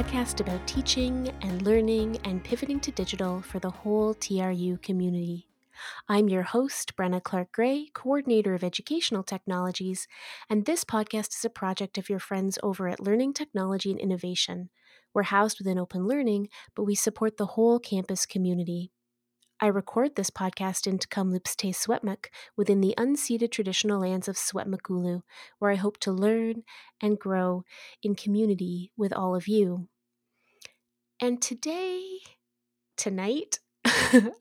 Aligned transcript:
podcast 0.00 0.40
about 0.40 0.66
teaching 0.66 1.30
and 1.42 1.60
learning 1.60 2.16
and 2.24 2.42
pivoting 2.42 2.80
to 2.80 2.90
digital 2.90 3.42
for 3.42 3.58
the 3.58 3.68
whole 3.68 4.14
TRU 4.14 4.78
community. 4.78 5.46
I'm 6.08 6.30
your 6.30 6.42
host, 6.42 6.96
Brenna 6.96 7.22
Clark 7.22 7.52
Gray, 7.52 7.90
Coordinator 7.92 8.54
of 8.54 8.64
Educational 8.64 9.22
Technologies, 9.22 10.08
and 10.48 10.64
this 10.64 10.84
podcast 10.84 11.36
is 11.36 11.44
a 11.44 11.50
project 11.50 11.98
of 11.98 12.08
your 12.08 12.18
friends 12.18 12.58
over 12.62 12.88
at 12.88 13.00
Learning 13.00 13.34
Technology 13.34 13.90
and 13.90 14.00
Innovation. 14.00 14.70
We're 15.12 15.24
housed 15.24 15.58
within 15.58 15.78
Open 15.78 16.06
Learning, 16.06 16.48
but 16.74 16.84
we 16.84 16.94
support 16.94 17.36
the 17.36 17.44
whole 17.44 17.78
campus 17.78 18.24
community. 18.24 18.92
I 19.62 19.66
record 19.66 20.16
this 20.16 20.30
podcast 20.30 20.86
in 20.86 20.98
Tk'emlúps 20.98 21.54
te 21.54 21.70
Secwépemc 21.70 22.28
within 22.56 22.80
the 22.80 22.94
unceded 22.96 23.50
traditional 23.50 24.00
lands 24.00 24.26
of 24.26 24.36
Secwepemcúlecw, 24.36 25.20
where 25.58 25.70
I 25.70 25.74
hope 25.74 25.98
to 25.98 26.12
learn 26.12 26.62
and 27.02 27.18
grow 27.18 27.64
in 28.02 28.14
community 28.14 28.90
with 28.96 29.12
all 29.12 29.34
of 29.34 29.48
you. 29.48 29.88
And 31.20 31.42
today, 31.42 32.20
tonight, 32.96 33.58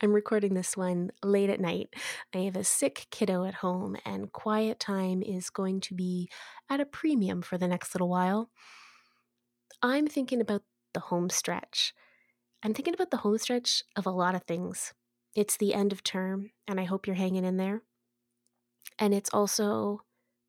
I'm 0.01 0.13
recording 0.13 0.53
this 0.53 0.77
one 0.77 1.11
late 1.21 1.49
at 1.49 1.59
night. 1.59 1.93
I 2.33 2.39
have 2.39 2.55
a 2.55 2.63
sick 2.63 3.07
kiddo 3.11 3.43
at 3.43 3.55
home, 3.55 3.97
and 4.05 4.31
quiet 4.31 4.79
time 4.79 5.21
is 5.21 5.49
going 5.49 5.81
to 5.81 5.93
be 5.93 6.29
at 6.69 6.79
a 6.79 6.85
premium 6.85 7.41
for 7.41 7.57
the 7.57 7.67
next 7.67 7.93
little 7.93 8.09
while. 8.09 8.51
I'm 9.81 10.07
thinking 10.07 10.39
about 10.39 10.61
the 10.93 11.01
home 11.01 11.29
stretch. 11.29 11.93
I'm 12.63 12.73
thinking 12.73 12.93
about 12.93 13.11
the 13.11 13.17
home 13.17 13.37
stretch 13.37 13.83
of 13.97 14.05
a 14.05 14.11
lot 14.11 14.33
of 14.33 14.43
things. 14.43 14.93
It's 15.35 15.57
the 15.57 15.73
end 15.73 15.91
of 15.91 16.03
term, 16.03 16.51
and 16.67 16.79
I 16.79 16.83
hope 16.85 17.05
you're 17.07 17.15
hanging 17.15 17.45
in 17.45 17.57
there. 17.57 17.81
And 18.97 19.13
it's 19.13 19.29
also, 19.31 20.01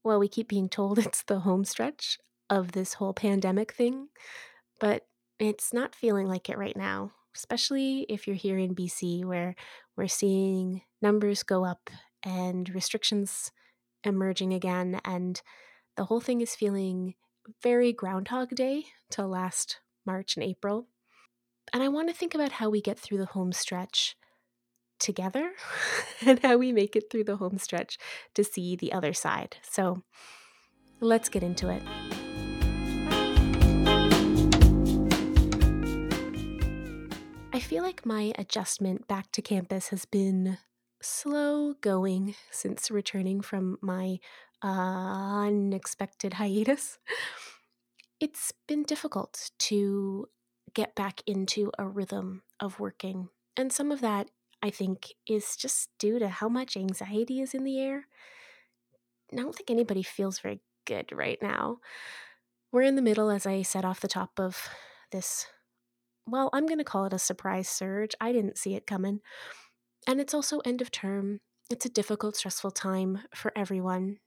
well, 0.03 0.19
we 0.19 0.29
keep 0.29 0.49
being 0.49 0.69
told 0.69 0.99
it's 1.07 1.23
the 1.23 1.41
home 1.41 1.65
stretch 1.65 2.19
of 2.49 2.73
this 2.73 2.95
whole 2.95 3.13
pandemic 3.15 3.73
thing, 3.73 4.09
but 4.81 5.07
it's 5.39 5.73
not 5.73 5.95
feeling 5.95 6.27
like 6.27 6.49
it 6.49 6.59
right 6.59 6.77
now, 6.77 7.13
especially 7.35 8.07
if 8.09 8.27
you're 8.27 8.37
here 8.37 8.59
in 8.59 8.75
BC 8.75 9.25
where 9.25 9.55
we're 9.97 10.09
seeing 10.09 10.83
numbers 11.01 11.43
go 11.43 11.65
up 11.65 11.89
and 12.23 12.69
restrictions 12.75 13.53
emerging 14.05 14.53
again. 14.53 15.01
And 15.05 15.41
the 15.97 16.05
whole 16.05 16.21
thing 16.21 16.41
is 16.41 16.55
feeling 16.55 17.15
very 17.63 17.93
Groundhog 17.93 18.55
Day 18.55 18.85
to 19.11 19.27
last 19.27 19.81
March 20.05 20.37
and 20.37 20.45
April. 20.45 20.89
And 21.73 21.83
I 21.83 21.89
want 21.89 22.09
to 22.09 22.15
think 22.15 22.35
about 22.35 22.53
how 22.53 22.69
we 22.69 22.81
get 22.81 22.99
through 22.99 23.19
the 23.19 23.27
home 23.27 23.53
stretch 23.53 24.17
together 25.01 25.53
and 26.27 26.39
how 26.41 26.57
we 26.57 26.73
make 26.73 26.95
it 26.95 27.11
through 27.11 27.25
the 27.25 27.37
home 27.37 27.59
stretch 27.59 27.99
to 28.35 28.45
see 28.45 28.77
the 28.77 28.93
other 28.93 29.13
side. 29.13 29.57
So 29.63 30.03
let's 31.01 31.29
get 31.29 31.43
into 31.43 31.71
it. 31.71 31.83
I 37.53 37.59
feel 37.59 37.83
like 37.83 38.07
my 38.07 38.33
adjustment 38.39 39.09
back 39.09 39.33
to 39.33 39.43
campus 39.43 39.89
has 39.89 40.05
been 40.05 40.59
slow 41.03 41.75
going 41.81 42.35
since 42.51 42.91
returning 42.91 43.41
from 43.41 43.79
my 43.83 44.19
uh, 44.63 45.47
unexpected 45.47 46.35
hiatus. 46.35 46.99
It's 48.21 48.53
been 48.69 48.83
difficult 48.83 49.51
to 49.61 50.29
get 50.75 50.95
back 50.95 51.23
into 51.27 51.73
a 51.79 51.87
rhythm 51.87 52.43
of 52.61 52.79
working. 52.79 53.29
And 53.57 53.73
some 53.73 53.91
of 53.91 54.01
that 54.01 54.31
I 54.63 54.71
think, 54.71 55.15
is 55.27 55.57
just 55.57 55.89
due 55.99 56.19
to 56.19 56.29
how 56.29 56.49
much 56.49 56.77
anxiety 56.77 57.41
is 57.41 57.55
in 57.55 57.65
the 57.65 57.81
air. 57.81 58.07
I 59.33 59.37
don't 59.37 59.55
think 59.55 59.71
anybody 59.71 60.03
feels 60.03 60.39
very 60.41 60.61
good 60.85 61.13
right 61.13 61.39
now. 61.41 61.79
We're 62.73 62.83
in 62.83 62.97
the 62.97 63.03
middle, 63.03 63.31
as 63.31 63.47
I 63.47 63.63
said 63.63 63.85
off 63.85 64.01
the 64.01 64.09
top 64.09 64.39
of 64.39 64.69
this. 65.13 65.47
Well, 66.27 66.51
I'm 66.53 66.67
going 66.67 66.79
to 66.79 66.85
call 66.85 67.07
it 67.07 67.13
a 67.13 67.19
surprise 67.19 67.69
surge. 67.69 68.15
I 68.21 68.33
didn't 68.33 68.59
see 68.59 68.75
it 68.75 68.87
coming. 68.87 69.21
And 70.07 70.21
it's 70.21 70.35
also 70.35 70.61
end 70.61 70.81
of 70.81 70.91
term. 70.91 71.41
It's 71.71 71.87
a 71.87 71.91
difficult, 71.91 72.37
stressful 72.37 72.73
time 72.73 73.21
for 73.35 73.53
everyone. 73.57 74.19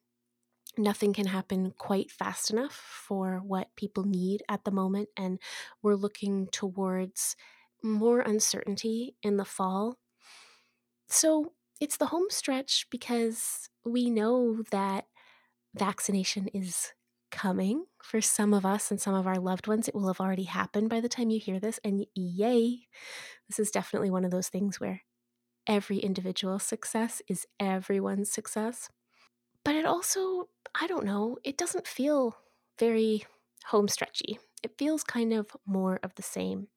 Nothing 0.77 1.13
can 1.13 1.27
happen 1.27 1.73
quite 1.77 2.09
fast 2.09 2.49
enough 2.49 2.73
for 2.73 3.41
what 3.45 3.75
people 3.75 4.03
need 4.03 4.41
at 4.49 4.63
the 4.63 4.71
moment. 4.71 5.09
And 5.15 5.39
we're 5.81 5.95
looking 5.95 6.47
towards 6.51 7.35
more 7.83 8.21
uncertainty 8.21 9.15
in 9.21 9.37
the 9.37 9.45
fall 9.45 9.99
so 11.13 11.53
it's 11.79 11.97
the 11.97 12.07
home 12.07 12.27
stretch 12.29 12.87
because 12.89 13.69
we 13.85 14.09
know 14.09 14.63
that 14.71 15.05
vaccination 15.75 16.47
is 16.49 16.93
coming 17.31 17.85
for 18.03 18.21
some 18.21 18.53
of 18.53 18.65
us 18.65 18.91
and 18.91 19.01
some 19.01 19.15
of 19.15 19.27
our 19.27 19.39
loved 19.39 19.67
ones. 19.67 19.87
It 19.87 19.95
will 19.95 20.07
have 20.07 20.21
already 20.21 20.43
happened 20.43 20.89
by 20.89 21.01
the 21.01 21.09
time 21.09 21.29
you 21.29 21.39
hear 21.39 21.59
this. 21.59 21.79
And 21.83 22.05
yay, 22.15 22.87
this 23.49 23.59
is 23.59 23.71
definitely 23.71 24.11
one 24.11 24.25
of 24.25 24.31
those 24.31 24.49
things 24.49 24.79
where 24.79 25.01
every 25.67 25.99
individual 25.99 26.59
success 26.59 27.21
is 27.27 27.47
everyone's 27.59 28.31
success. 28.31 28.89
But 29.65 29.75
it 29.75 29.85
also, 29.85 30.49
I 30.75 30.87
don't 30.87 31.05
know, 31.05 31.37
it 31.43 31.57
doesn't 31.57 31.87
feel 31.87 32.37
very 32.79 33.25
home 33.67 33.87
stretchy. 33.87 34.39
It 34.63 34.77
feels 34.77 35.03
kind 35.03 35.33
of 35.33 35.55
more 35.65 35.99
of 36.03 36.15
the 36.15 36.23
same 36.23 36.67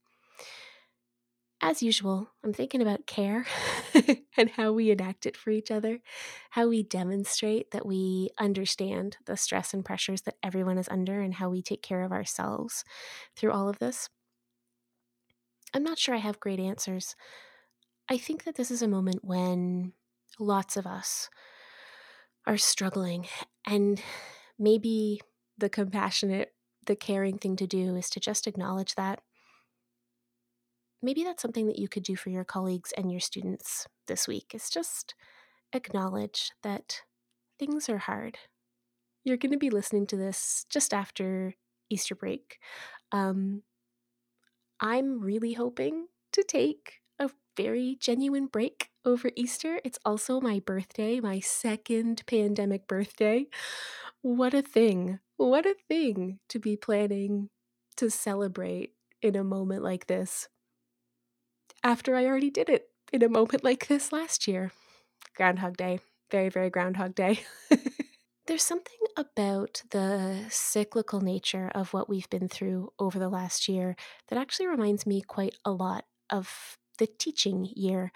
as 1.63 1.83
usual, 1.83 2.29
I'm 2.45 2.53
thinking 2.53 2.83
about 2.83 3.07
care 3.07 3.47
and 4.37 4.51
how 4.51 4.73
we 4.73 4.91
enact 4.91 5.25
it 5.25 5.37
for 5.37 5.51
each 5.51 5.71
other, 5.71 6.01
how 6.51 6.69
we 6.69 6.83
demonstrate 6.83 7.71
that 7.71 7.87
we 7.87 8.31
understand 8.39 9.17
the 9.25 9.37
stress 9.37 9.73
and 9.73 9.85
pressures 9.85 10.23
that 10.23 10.37
everyone 10.43 10.77
is 10.77 10.89
under, 10.89 11.21
and 11.21 11.35
how 11.35 11.49
we 11.49 11.63
take 11.63 11.83
care 11.83 12.03
of 12.03 12.13
ourselves 12.13 12.85
through 13.37 13.53
all 13.53 13.69
of 13.69 13.79
this. 13.79 14.11
I'm 15.73 15.83
not 15.83 15.99
sure 15.99 16.15
I 16.15 16.19
have 16.19 16.41
great 16.41 16.61
answers. 16.61 17.17
I 18.09 18.19
think 18.19 18.45
that 18.45 18.57
this 18.57 18.71
is 18.71 18.83
a 18.83 18.89
moment 18.89 19.21
when 19.23 19.93
lots 20.39 20.77
of 20.77 20.87
us 20.87 21.31
are 22.47 22.59
struggling, 22.59 23.27
and 23.67 24.01
maybe 24.59 25.21
the 25.59 25.71
compassionate, 25.71 26.53
the 26.85 26.97
caring 26.97 27.39
thing 27.39 27.57
to 27.57 27.67
do 27.67 27.97
is 27.97 28.11
to 28.11 28.21
just 28.21 28.47
acknowledge 28.47 28.95
that 28.95 29.21
maybe 31.03 31.25
that's 31.25 31.43
something 31.43 31.67
that 31.67 31.79
you 31.79 31.89
could 31.89 32.03
do 32.03 32.17
for 32.17 32.31
your 32.31 32.45
colleagues 32.45 32.93
and 32.97 33.11
your 33.11 33.21
students 33.21 33.87
this 34.07 34.27
week 34.27 34.53
is 34.55 34.71
just 34.71 35.15
acknowledge 35.73 36.53
that 36.63 37.03
things 37.59 37.89
are 37.89 37.99
hard. 37.99 38.39
You're 39.25 39.37
going 39.37 39.53
to 39.53 39.59
be 39.59 39.71
listening 39.71 40.07
to 40.09 40.17
this 40.17 40.67
just 40.69 40.95
after 40.95 41.55
Easter 41.91 42.15
break. 42.15 42.59
Um, 43.13 43.63
I'm 44.81 45.21
really 45.21 45.55
hoping 45.55 46.07
to 46.33 46.43
take 46.43 47.01
a 47.19 47.31
very 47.57 47.97
genuine 48.01 48.47
break 48.47 48.91
over 49.05 49.31
Easter. 49.37 49.81
It's 49.85 49.99
also 50.05 50.41
my 50.41 50.61
birthday, 50.61 51.21
my 51.21 51.41
second 51.41 52.23
pandemic 52.27 52.87
birthday. 52.87 53.47
What 54.23 54.55
a 54.55 54.63
thing! 54.63 55.21
What 55.37 55.67
a 55.67 55.75
thing 55.89 56.39
to 56.49 56.59
be 56.59 56.77
planning 56.77 57.51
to 57.97 58.11
celebrate 58.11 58.93
in 59.23 59.37
a 59.37 59.45
moment 59.45 59.83
like 59.83 60.07
this 60.07 60.49
after 61.87 62.17
I 62.17 62.27
already 62.27 62.51
did 62.51 62.69
it 62.69 62.89
in 63.13 63.23
a 63.23 63.29
moment 63.29 63.63
like 63.63 63.87
this 63.87 64.11
last 64.11 64.49
year. 64.49 64.73
Groundhog 65.37 65.77
Day. 65.77 66.01
Very, 66.33 66.49
very 66.49 66.69
Groundhog 66.69 67.15
Day. 67.15 67.45
There's 68.49 68.65
something 68.65 68.99
about 69.17 69.83
the 69.93 70.47
cyclical 70.49 71.21
nature 71.21 71.71
of 71.77 71.93
what 71.93 72.09
we've 72.09 72.29
been 72.29 72.49
through 72.49 72.91
over 72.99 73.21
the 73.21 73.29
last 73.29 73.69
year 73.69 73.95
that 74.29 74.39
actually 74.39 74.67
reminds 74.67 75.07
me 75.07 75.21
quite 75.21 75.55
a 75.65 75.71
lot 75.71 76.07
of 76.29 76.77
the 76.99 77.07
teaching 77.07 77.69
year. 77.73 78.11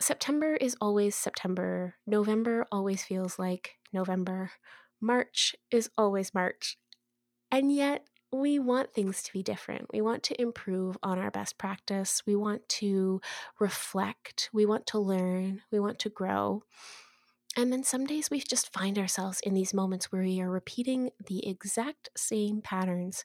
September 0.00 0.54
is 0.54 0.76
always 0.80 1.16
September. 1.16 1.96
November 2.06 2.64
always 2.70 3.02
feels 3.02 3.40
like 3.40 3.72
November. 3.92 4.52
March 5.00 5.56
is 5.72 5.90
always 5.98 6.32
March. 6.32 6.78
And 7.50 7.74
yet, 7.74 8.06
we 8.32 8.58
want 8.58 8.92
things 8.92 9.22
to 9.22 9.32
be 9.32 9.42
different. 9.42 9.86
We 9.92 10.00
want 10.00 10.22
to 10.24 10.40
improve 10.40 10.98
on 11.02 11.18
our 11.18 11.30
best 11.30 11.58
practice. 11.58 12.22
We 12.26 12.36
want 12.36 12.68
to 12.70 13.20
reflect. 13.58 14.50
We 14.52 14.66
want 14.66 14.86
to 14.88 14.98
learn. 14.98 15.62
We 15.70 15.80
want 15.80 15.98
to 16.00 16.08
grow. 16.08 16.62
And 17.56 17.72
then 17.72 17.84
some 17.84 18.04
days 18.04 18.30
we 18.30 18.40
just 18.40 18.72
find 18.72 18.98
ourselves 18.98 19.40
in 19.40 19.54
these 19.54 19.72
moments 19.72 20.12
where 20.12 20.22
we 20.22 20.40
are 20.40 20.50
repeating 20.50 21.10
the 21.26 21.48
exact 21.48 22.10
same 22.16 22.60
patterns 22.60 23.24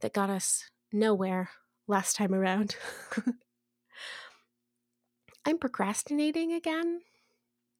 that 0.00 0.12
got 0.12 0.28
us 0.28 0.68
nowhere 0.92 1.50
last 1.88 2.16
time 2.16 2.34
around. 2.34 2.76
I'm 5.46 5.58
procrastinating 5.58 6.52
again. 6.52 7.00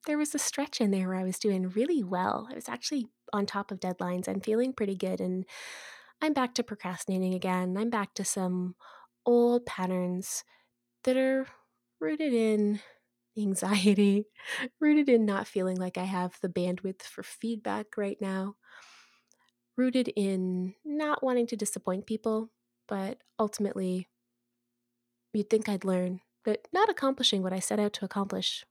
There 0.07 0.19
was 0.19 0.35
a 0.35 0.39
stretch 0.39 0.81
in 0.81 0.91
there 0.91 1.09
where 1.09 1.19
I 1.19 1.25
was 1.25 1.39
doing 1.39 1.69
really 1.69 2.03
well. 2.03 2.49
I 2.51 2.55
was 2.55 2.69
actually 2.69 3.07
on 3.33 3.47
top 3.47 3.71
of 3.71 3.79
deadlines 3.79 4.27
and 4.27 4.43
feeling 4.43 4.73
pretty 4.73 4.97
good. 4.97 5.21
And 5.21 5.45
I'm 6.23 6.33
back 6.33 6.55
to 6.55 6.63
procrastinating 6.63 7.35
again. 7.35 7.77
I'm 7.77 7.91
back 7.91 8.15
to 8.15 8.25
some 8.25 8.77
old 9.27 9.67
patterns 9.67 10.45
that 11.05 11.17
are 11.17 11.47
rooted 12.01 12.35
in 12.35 12.81
anxiety, 13.39 14.27
rooted 14.81 15.09
in 15.09 15.27
not 15.27 15.49
feeling 15.49 15.79
like 15.79 15.99
I 15.99 16.05
have 16.05 16.39
the 16.43 16.49
bandwidth 16.49 17.03
for 17.03 17.23
feedback 17.25 17.97
right 17.97 18.19
now, 18.21 18.57
rooted 19.77 20.09
in 20.17 20.75
not 20.85 21.23
wanting 21.23 21.47
to 21.49 21.57
disappoint 21.57 22.07
people. 22.07 22.51
but 22.89 23.19
ultimately, 23.39 24.09
you'd 25.33 25.51
think 25.51 25.69
I'd 25.69 25.85
learn 25.85 26.21
that 26.45 26.69
not 26.73 26.89
accomplishing 26.89 27.43
what 27.43 27.53
I 27.53 27.59
set 27.61 27.79
out 27.81 27.93
to 27.95 28.05
accomplish 28.05 28.65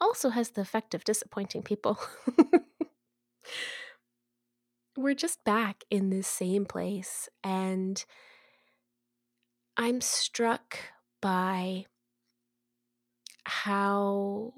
also 0.00 0.30
has 0.30 0.50
the 0.50 0.62
effect 0.62 0.94
of 0.94 1.04
disappointing 1.04 1.62
people. 1.62 1.98
We're 4.96 5.14
just 5.14 5.42
back 5.44 5.84
in 5.90 6.10
this 6.10 6.28
same 6.28 6.64
place, 6.64 7.28
and 7.42 8.04
I'm 9.76 10.00
struck 10.00 10.78
by 11.20 11.86
how, 13.44 14.54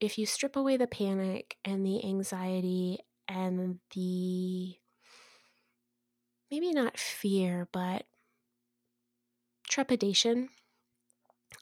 if 0.00 0.16
you 0.16 0.24
strip 0.26 0.56
away 0.56 0.76
the 0.78 0.86
panic 0.86 1.58
and 1.64 1.84
the 1.84 2.02
anxiety 2.04 2.98
and 3.28 3.78
the 3.94 4.76
maybe 6.50 6.72
not 6.72 6.98
fear, 6.98 7.68
but 7.72 8.06
trepidation 9.68 10.48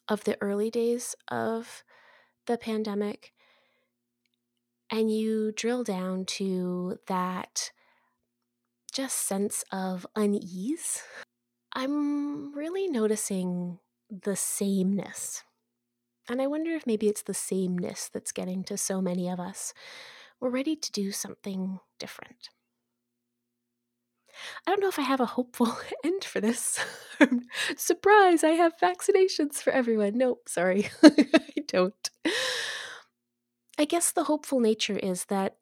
of 0.08 0.24
the 0.24 0.40
early 0.40 0.70
days 0.70 1.16
of 1.28 1.82
the 2.46 2.56
pandemic, 2.56 3.33
and 4.90 5.10
you 5.10 5.52
drill 5.52 5.84
down 5.84 6.24
to 6.26 6.98
that 7.06 7.72
just 8.92 9.16
sense 9.26 9.64
of 9.72 10.06
unease, 10.14 11.02
I'm 11.74 12.54
really 12.54 12.88
noticing 12.88 13.78
the 14.10 14.36
sameness. 14.36 15.42
And 16.28 16.40
I 16.42 16.46
wonder 16.46 16.72
if 16.72 16.86
maybe 16.86 17.08
it's 17.08 17.22
the 17.22 17.34
sameness 17.34 18.10
that's 18.12 18.32
getting 18.32 18.64
to 18.64 18.78
so 18.78 19.00
many 19.02 19.28
of 19.28 19.40
us. 19.40 19.74
We're 20.40 20.50
ready 20.50 20.76
to 20.76 20.92
do 20.92 21.12
something 21.12 21.80
different. 21.98 22.50
I 24.66 24.70
don't 24.70 24.80
know 24.80 24.88
if 24.88 24.98
I 24.98 25.02
have 25.02 25.20
a 25.20 25.26
hopeful 25.26 25.76
end 26.04 26.24
for 26.24 26.40
this. 26.40 26.78
Surprise, 27.76 28.44
I 28.44 28.50
have 28.50 28.76
vaccinations 28.78 29.56
for 29.56 29.70
everyone. 29.72 30.16
Nope, 30.18 30.48
sorry, 30.48 30.88
I 31.02 31.64
don't. 31.66 32.10
I 33.76 33.84
guess 33.84 34.12
the 34.12 34.24
hopeful 34.24 34.60
nature 34.60 34.96
is 34.96 35.24
that 35.26 35.56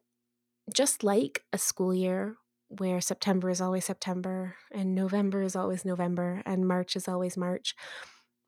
just 0.75 1.03
like 1.03 1.45
a 1.53 1.59
school 1.59 1.95
year 1.95 2.37
where 2.69 3.01
September 3.01 3.51
is 3.51 3.61
always 3.61 3.85
September 3.85 4.57
and 4.71 4.95
November 4.95 5.43
is 5.43 5.57
always 5.57 5.85
November 5.85 6.43
and 6.45 6.67
March 6.67 6.95
is 6.97 7.09
always 7.09 7.37
March, 7.37 7.75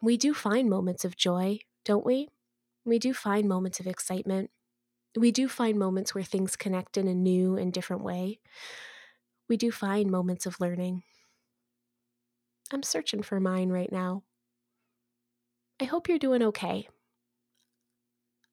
we 0.03 0.17
do 0.17 0.35
find 0.35 0.69
moments 0.69 1.05
of 1.05 1.17
joy, 1.17 1.59
don't 1.85 2.05
we? 2.05 2.29
We 2.85 2.99
do 2.99 3.15
find 3.15 3.49
moments 3.49 3.81
of 3.81 3.87
excitement. 3.87 4.51
We 5.17 5.31
do 5.31 5.49
find 5.49 5.79
moments 5.79 6.15
where 6.15 6.25
things 6.25 6.57
connect 6.57 6.97
in 6.99 7.09
a 7.09 7.15
new 7.15 7.57
and 7.57 7.73
different 7.73 8.03
way. 8.03 8.41
We 9.49 9.57
do 9.57 9.71
find 9.71 10.11
moments 10.11 10.45
of 10.45 10.61
learning. 10.61 11.05
I'm 12.71 12.83
searching 12.83 13.23
for 13.23 13.41
mine 13.41 13.71
right 13.71 13.91
now. 13.93 14.25
I 15.81 15.85
hope 15.85 16.09
you're 16.09 16.19
doing 16.19 16.43
okay. 16.43 16.89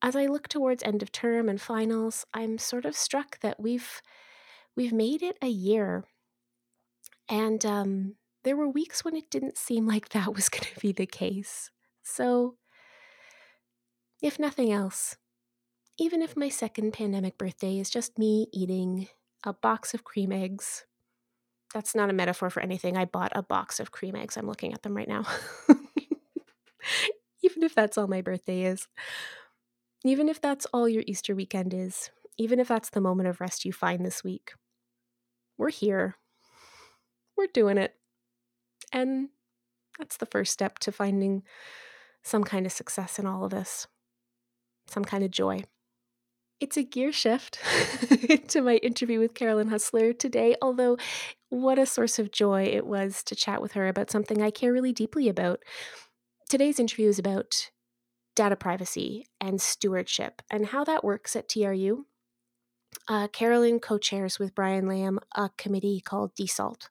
As 0.01 0.15
I 0.15 0.25
look 0.25 0.47
towards 0.47 0.83
end 0.83 1.03
of 1.03 1.11
term 1.11 1.47
and 1.47 1.61
finals, 1.61 2.25
I'm 2.33 2.57
sort 2.57 2.85
of 2.85 2.95
struck 2.95 3.39
that 3.41 3.59
we've 3.59 4.01
we've 4.75 4.93
made 4.93 5.21
it 5.21 5.37
a 5.41 5.47
year. 5.47 6.05
And 7.29 7.65
um, 7.65 8.15
there 8.43 8.55
were 8.55 8.67
weeks 8.67 9.05
when 9.05 9.15
it 9.15 9.29
didn't 9.29 9.57
seem 9.57 9.87
like 9.87 10.09
that 10.09 10.33
was 10.33 10.49
going 10.49 10.63
to 10.73 10.79
be 10.79 10.91
the 10.91 11.05
case. 11.05 11.69
So, 12.03 12.55
if 14.21 14.39
nothing 14.39 14.71
else, 14.71 15.17
even 15.97 16.21
if 16.21 16.35
my 16.35 16.49
second 16.49 16.93
pandemic 16.93 17.37
birthday 17.37 17.77
is 17.79 17.89
just 17.89 18.17
me 18.17 18.47
eating 18.51 19.07
a 19.43 19.53
box 19.53 19.93
of 19.93 20.03
cream 20.03 20.31
eggs, 20.31 20.85
that's 21.73 21.95
not 21.95 22.09
a 22.09 22.13
metaphor 22.13 22.49
for 22.49 22.61
anything. 22.61 22.97
I 22.97 23.05
bought 23.05 23.31
a 23.35 23.43
box 23.43 23.79
of 23.79 23.91
cream 23.91 24.15
eggs. 24.15 24.35
I'm 24.35 24.47
looking 24.47 24.73
at 24.73 24.81
them 24.83 24.95
right 24.95 25.07
now. 25.07 25.25
even 27.43 27.63
if 27.63 27.73
that's 27.73 27.97
all 27.97 28.07
my 28.07 28.21
birthday 28.21 28.63
is, 28.63 28.87
even 30.03 30.29
if 30.29 30.41
that's 30.41 30.65
all 30.67 30.89
your 30.89 31.03
Easter 31.05 31.35
weekend 31.35 31.73
is, 31.73 32.09
even 32.37 32.59
if 32.59 32.67
that's 32.67 32.89
the 32.89 33.01
moment 33.01 33.29
of 33.29 33.41
rest 33.41 33.65
you 33.65 33.73
find 33.73 34.05
this 34.05 34.23
week, 34.23 34.53
we're 35.57 35.69
here. 35.69 36.15
We're 37.37 37.47
doing 37.47 37.77
it. 37.77 37.95
And 38.91 39.29
that's 39.99 40.17
the 40.17 40.25
first 40.25 40.51
step 40.51 40.79
to 40.79 40.91
finding 40.91 41.43
some 42.23 42.43
kind 42.43 42.65
of 42.65 42.71
success 42.71 43.19
in 43.19 43.25
all 43.25 43.43
of 43.45 43.51
this, 43.51 43.87
some 44.87 45.05
kind 45.05 45.23
of 45.23 45.31
joy. 45.31 45.63
It's 46.59 46.77
a 46.77 46.83
gear 46.83 47.11
shift 47.11 47.59
to 48.49 48.61
my 48.61 48.75
interview 48.77 49.19
with 49.19 49.33
Carolyn 49.33 49.69
Hoessler 49.69 50.17
today, 50.17 50.55
although, 50.61 50.97
what 51.49 51.79
a 51.79 51.87
source 51.87 52.19
of 52.19 52.31
joy 52.31 52.65
it 52.65 52.85
was 52.85 53.23
to 53.23 53.35
chat 53.35 53.61
with 53.61 53.71
her 53.73 53.87
about 53.87 54.11
something 54.11 54.41
I 54.41 54.51
care 54.51 54.71
really 54.71 54.93
deeply 54.93 55.27
about. 55.27 55.59
Today's 56.49 56.79
interview 56.79 57.07
is 57.07 57.17
about 57.17 57.71
data 58.35 58.55
privacy 58.55 59.27
and 59.39 59.61
stewardship 59.61 60.41
and 60.49 60.67
how 60.67 60.83
that 60.83 61.03
works 61.03 61.35
at 61.35 61.49
TRU. 61.49 62.05
Uh, 63.07 63.27
Carolyn 63.27 63.79
co 63.79 63.97
chairs 63.97 64.39
with 64.39 64.55
Brian 64.55 64.87
Lamb 64.87 65.19
a 65.35 65.49
committee 65.57 66.01
called 66.03 66.35
DSALT. 66.35 66.89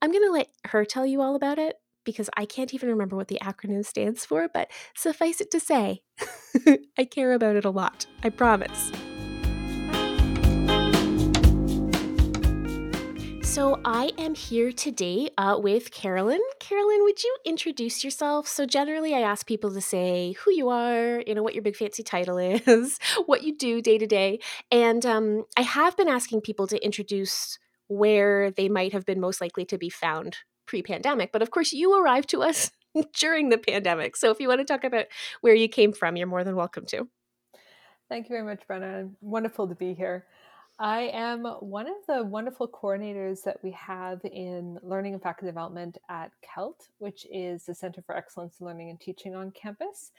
I'm 0.00 0.10
going 0.10 0.24
to 0.24 0.32
let 0.32 0.48
her 0.66 0.84
tell 0.84 1.06
you 1.06 1.20
all 1.20 1.34
about 1.34 1.58
it 1.58 1.76
because 2.04 2.28
I 2.36 2.44
can't 2.44 2.74
even 2.74 2.88
remember 2.88 3.16
what 3.16 3.28
the 3.28 3.38
acronym 3.42 3.84
stands 3.84 4.24
for, 4.24 4.48
but 4.52 4.70
suffice 4.94 5.40
it 5.40 5.50
to 5.52 5.60
say, 5.60 6.02
I 6.98 7.04
care 7.04 7.32
about 7.32 7.56
it 7.56 7.64
a 7.64 7.70
lot. 7.70 8.06
I 8.22 8.28
promise. 8.28 8.92
So, 13.54 13.78
I 13.84 14.10
am 14.18 14.34
here 14.34 14.72
today 14.72 15.30
uh, 15.38 15.56
with 15.62 15.92
Carolyn. 15.92 16.40
Carolyn, 16.58 17.04
would 17.04 17.22
you 17.22 17.36
introduce 17.44 18.02
yourself? 18.02 18.48
So, 18.48 18.66
generally, 18.66 19.14
I 19.14 19.20
ask 19.20 19.46
people 19.46 19.72
to 19.74 19.80
say 19.80 20.32
who 20.32 20.50
you 20.50 20.70
are, 20.70 21.22
you 21.24 21.36
know, 21.36 21.44
what 21.44 21.54
your 21.54 21.62
big 21.62 21.76
fancy 21.76 22.02
title 22.02 22.36
is, 22.38 22.98
what 23.26 23.44
you 23.44 23.56
do 23.56 23.80
day 23.80 23.96
to 23.96 24.08
day. 24.08 24.40
And 24.72 25.06
um, 25.06 25.44
I 25.56 25.60
have 25.60 25.96
been 25.96 26.08
asking 26.08 26.40
people 26.40 26.66
to 26.66 26.84
introduce 26.84 27.60
where 27.86 28.50
they 28.50 28.68
might 28.68 28.92
have 28.92 29.06
been 29.06 29.20
most 29.20 29.40
likely 29.40 29.64
to 29.66 29.78
be 29.78 29.88
found 29.88 30.38
pre 30.66 30.82
pandemic. 30.82 31.30
But 31.30 31.42
of 31.42 31.52
course, 31.52 31.72
you 31.72 31.96
arrived 31.96 32.30
to 32.30 32.42
us 32.42 32.72
during 33.20 33.50
the 33.50 33.58
pandemic. 33.58 34.16
So, 34.16 34.32
if 34.32 34.40
you 34.40 34.48
want 34.48 34.62
to 34.62 34.64
talk 34.64 34.82
about 34.82 35.06
where 35.42 35.54
you 35.54 35.68
came 35.68 35.92
from, 35.92 36.16
you're 36.16 36.26
more 36.26 36.42
than 36.42 36.56
welcome 36.56 36.86
to. 36.86 37.06
Thank 38.08 38.28
you 38.28 38.34
very 38.34 38.42
much, 38.42 38.62
Brenna. 38.68 39.12
Wonderful 39.20 39.68
to 39.68 39.76
be 39.76 39.94
here. 39.94 40.26
I 40.78 41.02
am 41.12 41.44
one 41.44 41.86
of 41.86 41.94
the 42.08 42.24
wonderful 42.24 42.66
coordinators 42.66 43.42
that 43.44 43.62
we 43.62 43.70
have 43.72 44.20
in 44.24 44.76
learning 44.82 45.12
and 45.12 45.22
faculty 45.22 45.46
development 45.46 45.98
at 46.08 46.32
CELT, 46.42 46.88
which 46.98 47.26
is 47.32 47.64
the 47.64 47.74
Center 47.74 48.02
for 48.02 48.16
Excellence 48.16 48.58
in 48.58 48.66
Learning 48.66 48.90
and 48.90 49.00
Teaching 49.00 49.36
on 49.36 49.52
campus. 49.52 50.10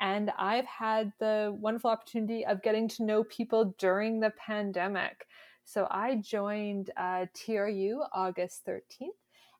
And 0.00 0.30
I've 0.38 0.66
had 0.66 1.12
the 1.18 1.56
wonderful 1.58 1.90
opportunity 1.90 2.46
of 2.46 2.62
getting 2.62 2.86
to 2.90 3.04
know 3.04 3.24
people 3.24 3.74
during 3.78 4.20
the 4.20 4.32
pandemic. 4.38 5.26
So 5.64 5.88
I 5.90 6.16
joined 6.16 6.90
uh, 6.96 7.26
TRU 7.34 8.00
August 8.12 8.64
13th 8.66 9.08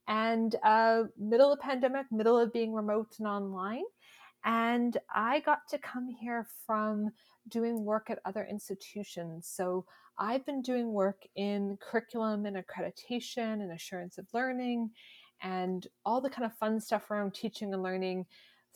and 0.07 0.55
uh, 0.63 1.05
middle 1.19 1.53
of 1.53 1.59
pandemic, 1.59 2.07
middle 2.13 2.39
of 2.39 2.53
being 2.53 2.73
remote 2.73 3.17
and 3.19 3.27
online. 3.27 3.85
And 4.45 4.97
I 5.13 5.41
got 5.41 5.61
to 5.71 5.79
come 5.79 6.09
here 6.09 6.47
from 6.65 7.11
doing 7.49 7.85
work 7.85 8.11
at 8.11 8.21
other 8.25 8.47
institutions. 8.49 9.49
So 9.49 9.87
I've 10.19 10.47
been 10.47 10.63
doing 10.63 10.93
work 10.93 11.23
in 11.37 11.77
curriculum 11.81 12.47
and 12.47 12.57
accreditation 12.57 13.55
and 13.55 13.73
assurance 13.73 14.19
of 14.19 14.27
learning 14.33 14.91
and 15.43 15.87
all 16.05 16.21
the 16.21 16.31
kind 16.31 16.45
of 16.47 16.57
fun 16.57 16.81
stuff 16.81 17.11
around 17.11 17.35
teaching 17.35 17.73
and 17.75 17.83
learning 17.83 18.27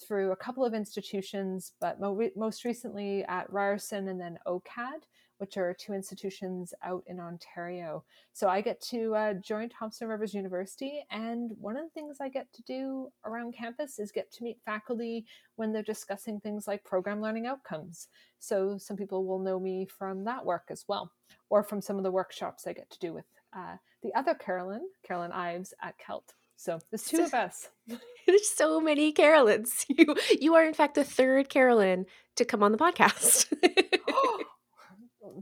through 0.06 0.32
a 0.32 0.36
couple 0.36 0.64
of 0.64 0.74
institutions, 0.74 1.72
but 1.80 2.00
mo- 2.00 2.30
most 2.36 2.64
recently 2.64 3.24
at 3.24 3.50
Ryerson 3.52 4.08
and 4.08 4.20
then 4.20 4.38
OCAD, 4.46 5.02
which 5.38 5.56
are 5.56 5.74
two 5.74 5.92
institutions 5.92 6.74
out 6.84 7.02
in 7.06 7.18
Ontario. 7.18 8.04
So 8.32 8.48
I 8.48 8.60
get 8.60 8.80
to 8.90 9.14
uh, 9.14 9.34
join 9.34 9.68
Thompson 9.68 10.08
Rivers 10.08 10.34
University, 10.34 11.04
and 11.10 11.50
one 11.60 11.76
of 11.76 11.84
the 11.84 11.90
things 11.90 12.18
I 12.20 12.28
get 12.28 12.52
to 12.52 12.62
do 12.62 13.08
around 13.24 13.54
campus 13.54 13.98
is 13.98 14.12
get 14.12 14.30
to 14.32 14.44
meet 14.44 14.58
faculty 14.64 15.26
when 15.56 15.72
they're 15.72 15.82
discussing 15.82 16.40
things 16.40 16.68
like 16.68 16.84
program 16.84 17.20
learning 17.20 17.46
outcomes. 17.46 18.08
So 18.38 18.78
some 18.78 18.96
people 18.96 19.26
will 19.26 19.38
know 19.38 19.58
me 19.58 19.86
from 19.86 20.24
that 20.24 20.44
work 20.44 20.64
as 20.70 20.84
well, 20.88 21.10
or 21.50 21.62
from 21.62 21.80
some 21.80 21.96
of 21.96 22.04
the 22.04 22.12
workshops 22.12 22.66
I 22.66 22.72
get 22.72 22.90
to 22.90 22.98
do 22.98 23.12
with 23.12 23.24
uh, 23.56 23.76
the 24.02 24.14
other 24.14 24.34
Carolyn, 24.34 24.88
Carolyn 25.04 25.32
Ives 25.32 25.74
at 25.82 25.94
CELT. 25.98 26.34
So 26.56 26.80
there's 26.90 27.04
two 27.04 27.22
of 27.22 27.34
us. 27.34 27.68
There's 28.26 28.48
so 28.48 28.80
many 28.80 29.12
Carolyns. 29.12 29.86
You 29.96 30.14
you 30.40 30.54
are 30.54 30.64
in 30.64 30.74
fact 30.74 30.96
the 30.96 31.04
third 31.04 31.48
Carolyn 31.48 32.04
to 32.36 32.44
come 32.44 32.62
on 32.62 32.72
the 32.72 32.78
podcast. 32.78 33.46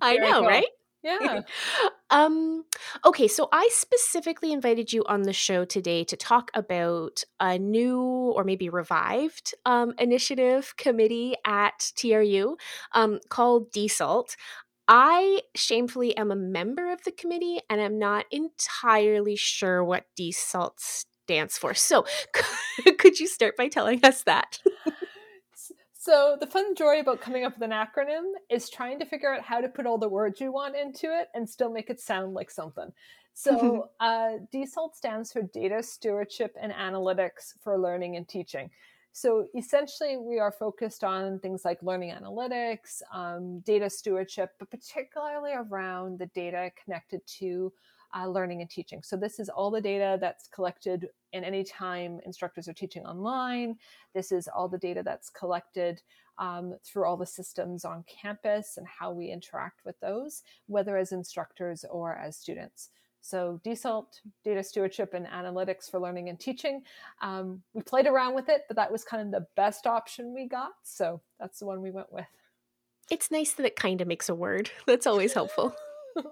I 0.01 0.17
know, 0.17 0.41
cool. 0.41 0.47
right? 0.47 0.67
Yeah. 1.03 1.43
um 2.11 2.65
okay, 3.05 3.29
so 3.29 3.49
I 3.53 3.69
specifically 3.71 4.53
invited 4.53 4.93
you 4.93 5.05
on 5.05 5.23
the 5.23 5.33
show 5.33 5.65
today 5.65 6.03
to 6.03 6.17
talk 6.17 6.51
about 6.53 7.23
a 7.39 7.59
new 7.59 8.01
or 8.35 8.43
maybe 8.43 8.69
revived 8.69 9.55
um, 9.65 9.95
initiative 10.01 10.75
committee 10.77 11.37
at 11.47 11.93
TRU 11.97 12.57
um, 12.93 13.21
called 13.29 13.71
DSALT. 13.71 14.35
I 14.89 15.43
shamefully 15.55 16.17
am 16.17 16.33
a 16.33 16.37
member 16.37 16.91
of 16.91 17.05
the 17.05 17.13
committee 17.13 17.61
and 17.71 17.81
I'm 17.81 18.01
not 18.01 18.25
entirely 18.33 19.37
sure 19.37 19.85
what 19.85 20.07
DSALT 20.19 21.05
stands 21.27 21.59
for. 21.59 21.75
So, 21.75 22.07
could 22.99 23.19
you 23.19 23.27
start 23.27 23.57
by 23.57 23.69
telling 23.69 24.05
us 24.05 24.23
that? 24.25 24.61
So 26.07 26.37
the 26.39 26.47
fun 26.47 26.77
joy 26.77 27.01
about 27.01 27.21
coming 27.21 27.43
up 27.43 27.55
with 27.59 27.69
an 27.69 27.73
acronym 27.73 28.31
is 28.49 28.71
trying 28.71 29.01
to 29.01 29.05
figure 29.05 29.35
out 29.35 29.43
how 29.43 29.61
to 29.61 29.69
put 29.69 29.87
all 29.87 29.99
the 29.99 30.09
words 30.09 30.41
you 30.41 30.53
want 30.53 30.77
into 30.77 31.07
it 31.07 31.31
and 31.35 31.51
still 31.51 31.69
make 31.69 31.91
it 31.91 31.99
sound 31.99 32.33
like 32.33 32.49
something. 32.49 32.93
So 33.35 33.89
uh, 33.99 34.35
DSALT 34.55 34.95
stands 34.95 35.33
for 35.33 35.43
Data 35.43 35.83
Stewardship 35.83 36.55
and 36.63 36.71
Analytics 36.71 37.55
for 37.61 37.77
Learning 37.77 38.15
and 38.15 38.29
Teaching. 38.29 38.71
So 39.11 39.49
essentially, 39.57 40.17
we 40.17 40.39
are 40.39 40.53
focused 40.53 41.03
on 41.03 41.41
things 41.41 41.65
like 41.65 41.83
learning 41.83 42.13
analytics, 42.13 43.03
um, 43.13 43.59
data 43.67 43.91
stewardship, 43.91 44.51
but 44.61 44.71
particularly 44.71 45.55
around 45.57 46.21
the 46.21 46.27
data 46.27 46.71
connected 46.85 47.27
to 47.39 47.73
uh, 48.17 48.27
learning 48.27 48.61
and 48.61 48.71
teaching. 48.71 49.03
So 49.03 49.17
this 49.17 49.39
is 49.39 49.49
all 49.49 49.71
the 49.71 49.81
data 49.81 50.19
that's 50.21 50.49
collected 50.49 51.09
in 51.33 51.45
any 51.45 51.65
time 51.65 52.21
instructors 52.25 52.69
are 52.69 52.73
teaching 52.73 53.05
online. 53.05 53.77
This 54.15 54.33
is 54.33 54.49
all 54.49 54.69
the 54.69 54.79
data 54.79 55.03
that's 55.05 55.29
collected 55.31 56.01
um, 56.39 56.75
through 56.85 57.07
all 57.07 57.17
the 57.17 57.27
systems 57.27 57.85
on 57.85 58.05
campus 58.05 58.77
and 58.77 58.87
how 58.87 59.13
we 59.13 59.29
interact 59.29 59.85
with 59.85 59.99
those, 60.01 60.43
whether 60.67 60.97
as 60.97 61.13
instructors 61.13 61.85
or 61.91 62.17
as 62.17 62.37
students. 62.37 62.91
So 63.21 63.61
DSALT, 63.65 64.07
data 64.45 64.63
stewardship 64.63 65.13
and 65.13 65.27
analytics 65.27 65.91
for 65.91 65.99
learning 65.99 66.29
and 66.29 66.39
teaching. 66.39 66.83
Um, 67.23 67.63
we 67.75 67.83
played 67.83 68.07
around 68.07 68.35
with 68.35 68.49
it, 68.49 68.63
but 68.69 68.77
that 68.77 68.93
was 68.93 69.03
kind 69.03 69.23
of 69.23 69.33
the 69.33 69.47
best 69.57 69.87
option 69.87 70.33
we 70.33 70.47
got. 70.47 70.73
So 70.85 71.21
that's 71.41 71.59
the 71.59 71.67
one 71.67 71.83
we 71.83 71.91
went 71.91 72.13
with. 72.13 72.27
It's 73.11 73.31
nice 73.31 73.53
that 73.55 73.67
it 73.67 73.77
kind 73.77 74.01
of 74.01 74.09
makes 74.09 74.29
a 74.29 74.35
word. 74.35 74.71
That's 74.87 75.07
always 75.07 75.33
helpful. 75.33 75.75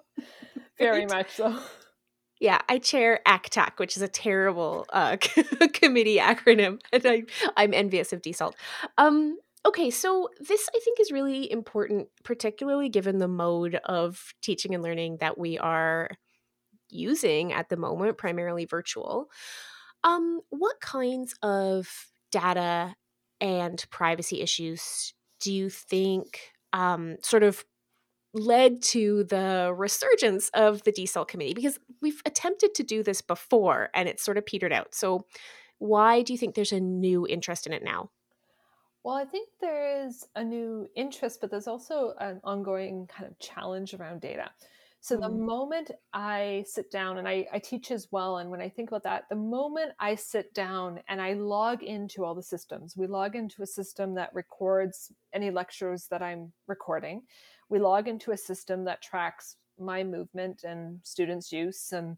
Very 0.78 1.06
much 1.06 1.30
so. 1.32 1.58
Yeah, 2.40 2.58
I 2.68 2.78
chair 2.78 3.20
ACTAC, 3.26 3.78
which 3.78 3.96
is 3.96 4.02
a 4.02 4.08
terrible 4.08 4.86
uh, 4.92 5.16
committee 5.72 6.18
acronym, 6.18 6.80
and 6.92 7.06
I, 7.06 7.22
I'm 7.56 7.72
envious 7.72 8.12
of 8.12 8.22
DSALT. 8.22 8.54
Um, 8.98 9.38
okay, 9.64 9.90
so 9.90 10.28
this 10.40 10.68
I 10.74 10.78
think 10.80 11.00
is 11.00 11.12
really 11.12 11.50
important, 11.50 12.08
particularly 12.24 12.88
given 12.88 13.18
the 13.18 13.28
mode 13.28 13.76
of 13.84 14.34
teaching 14.42 14.74
and 14.74 14.82
learning 14.82 15.18
that 15.20 15.38
we 15.38 15.58
are 15.58 16.10
using 16.90 17.52
at 17.52 17.68
the 17.68 17.76
moment, 17.76 18.18
primarily 18.18 18.64
virtual. 18.64 19.30
Um, 20.02 20.40
what 20.50 20.80
kinds 20.80 21.34
of 21.42 21.88
data 22.30 22.94
and 23.40 23.84
privacy 23.90 24.40
issues 24.40 25.14
do 25.40 25.52
you 25.52 25.70
think 25.70 26.52
um, 26.72 27.16
sort 27.22 27.42
of 27.42 27.64
led 28.34 28.82
to 28.82 29.24
the 29.24 29.72
resurgence 29.76 30.50
of 30.50 30.82
the 30.82 30.92
DSALT 30.92 31.28
committee 31.28 31.54
because 31.54 31.78
we've 32.02 32.20
attempted 32.26 32.74
to 32.74 32.82
do 32.82 33.02
this 33.02 33.22
before 33.22 33.90
and 33.94 34.08
it's 34.08 34.24
sort 34.24 34.36
of 34.36 34.44
petered 34.44 34.72
out. 34.72 34.94
So, 34.94 35.26
why 35.78 36.22
do 36.22 36.32
you 36.32 36.38
think 36.38 36.54
there's 36.54 36.72
a 36.72 36.80
new 36.80 37.26
interest 37.26 37.66
in 37.66 37.72
it 37.72 37.82
now? 37.82 38.10
Well, 39.04 39.16
I 39.16 39.24
think 39.24 39.48
there 39.60 40.06
is 40.06 40.26
a 40.34 40.42
new 40.42 40.88
interest, 40.96 41.40
but 41.40 41.50
there's 41.50 41.66
also 41.66 42.14
an 42.20 42.40
ongoing 42.42 43.06
kind 43.06 43.30
of 43.30 43.38
challenge 43.38 43.92
around 43.92 44.22
data. 44.22 44.50
So, 45.00 45.18
mm. 45.18 45.20
the 45.20 45.28
moment 45.28 45.90
I 46.14 46.64
sit 46.66 46.90
down 46.90 47.18
and 47.18 47.28
I, 47.28 47.46
I 47.52 47.58
teach 47.58 47.90
as 47.90 48.08
well, 48.10 48.38
and 48.38 48.50
when 48.50 48.62
I 48.62 48.70
think 48.70 48.88
about 48.88 49.02
that, 49.02 49.24
the 49.28 49.36
moment 49.36 49.92
I 50.00 50.14
sit 50.14 50.54
down 50.54 51.00
and 51.08 51.20
I 51.20 51.34
log 51.34 51.82
into 51.82 52.24
all 52.24 52.34
the 52.34 52.42
systems, 52.42 52.96
we 52.96 53.06
log 53.06 53.36
into 53.36 53.62
a 53.62 53.66
system 53.66 54.14
that 54.14 54.30
records 54.32 55.12
any 55.34 55.50
lectures 55.50 56.06
that 56.10 56.22
I'm 56.22 56.52
recording 56.66 57.22
we 57.68 57.78
log 57.78 58.08
into 58.08 58.32
a 58.32 58.36
system 58.36 58.84
that 58.84 59.02
tracks 59.02 59.56
my 59.78 60.04
movement 60.04 60.64
and 60.64 61.00
students' 61.02 61.52
use 61.52 61.92
and 61.92 62.16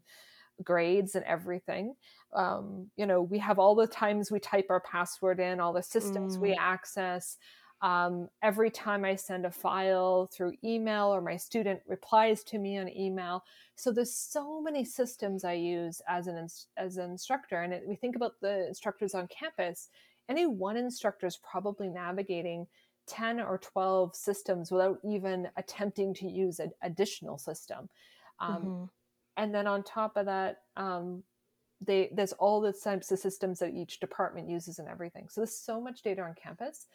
grades 0.63 1.15
and 1.15 1.25
everything. 1.25 1.95
Um, 2.33 2.87
you 2.97 3.05
know, 3.05 3.21
we 3.21 3.39
have 3.39 3.59
all 3.59 3.75
the 3.75 3.87
times 3.87 4.31
we 4.31 4.39
type 4.39 4.67
our 4.69 4.81
password 4.81 5.39
in, 5.39 5.59
all 5.59 5.73
the 5.73 5.83
systems 5.83 6.37
mm. 6.37 6.41
we 6.41 6.53
access. 6.53 7.37
Um, 7.81 8.27
every 8.41 8.71
time 8.71 9.05
I 9.05 9.15
send 9.15 9.45
a 9.45 9.51
file 9.51 10.29
through 10.33 10.53
email 10.63 11.13
or 11.13 11.21
my 11.21 11.37
student 11.37 11.79
replies 11.85 12.43
to 12.45 12.57
me 12.57 12.77
on 12.79 12.89
email. 12.89 13.43
So 13.75 13.91
there's 13.91 14.15
so 14.15 14.59
many 14.59 14.83
systems 14.83 15.43
I 15.43 15.53
use 15.53 16.01
as 16.07 16.25
an 16.25 16.47
as 16.75 16.97
an 16.97 17.11
instructor, 17.11 17.61
and 17.61 17.71
it, 17.73 17.83
we 17.87 17.95
think 17.95 18.15
about 18.15 18.33
the 18.41 18.67
instructors 18.67 19.13
on 19.13 19.27
campus. 19.27 19.89
Any 20.27 20.47
one 20.47 20.75
instructor 20.75 21.27
is 21.27 21.37
probably 21.37 21.87
navigating 21.87 22.65
10 23.07 23.39
or 23.39 23.57
12 23.57 24.15
systems 24.15 24.71
without 24.71 24.99
even 25.03 25.47
attempting 25.57 26.13
to 26.15 26.27
use 26.27 26.59
an 26.59 26.71
additional 26.81 27.37
system. 27.37 27.89
Um, 28.39 28.55
mm-hmm. 28.55 28.83
And 29.37 29.53
then 29.53 29.67
on 29.67 29.83
top 29.83 30.17
of 30.17 30.25
that, 30.25 30.57
um, 30.75 31.23
they, 31.79 32.09
there's 32.13 32.33
all 32.33 32.59
the 32.59 32.73
types 32.73 33.11
of 33.11 33.19
systems 33.19 33.59
that 33.59 33.73
each 33.73 33.99
department 33.99 34.49
uses 34.49 34.79
and 34.79 34.87
everything. 34.87 35.27
So 35.29 35.41
there's 35.41 35.55
so 35.57 35.79
much 35.79 36.01
data 36.01 36.21
on 36.21 36.33
campus. 36.41 36.87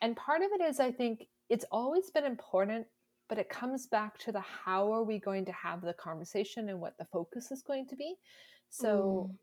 And 0.00 0.16
part 0.16 0.42
of 0.42 0.50
it 0.52 0.62
is, 0.62 0.80
I 0.80 0.90
think, 0.90 1.26
it's 1.48 1.64
always 1.70 2.10
been 2.10 2.24
important, 2.24 2.86
but 3.28 3.38
it 3.38 3.48
comes 3.48 3.86
back 3.86 4.18
to 4.18 4.32
the 4.32 4.40
how 4.40 4.92
are 4.92 5.04
we 5.04 5.18
going 5.18 5.44
to 5.44 5.52
have 5.52 5.80
the 5.82 5.94
conversation 5.94 6.68
and 6.68 6.80
what 6.80 6.98
the 6.98 7.04
focus 7.04 7.50
is 7.52 7.62
going 7.62 7.86
to 7.88 7.96
be. 7.96 8.14
So 8.70 9.30
mm 9.30 9.36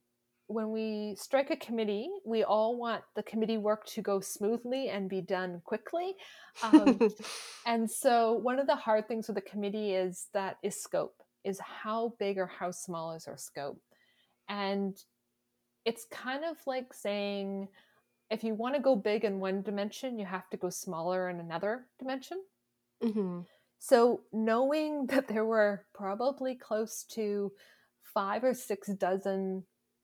when 0.53 0.71
we 0.71 1.15
strike 1.17 1.49
a 1.49 1.55
committee, 1.55 2.09
we 2.25 2.43
all 2.43 2.77
want 2.77 3.03
the 3.15 3.23
committee 3.23 3.57
work 3.57 3.85
to 3.87 4.01
go 4.01 4.19
smoothly 4.19 4.89
and 4.89 5.09
be 5.09 5.21
done 5.21 5.61
quickly. 5.65 6.15
Um, 6.63 6.99
and 7.65 7.89
so, 7.89 8.33
one 8.33 8.59
of 8.59 8.67
the 8.67 8.75
hard 8.75 9.07
things 9.07 9.27
with 9.27 9.35
the 9.35 9.41
committee 9.41 9.93
is 9.93 10.27
that 10.33 10.57
is 10.63 10.81
scope, 10.81 11.15
is 11.43 11.59
how 11.59 12.13
big 12.19 12.37
or 12.37 12.47
how 12.47 12.71
small 12.71 13.13
is 13.13 13.27
our 13.27 13.37
scope. 13.37 13.81
And 14.49 14.97
it's 15.85 16.05
kind 16.11 16.43
of 16.43 16.57
like 16.67 16.93
saying, 16.93 17.67
if 18.29 18.43
you 18.43 18.53
want 18.53 18.75
to 18.75 18.81
go 18.81 18.95
big 18.95 19.23
in 19.25 19.39
one 19.39 19.61
dimension, 19.61 20.19
you 20.19 20.25
have 20.25 20.49
to 20.49 20.57
go 20.57 20.69
smaller 20.69 21.29
in 21.29 21.39
another 21.39 21.87
dimension. 21.99 22.39
Mm-hmm. 23.03 23.41
So, 23.79 24.21
knowing 24.31 25.05
that 25.09 25.27
there 25.27 25.45
were 25.45 25.85
probably 25.93 26.55
close 26.55 27.05
to 27.13 27.51
five 28.13 28.43
or 28.43 28.53
six 28.53 28.89
dozen 28.89 29.63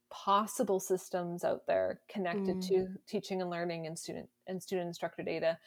possible 0.10 0.80
systems 0.80 1.44
out 1.44 1.66
there 1.68 2.00
connected 2.10 2.58
mm. 2.58 2.68
to 2.68 2.88
teaching 3.08 3.42
and 3.42 3.50
learning 3.50 3.88
and 3.88 3.98
student 3.98 4.30
and 4.48 4.62
student 4.62 4.88
instructor 4.88 5.24
data 5.24 5.58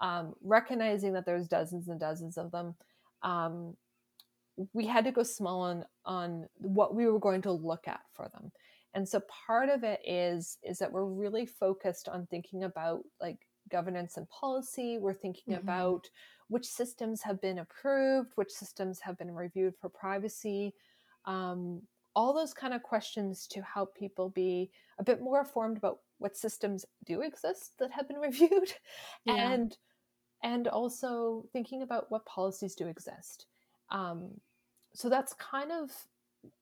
um, 0.00 0.34
recognizing 0.42 1.12
that 1.12 1.26
there's 1.26 1.48
dozens 1.48 1.88
and 1.88 2.00
dozens 2.00 2.38
of 2.38 2.50
them 2.50 2.74
um, 3.22 3.76
we 4.72 4.86
had 4.86 5.04
to 5.04 5.12
go 5.12 5.22
small 5.22 5.62
on 5.62 5.84
on 6.04 6.46
what 6.58 6.94
we 6.94 7.06
were 7.06 7.18
going 7.18 7.42
to 7.42 7.52
look 7.52 7.88
at 7.88 8.00
for 8.14 8.28
them 8.28 8.52
and 8.94 9.08
so 9.08 9.20
part 9.46 9.68
of 9.68 9.84
it 9.84 10.00
is 10.06 10.58
is 10.62 10.78
that 10.78 10.92
we're 10.92 11.04
really 11.04 11.46
focused 11.46 12.08
on 12.08 12.26
thinking 12.26 12.64
about 12.64 13.02
like 13.20 13.38
governance 13.70 14.16
and 14.16 14.28
policy 14.28 14.98
we're 14.98 15.14
thinking 15.14 15.54
mm-hmm. 15.54 15.62
about 15.62 16.08
which 16.48 16.66
systems 16.66 17.22
have 17.22 17.40
been 17.40 17.58
approved 17.58 18.32
which 18.34 18.50
systems 18.50 19.00
have 19.00 19.18
been 19.18 19.34
reviewed 19.34 19.74
for 19.80 19.88
privacy 19.88 20.74
um, 21.26 21.82
all 22.14 22.34
those 22.34 22.52
kind 22.52 22.74
of 22.74 22.82
questions 22.82 23.46
to 23.46 23.62
help 23.62 23.94
people 23.94 24.30
be 24.30 24.70
a 24.98 25.04
bit 25.04 25.20
more 25.20 25.40
informed 25.40 25.76
about 25.76 25.98
what 26.18 26.36
systems 26.36 26.84
do 27.06 27.20
exist 27.22 27.72
that 27.78 27.90
have 27.90 28.08
been 28.08 28.18
reviewed 28.20 28.72
yeah. 29.24 29.52
and 29.52 29.76
and 30.42 30.68
also 30.68 31.44
thinking 31.52 31.82
about 31.82 32.10
what 32.10 32.24
policies 32.24 32.74
do 32.74 32.86
exist 32.86 33.46
um, 33.90 34.30
so 34.94 35.08
that's 35.08 35.34
kind 35.34 35.70
of 35.72 35.90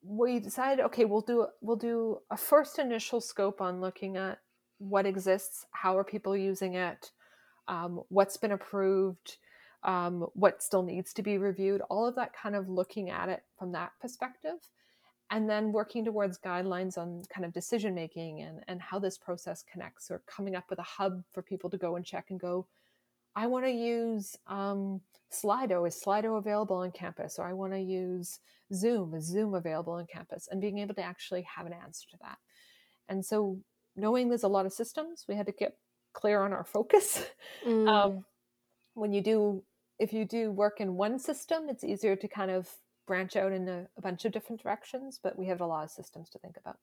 we 0.02 0.40
decided 0.40 0.84
okay 0.84 1.04
we'll 1.04 1.20
do 1.20 1.46
we'll 1.60 1.76
do 1.76 2.18
a 2.30 2.36
first 2.36 2.78
initial 2.78 3.20
scope 3.20 3.60
on 3.60 3.80
looking 3.80 4.16
at 4.16 4.38
what 4.78 5.06
exists 5.06 5.66
how 5.72 5.96
are 5.96 6.04
people 6.04 6.36
using 6.36 6.74
it 6.74 7.12
um, 7.68 8.00
what's 8.08 8.36
been 8.36 8.52
approved 8.52 9.36
um, 9.84 10.26
what 10.34 10.62
still 10.62 10.82
needs 10.82 11.12
to 11.12 11.22
be 11.22 11.38
reviewed 11.38 11.80
all 11.88 12.06
of 12.06 12.16
that 12.16 12.32
kind 12.34 12.56
of 12.56 12.68
looking 12.68 13.10
at 13.10 13.28
it 13.28 13.44
from 13.56 13.72
that 13.72 13.92
perspective 14.00 14.58
and 15.30 15.48
then 15.48 15.72
working 15.72 16.04
towards 16.04 16.38
guidelines 16.38 16.96
on 16.96 17.22
kind 17.28 17.44
of 17.44 17.52
decision 17.52 17.94
making 17.94 18.42
and, 18.42 18.64
and 18.68 18.80
how 18.80 18.98
this 18.98 19.18
process 19.18 19.62
connects 19.70 20.10
or 20.10 20.22
coming 20.26 20.56
up 20.56 20.64
with 20.70 20.78
a 20.78 20.82
hub 20.82 21.22
for 21.32 21.42
people 21.42 21.68
to 21.68 21.76
go 21.76 21.96
and 21.96 22.04
check 22.04 22.26
and 22.30 22.40
go 22.40 22.66
i 23.36 23.46
want 23.46 23.64
to 23.64 23.70
use 23.70 24.36
um, 24.46 25.00
slido. 25.30 25.86
Is 25.86 26.00
slido 26.04 26.38
available 26.38 26.76
on 26.76 26.90
campus? 26.90 27.38
Or 27.38 27.46
i 27.46 27.52
want 27.52 27.72
to 27.72 27.78
use 27.80 28.40
zoom. 28.72 29.14
Is 29.14 29.24
zoom 29.24 29.54
available 29.54 29.94
on 29.94 30.06
campus? 30.06 30.48
And 30.50 30.60
being 30.60 30.78
able 30.78 30.94
to 30.94 31.02
actually 31.02 31.42
have 31.42 31.66
an 31.66 31.72
answer 31.72 32.08
to 32.10 32.16
that. 32.22 32.38
And 33.08 33.24
so 33.24 33.58
knowing 33.96 34.28
there's 34.28 34.42
a 34.42 34.48
lot 34.48 34.66
of 34.66 34.72
systems 34.72 35.24
we 35.28 35.34
had 35.34 35.46
to 35.46 35.52
get 35.52 35.76
clear 36.12 36.42
on 36.42 36.52
our 36.52 36.64
focus. 36.64 37.24
Mm. 37.66 37.88
um, 37.88 38.24
when 38.94 39.12
you 39.12 39.20
do 39.20 39.64
if 39.98 40.12
you 40.12 40.24
do 40.24 40.52
work 40.52 40.80
in 40.80 40.94
one 40.94 41.18
system 41.18 41.68
it's 41.68 41.82
easier 41.82 42.14
to 42.14 42.28
kind 42.28 42.52
of 42.52 42.68
branch 43.08 43.34
out 43.34 43.50
in 43.50 43.68
a, 43.68 43.88
a 43.96 44.00
bunch 44.00 44.24
of 44.24 44.30
different 44.30 44.62
directions, 44.62 45.18
but 45.20 45.36
we 45.36 45.46
have 45.46 45.60
a 45.60 45.66
lot 45.66 45.84
of 45.84 45.90
systems 45.90 46.30
to 46.30 46.38
think 46.38 46.56
about. 46.56 46.76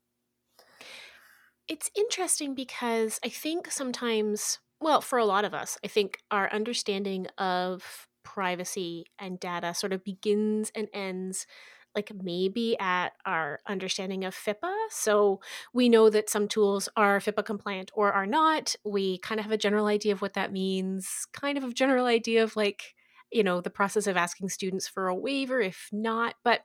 It's 1.70 1.90
interesting 1.96 2.54
because 2.54 3.20
I 3.24 3.30
think 3.30 3.72
sometimes, 3.72 4.60
well, 4.82 5.00
for 5.00 5.18
a 5.18 5.26
lot 5.26 5.46
of 5.46 5.54
us, 5.54 5.78
I 5.86 5.88
think 5.88 6.20
our 6.30 6.52
understanding 6.52 7.28
of 7.38 8.08
privacy 8.24 9.06
and 9.18 9.40
data 9.40 9.74
sort 9.74 9.94
of 9.94 10.04
begins 10.04 10.72
and 10.76 10.90
ends 10.94 11.48
like 11.96 12.12
maybe 12.22 12.78
at 12.78 13.14
our 13.26 13.60
understanding 13.68 14.26
of 14.26 14.36
FIPPA. 14.36 14.74
So 14.90 15.40
we 15.74 15.88
know 15.88 16.10
that 16.10 16.30
some 16.30 16.50
tools 16.50 16.90
are 16.98 17.20
FIPPA 17.20 17.46
compliant 17.46 17.92
or 17.94 18.12
are 18.12 18.26
not. 18.26 18.76
We 18.84 19.20
kind 19.20 19.40
of 19.40 19.46
have 19.46 19.54
a 19.54 19.58
general 19.58 19.86
idea 19.86 20.12
of 20.12 20.22
what 20.22 20.34
that 20.34 20.52
means, 20.52 21.08
kind 21.32 21.58
of 21.58 21.64
a 21.64 21.72
general 21.72 22.06
idea 22.06 22.44
of 22.44 22.58
like, 22.58 22.95
you 23.36 23.44
know, 23.44 23.60
the 23.60 23.70
process 23.70 24.08
of 24.08 24.16
asking 24.16 24.48
students 24.48 24.88
for 24.88 25.10
a 25.10 25.16
waiver 25.16 25.60
if 25.60 25.90
not. 25.92 26.36
But 26.44 26.62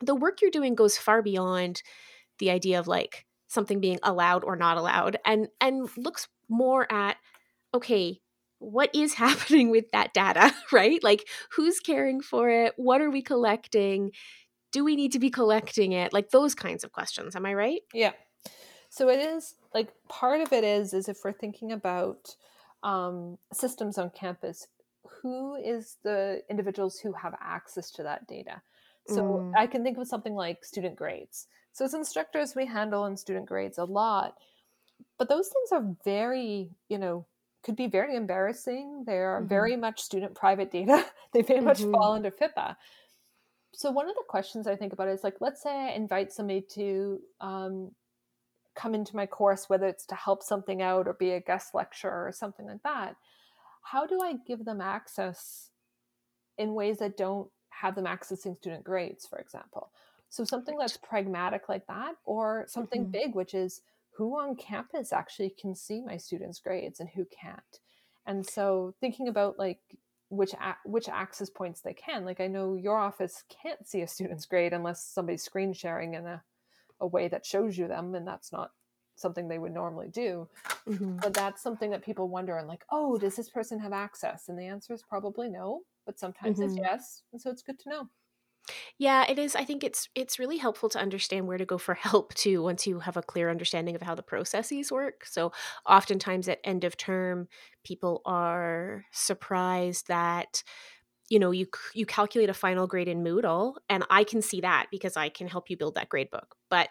the 0.00 0.14
work 0.14 0.40
you're 0.40 0.50
doing 0.50 0.74
goes 0.74 0.96
far 0.96 1.22
beyond 1.22 1.82
the 2.38 2.50
idea 2.50 2.80
of 2.80 2.88
like 2.88 3.26
something 3.48 3.78
being 3.78 3.98
allowed 4.02 4.42
or 4.42 4.56
not 4.56 4.78
allowed 4.78 5.18
and 5.26 5.48
and 5.60 5.88
looks 5.98 6.26
more 6.48 6.90
at 6.90 7.18
okay 7.74 8.18
what 8.58 8.88
is 8.94 9.14
happening 9.26 9.70
with 9.70 9.90
that 9.92 10.14
data? 10.14 10.52
Right? 10.72 11.02
Like 11.02 11.28
who's 11.50 11.80
caring 11.80 12.22
for 12.22 12.48
it? 12.48 12.72
What 12.76 13.02
are 13.02 13.10
we 13.10 13.20
collecting? 13.20 14.12
Do 14.70 14.84
we 14.84 14.96
need 14.96 15.12
to 15.12 15.18
be 15.18 15.28
collecting 15.28 15.92
it? 15.92 16.14
Like 16.14 16.30
those 16.30 16.54
kinds 16.54 16.82
of 16.82 16.92
questions. 16.92 17.36
Am 17.36 17.44
i 17.44 17.52
right? 17.52 17.82
Yeah. 17.92 18.12
So 18.88 19.10
it 19.10 19.20
is 19.20 19.56
like 19.74 19.88
part 20.08 20.40
of 20.40 20.52
it 20.52 20.64
is 20.64 20.94
is 20.94 21.08
if 21.08 21.18
we're 21.22 21.32
thinking 21.32 21.72
about 21.72 22.34
um, 22.82 23.36
systems 23.52 23.98
on 23.98 24.10
campus 24.10 24.66
who 25.20 25.56
is 25.56 25.96
the 26.02 26.42
individuals 26.50 26.98
who 26.98 27.12
have 27.12 27.34
access 27.40 27.90
to 27.90 28.02
that 28.02 28.26
data 28.26 28.60
so 29.06 29.22
mm. 29.22 29.52
i 29.56 29.66
can 29.66 29.82
think 29.82 29.98
of 29.98 30.06
something 30.06 30.34
like 30.34 30.64
student 30.64 30.96
grades 30.96 31.46
so 31.72 31.84
as 31.84 31.94
instructors 31.94 32.54
we 32.54 32.66
handle 32.66 33.06
in 33.06 33.16
student 33.16 33.46
grades 33.46 33.78
a 33.78 33.84
lot 33.84 34.34
but 35.18 35.28
those 35.28 35.48
things 35.48 35.72
are 35.72 35.94
very 36.04 36.70
you 36.88 36.98
know 36.98 37.26
could 37.64 37.76
be 37.76 37.86
very 37.86 38.16
embarrassing 38.16 39.04
they 39.06 39.18
are 39.18 39.38
mm-hmm. 39.38 39.48
very 39.48 39.76
much 39.76 40.00
student 40.00 40.34
private 40.34 40.70
data 40.70 41.04
they 41.32 41.42
very 41.42 41.60
mm-hmm. 41.60 41.68
much 41.68 41.82
fall 41.82 42.12
under 42.12 42.30
FIPPA 42.30 42.76
so 43.74 43.90
one 43.90 44.08
of 44.08 44.14
the 44.14 44.22
questions 44.28 44.66
I 44.66 44.76
think 44.76 44.92
about 44.92 45.08
is 45.08 45.24
like, 45.24 45.36
let's 45.40 45.62
say 45.62 45.70
I 45.70 45.90
invite 45.92 46.32
somebody 46.32 46.64
to 46.74 47.20
um, 47.40 47.90
come 48.74 48.94
into 48.94 49.16
my 49.16 49.26
course, 49.26 49.68
whether 49.68 49.86
it's 49.86 50.06
to 50.06 50.14
help 50.14 50.42
something 50.42 50.82
out 50.82 51.08
or 51.08 51.14
be 51.14 51.32
a 51.32 51.40
guest 51.40 51.74
lecturer 51.74 52.26
or 52.26 52.32
something 52.32 52.66
like 52.66 52.82
that. 52.84 53.16
How 53.82 54.06
do 54.06 54.20
I 54.22 54.34
give 54.46 54.64
them 54.64 54.80
access 54.80 55.70
in 56.58 56.74
ways 56.74 56.98
that 56.98 57.16
don't 57.16 57.50
have 57.70 57.94
them 57.94 58.06
accessing 58.06 58.56
student 58.56 58.84
grades, 58.84 59.26
for 59.26 59.38
example? 59.38 59.90
So 60.28 60.44
something 60.44 60.78
that's 60.78 60.96
pragmatic 60.96 61.68
like 61.68 61.86
that, 61.88 62.14
or 62.24 62.64
something 62.68 63.02
mm-hmm. 63.02 63.10
big, 63.10 63.34
which 63.34 63.54
is 63.54 63.82
who 64.16 64.38
on 64.38 64.56
campus 64.56 65.12
actually 65.12 65.50
can 65.50 65.74
see 65.74 66.00
my 66.00 66.16
students' 66.16 66.60
grades 66.60 67.00
and 67.00 67.08
who 67.08 67.26
can't. 67.26 67.80
And 68.26 68.46
so 68.46 68.94
thinking 69.00 69.28
about 69.28 69.58
like 69.58 69.80
which 70.28 70.54
which 70.84 71.08
access 71.08 71.50
points 71.50 71.80
they 71.80 71.92
can. 71.92 72.24
Like 72.24 72.40
I 72.40 72.46
know 72.46 72.76
your 72.76 72.98
office 72.98 73.44
can't 73.62 73.86
see 73.86 74.00
a 74.00 74.08
student's 74.08 74.46
grade 74.46 74.72
unless 74.72 75.04
somebody's 75.04 75.42
screen 75.42 75.74
sharing 75.74 76.14
in 76.14 76.26
a, 76.26 76.42
a 77.00 77.06
way 77.06 77.28
that 77.28 77.44
shows 77.44 77.76
you 77.76 77.88
them, 77.88 78.14
and 78.14 78.26
that's 78.26 78.52
not 78.52 78.70
something 79.22 79.48
they 79.48 79.58
would 79.58 79.72
normally 79.72 80.08
do. 80.08 80.48
Mm-hmm. 80.88 81.18
But 81.18 81.32
that's 81.32 81.62
something 81.62 81.90
that 81.90 82.04
people 82.04 82.28
wonder 82.28 82.58
and 82.58 82.68
like, 82.68 82.84
oh, 82.90 83.16
does 83.16 83.36
this 83.36 83.48
person 83.48 83.78
have 83.78 83.92
access? 83.92 84.48
And 84.48 84.58
the 84.58 84.66
answer 84.66 84.92
is 84.92 85.02
probably 85.02 85.48
no, 85.48 85.80
but 86.04 86.18
sometimes 86.18 86.58
mm-hmm. 86.58 86.68
it's 86.68 86.78
yes, 86.78 87.22
and 87.32 87.40
so 87.40 87.50
it's 87.50 87.62
good 87.62 87.78
to 87.80 87.88
know. 87.88 88.08
Yeah, 88.98 89.24
it 89.28 89.38
is. 89.38 89.56
I 89.56 89.64
think 89.64 89.82
it's 89.82 90.08
it's 90.14 90.38
really 90.38 90.56
helpful 90.56 90.88
to 90.90 90.98
understand 90.98 91.46
where 91.46 91.58
to 91.58 91.64
go 91.64 91.78
for 91.78 91.94
help 92.10 92.34
too 92.34 92.62
once 92.62 92.86
you 92.86 93.00
have 93.00 93.16
a 93.16 93.22
clear 93.22 93.50
understanding 93.50 93.94
of 93.94 94.02
how 94.02 94.14
the 94.14 94.22
processes 94.22 94.92
work. 94.92 95.24
So 95.26 95.52
oftentimes 95.86 96.48
at 96.48 96.60
end 96.64 96.84
of 96.84 96.96
term, 96.96 97.48
people 97.84 98.22
are 98.24 99.04
surprised 99.12 100.08
that 100.08 100.62
you 101.28 101.38
know 101.38 101.50
you 101.50 101.66
you 101.94 102.06
calculate 102.06 102.50
a 102.50 102.54
final 102.54 102.86
grade 102.86 103.08
in 103.08 103.24
Moodle 103.24 103.74
and 103.88 104.04
I 104.10 104.24
can 104.24 104.42
see 104.42 104.60
that 104.60 104.86
because 104.90 105.16
I 105.16 105.28
can 105.28 105.48
help 105.48 105.70
you 105.70 105.76
build 105.76 105.94
that 105.96 106.08
grade 106.08 106.30
book. 106.30 106.54
But 106.70 106.88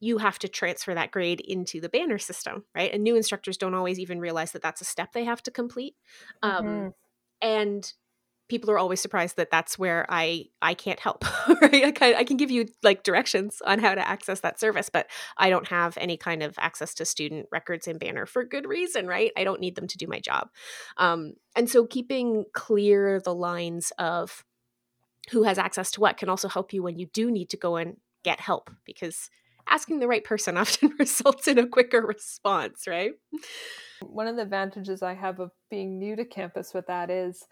you 0.00 0.18
have 0.18 0.38
to 0.40 0.48
transfer 0.48 0.94
that 0.94 1.10
grade 1.10 1.40
into 1.40 1.80
the 1.80 1.88
banner 1.88 2.18
system, 2.18 2.64
right? 2.74 2.92
And 2.92 3.04
new 3.04 3.16
instructors 3.16 3.58
don't 3.58 3.74
always 3.74 3.98
even 3.98 4.18
realize 4.18 4.52
that 4.52 4.62
that's 4.62 4.80
a 4.80 4.84
step 4.84 5.12
they 5.12 5.24
have 5.24 5.42
to 5.44 5.50
complete. 5.50 5.94
Um, 6.42 6.64
mm-hmm. 6.64 6.88
And 7.42 7.92
people 8.48 8.70
are 8.70 8.78
always 8.78 9.00
surprised 9.00 9.36
that 9.36 9.50
that's 9.50 9.78
where 9.78 10.04
I 10.08 10.46
I 10.60 10.74
can't 10.74 10.98
help. 10.98 11.24
right? 11.62 11.84
I 11.84 11.92
can, 11.92 12.14
I 12.16 12.24
can 12.24 12.36
give 12.36 12.50
you 12.50 12.66
like 12.82 13.04
directions 13.04 13.62
on 13.64 13.78
how 13.78 13.94
to 13.94 14.06
access 14.06 14.40
that 14.40 14.58
service, 14.58 14.90
but 14.90 15.06
I 15.38 15.48
don't 15.50 15.68
have 15.68 15.96
any 15.98 16.16
kind 16.16 16.42
of 16.42 16.54
access 16.58 16.92
to 16.94 17.04
student 17.04 17.46
records 17.52 17.86
in 17.86 17.98
Banner 17.98 18.26
for 18.26 18.44
good 18.44 18.66
reason, 18.66 19.06
right? 19.06 19.32
I 19.36 19.44
don't 19.44 19.60
need 19.60 19.76
them 19.76 19.86
to 19.86 19.98
do 19.98 20.06
my 20.06 20.18
job. 20.18 20.48
Um, 20.96 21.34
and 21.54 21.70
so 21.70 21.86
keeping 21.86 22.44
clear 22.52 23.20
the 23.20 23.34
lines 23.34 23.92
of 23.98 24.44
who 25.30 25.44
has 25.44 25.58
access 25.58 25.90
to 25.92 26.00
what 26.00 26.16
can 26.16 26.28
also 26.28 26.48
help 26.48 26.72
you 26.72 26.82
when 26.82 26.98
you 26.98 27.06
do 27.06 27.30
need 27.30 27.50
to 27.50 27.56
go 27.56 27.76
and 27.76 27.98
get 28.24 28.40
help 28.40 28.70
because 28.84 29.30
asking 29.70 30.00
the 30.00 30.08
right 30.08 30.24
person 30.24 30.56
often 30.56 30.94
results 30.98 31.48
in 31.48 31.58
a 31.58 31.66
quicker 31.66 32.02
response, 32.02 32.86
right? 32.86 33.12
One 34.02 34.26
of 34.26 34.36
the 34.36 34.42
advantages 34.42 35.02
I 35.02 35.14
have 35.14 35.40
of 35.40 35.50
being 35.70 35.98
new 35.98 36.16
to 36.16 36.24
campus 36.24 36.74
with 36.74 36.86
that 36.86 37.10
is 37.10 37.44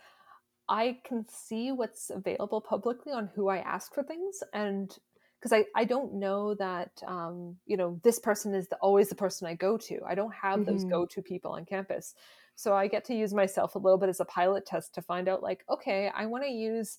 I 0.69 0.99
can 1.05 1.25
see 1.29 1.73
what's 1.73 2.11
available 2.11 2.61
publicly 2.61 3.13
on 3.13 3.31
who 3.35 3.49
I 3.49 3.59
ask 3.59 3.95
for 3.95 4.03
things 4.03 4.43
and 4.53 4.95
because 5.41 5.53
I, 5.53 5.81
I 5.81 5.85
don't 5.85 6.15
know 6.15 6.55
that 6.55 6.91
um, 7.07 7.57
you 7.65 7.77
know 7.77 8.01
this 8.03 8.19
person 8.19 8.55
is 8.55 8.69
the, 8.69 8.77
always 8.77 9.09
the 9.09 9.15
person 9.15 9.47
I 9.47 9.55
go 9.55 9.77
to. 9.79 10.01
I 10.07 10.15
don't 10.15 10.35
have 10.35 10.61
mm-hmm. 10.61 10.73
those 10.73 10.85
go 10.85 11.07
to 11.07 11.23
people 11.23 11.53
on 11.53 11.65
campus, 11.65 12.15
so 12.57 12.75
I 12.75 12.89
get 12.89 13.05
to 13.05 13.15
use 13.15 13.33
myself 13.33 13.75
a 13.75 13.79
little 13.79 13.99
bit 13.99 14.09
as 14.09 14.21
a 14.21 14.25
pilot 14.25 14.67
test 14.67 14.95
to 14.95 15.03
find 15.03 15.29
out 15.29 15.43
like 15.43 15.65
okay, 15.71 16.11
I 16.15 16.27
want 16.27 16.45
to 16.45 16.51
use 16.51 16.99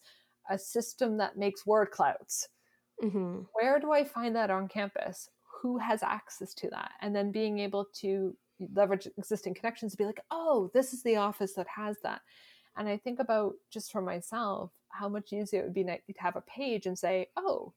a 0.49 0.57
system 0.57 1.17
that 1.17 1.37
makes 1.37 1.65
word 1.65 1.91
clouds. 1.91 2.47
Mm-hmm. 3.03 3.41
Where 3.53 3.79
do 3.79 3.91
I 3.91 4.03
find 4.03 4.35
that 4.35 4.49
on 4.49 4.67
campus? 4.67 5.29
Who 5.61 5.77
has 5.77 6.03
access 6.03 6.53
to 6.55 6.69
that? 6.69 6.91
And 7.01 7.15
then 7.15 7.31
being 7.31 7.59
able 7.59 7.87
to 7.95 8.35
leverage 8.73 9.07
existing 9.17 9.53
connections 9.53 9.93
to 9.93 9.97
be 9.97 10.05
like, 10.05 10.21
oh, 10.31 10.69
this 10.73 10.93
is 10.93 11.03
the 11.03 11.15
office 11.15 11.53
that 11.53 11.67
has 11.67 11.97
that. 12.03 12.21
And 12.77 12.87
I 12.87 12.97
think 12.97 13.19
about 13.19 13.55
just 13.69 13.91
for 13.91 14.01
myself, 14.01 14.71
how 14.89 15.09
much 15.09 15.33
easier 15.33 15.61
it 15.61 15.65
would 15.65 15.73
be 15.73 15.83
to 15.83 15.99
have 16.17 16.35
a 16.35 16.41
page 16.41 16.85
and 16.85 16.97
say, 16.97 17.27
oh, 17.37 17.73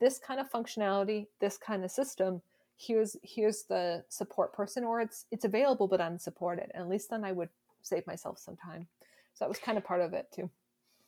this 0.00 0.18
kind 0.18 0.40
of 0.40 0.50
functionality, 0.50 1.26
this 1.40 1.58
kind 1.58 1.84
of 1.84 1.90
system, 1.90 2.40
here's 2.76 3.16
here's 3.22 3.64
the 3.64 4.04
support 4.08 4.52
person, 4.52 4.84
or 4.84 5.00
it's 5.00 5.26
it's 5.32 5.44
available 5.44 5.88
but 5.88 6.00
unsupported. 6.00 6.70
And 6.72 6.82
at 6.82 6.88
least 6.88 7.10
then 7.10 7.24
I 7.24 7.32
would 7.32 7.48
save 7.82 8.06
myself 8.06 8.38
some 8.38 8.56
time. 8.56 8.86
So 9.34 9.44
that 9.44 9.48
was 9.48 9.58
kind 9.58 9.76
of 9.76 9.84
part 9.84 10.00
of 10.00 10.12
it 10.14 10.26
too 10.34 10.50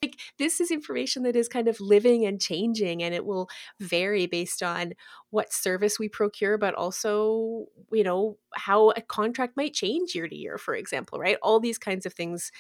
like 0.03 0.19
this 0.39 0.61
is 0.61 0.71
information 0.71 1.23
that 1.25 1.37
is 1.37 1.49
kind 1.49 1.69
of 1.69 1.81
living 1.81 2.25
and 2.25 2.41
changing 2.41 3.03
and 3.03 3.15
it 3.15 3.25
will 3.25 3.49
vary 3.81 4.27
based 4.27 4.63
on 4.63 4.95
what 5.31 5.53
service 5.53 5.99
we 5.99 6.09
procure 6.09 6.57
but 6.57 6.75
also 6.75 7.67
you 7.93 8.03
know 8.03 8.39
how 8.55 8.91
a 8.91 9.01
contract 9.03 9.57
might 9.57 9.75
change 9.75 10.15
year 10.15 10.29
to 10.29 10.37
year 10.37 10.59
for 10.59 10.75
example 10.75 11.19
right 11.19 11.37
all 11.43 11.61
these 11.61 11.79
kinds 11.79 12.07
of 12.07 12.15
things 12.15 12.51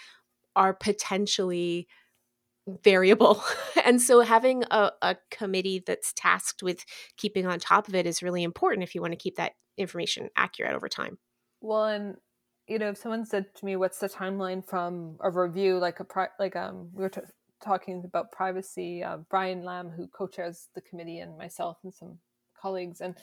are 0.56 0.74
potentially 0.74 1.86
variable. 2.82 3.42
and 3.84 4.00
so 4.00 4.20
having 4.20 4.64
a, 4.70 4.92
a, 5.02 5.16
committee 5.30 5.82
that's 5.84 6.12
tasked 6.12 6.62
with 6.62 6.84
keeping 7.16 7.46
on 7.46 7.58
top 7.58 7.88
of 7.88 7.94
it 7.94 8.06
is 8.06 8.22
really 8.22 8.42
important 8.42 8.84
if 8.84 8.94
you 8.94 9.00
want 9.00 9.12
to 9.12 9.18
keep 9.18 9.36
that 9.36 9.52
information 9.76 10.28
accurate 10.36 10.74
over 10.74 10.88
time. 10.88 11.18
Well, 11.60 11.84
and 11.84 12.16
you 12.70 12.78
know, 12.78 12.90
if 12.90 12.98
someone 12.98 13.26
said 13.26 13.52
to 13.56 13.64
me, 13.64 13.74
"What's 13.74 13.98
the 13.98 14.08
timeline 14.08 14.64
from 14.64 15.16
a 15.20 15.28
review?" 15.28 15.78
Like 15.78 15.98
a 15.98 16.04
pri- 16.04 16.28
like 16.38 16.54
um, 16.54 16.88
we 16.94 17.02
were 17.02 17.08
t- 17.08 17.20
talking 17.60 18.02
about 18.04 18.30
privacy. 18.30 19.02
Uh, 19.02 19.18
Brian 19.28 19.64
Lamb, 19.64 19.90
who 19.90 20.06
co-chairs 20.06 20.68
the 20.76 20.80
committee, 20.80 21.18
and 21.18 21.36
myself 21.36 21.78
and 21.82 21.92
some 21.92 22.18
colleagues, 22.60 23.00
and 23.00 23.16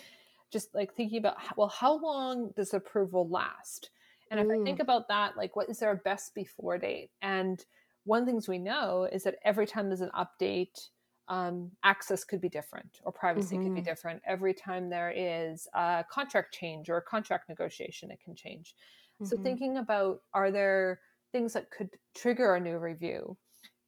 just 0.52 0.76
like 0.76 0.94
thinking 0.94 1.20
about 1.20 1.38
well, 1.56 1.70
how 1.70 1.98
long 1.98 2.52
does 2.58 2.74
approval 2.74 3.28
last? 3.30 3.90
And 4.30 4.42
if 4.42 4.48
mm. 4.48 4.62
I 4.62 4.64
think 4.66 4.82
about 4.82 5.08
that, 5.08 5.38
like 5.38 5.56
what 5.56 5.70
is 5.70 5.82
our 5.82 5.96
best 5.96 6.36
before 6.36 6.78
date? 6.78 7.12
And 7.22 7.64
one 8.04 8.20
of 8.20 8.26
the 8.26 8.32
things 8.32 8.50
we 8.50 8.60
know 8.60 9.08
is 9.10 9.24
that 9.24 9.36
every 9.46 9.66
time 9.66 9.88
there's 9.88 10.02
an 10.02 10.12
update, 10.14 10.90
um, 11.30 11.72
access 11.84 12.26
could 12.26 12.42
be 12.42 12.50
different 12.50 13.00
or 13.04 13.14
privacy 13.14 13.56
mm-hmm. 13.56 13.64
could 13.64 13.76
be 13.76 13.82
mm-hmm. 13.82 13.90
different. 13.90 14.22
Every 14.26 14.54
time 14.54 14.90
there 14.90 15.12
is 15.16 15.68
a 15.74 16.04
contract 16.10 16.54
change 16.54 16.90
or 16.90 16.98
a 16.98 17.02
contract 17.02 17.48
negotiation, 17.48 18.12
it 18.12 18.20
can 18.24 18.36
change. 18.36 18.76
Mm-hmm. 19.22 19.26
So 19.26 19.38
thinking 19.42 19.78
about 19.78 20.22
are 20.34 20.52
there 20.52 21.00
things 21.32 21.54
that 21.54 21.72
could 21.72 21.90
trigger 22.16 22.56
a 22.56 22.60
new 22.60 22.78
review? 22.78 23.38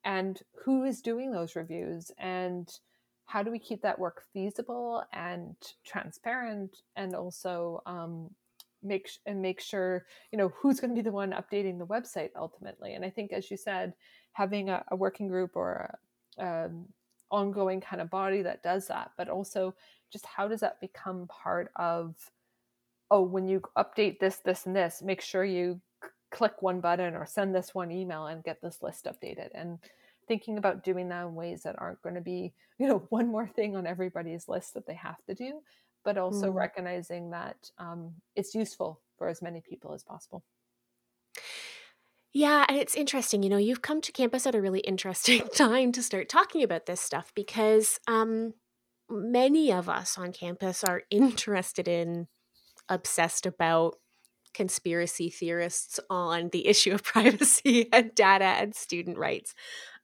And 0.03 0.39
who 0.63 0.83
is 0.83 1.01
doing 1.01 1.31
those 1.31 1.55
reviews? 1.55 2.11
And 2.17 2.69
how 3.25 3.43
do 3.43 3.51
we 3.51 3.59
keep 3.59 3.81
that 3.83 3.99
work 3.99 4.23
feasible 4.33 5.03
and 5.13 5.55
transparent? 5.85 6.77
And 6.95 7.13
also 7.13 7.81
um, 7.85 8.29
make 8.83 9.09
and 9.25 9.41
make 9.41 9.59
sure 9.59 10.05
you 10.31 10.37
know 10.37 10.49
who's 10.49 10.79
going 10.79 10.91
to 10.91 10.95
be 10.95 11.03
the 11.03 11.11
one 11.11 11.31
updating 11.31 11.77
the 11.77 11.85
website 11.85 12.29
ultimately? 12.35 12.93
And 12.93 13.03
i 13.03 13.09
think 13.09 13.33
as 13.33 13.49
you 13.51 13.57
said 13.57 13.93
having 14.33 14.69
a, 14.69 14.83
a 14.89 14.95
working 14.95 15.27
group 15.27 15.51
or 15.55 15.97
a, 16.37 16.45
um, 16.45 16.85
ongoing 17.31 17.79
kind 17.79 18.01
of 18.01 18.09
body 18.09 18.41
that 18.41 18.63
does 18.63 18.87
that 18.87 19.11
but 19.15 19.29
also 19.29 19.75
just 20.11 20.25
how 20.25 20.47
does 20.47 20.61
that 20.61 20.81
become 20.81 21.27
part 21.27 21.71
of 21.75 22.15
oh 23.11 23.21
when 23.21 23.47
you 23.47 23.61
update 23.77 24.19
this 24.19 24.37
this 24.37 24.65
and 24.65 24.75
this 24.75 25.01
make 25.01 25.21
sure 25.21 25.43
you 25.43 25.79
c- 26.03 26.09
click 26.31 26.61
one 26.61 26.79
button 26.79 27.15
or 27.15 27.25
send 27.25 27.53
this 27.53 27.73
one 27.73 27.91
email 27.91 28.27
and 28.27 28.43
get 28.43 28.61
this 28.61 28.81
list 28.81 29.05
updated 29.05 29.49
and 29.53 29.79
thinking 30.29 30.57
about 30.57 30.83
doing 30.83 31.09
that 31.09 31.25
in 31.25 31.35
ways 31.35 31.63
that 31.63 31.75
aren't 31.79 32.01
going 32.01 32.15
to 32.15 32.21
be, 32.21 32.53
you 32.79 32.87
know, 32.87 32.99
one 33.09 33.27
more 33.27 33.47
thing 33.47 33.75
on 33.75 33.85
everybody's 33.85 34.47
list 34.47 34.75
that 34.75 34.87
they 34.87 34.93
have 34.93 35.21
to 35.25 35.35
do, 35.35 35.59
but 36.05 36.17
also 36.17 36.49
mm. 36.49 36.55
recognizing 36.55 37.31
that 37.31 37.57
um, 37.77 38.13
it's 38.37 38.55
useful 38.55 39.01
for 39.17 39.27
as 39.27 39.41
many 39.41 39.59
people 39.59 39.93
as 39.93 40.03
possible. 40.03 40.45
Yeah, 42.31 42.63
and 42.69 42.77
it's 42.77 42.95
interesting. 42.95 43.41
You 43.41 43.49
know, 43.49 43.57
you've 43.57 43.81
come 43.81 44.01
to 44.01 44.11
campus 44.11 44.45
at 44.45 44.55
a 44.55 44.61
really 44.61 44.81
interesting 44.81 45.47
time 45.55 45.91
to 45.93 46.03
start 46.03 46.29
talking 46.29 46.63
about 46.63 46.85
this 46.85 47.01
stuff 47.01 47.33
because 47.35 47.99
um, 48.07 48.53
many 49.09 49.73
of 49.73 49.89
us 49.89 50.17
on 50.17 50.31
campus 50.31 50.83
are 50.83 51.01
interested 51.09 51.87
in, 51.87 52.27
obsessed 52.89 53.45
about 53.45 53.95
conspiracy 54.53 55.29
theorists 55.29 55.99
on 56.09 56.49
the 56.49 56.67
issue 56.67 56.93
of 56.93 57.03
privacy 57.03 57.87
and 57.93 58.13
data 58.15 58.45
and 58.45 58.75
student 58.75 59.17
rights. 59.17 59.53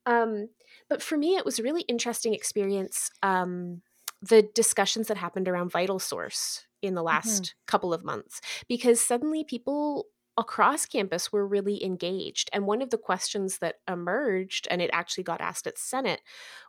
Um, 0.06 0.50
but 0.88 1.02
for 1.02 1.18
me, 1.18 1.36
it 1.36 1.46
was 1.46 1.60
a 1.60 1.64
really 1.64 1.82
interesting 1.84 2.34
experience. 2.34 3.10
Um, 3.24 3.82
the 4.22 4.44
discussions 4.54 5.08
that 5.08 5.18
happened 5.18 5.48
around 5.48 5.72
VitalSource 5.72 6.62
in 6.82 6.94
the 6.94 7.02
mm-hmm. 7.02 7.08
last 7.08 7.44
mm-hmm. 7.44 7.66
couple 7.68 7.94
of 7.94 8.04
months, 8.04 8.42
because 8.68 9.02
suddenly 9.02 9.44
people 9.44 10.06
across 10.38 10.86
campus 10.86 11.32
were 11.32 11.48
really 11.48 11.84
engaged. 11.84 12.50
And 12.52 12.66
one 12.66 12.82
of 12.82 12.90
the 12.90 12.98
questions 12.98 13.60
that 13.60 13.76
emerged, 13.90 14.68
and 14.70 14.82
it 14.82 14.90
actually 14.94 15.24
got 15.24 15.42
asked 15.42 15.66
at 15.68 15.78
Senate, 15.78 16.22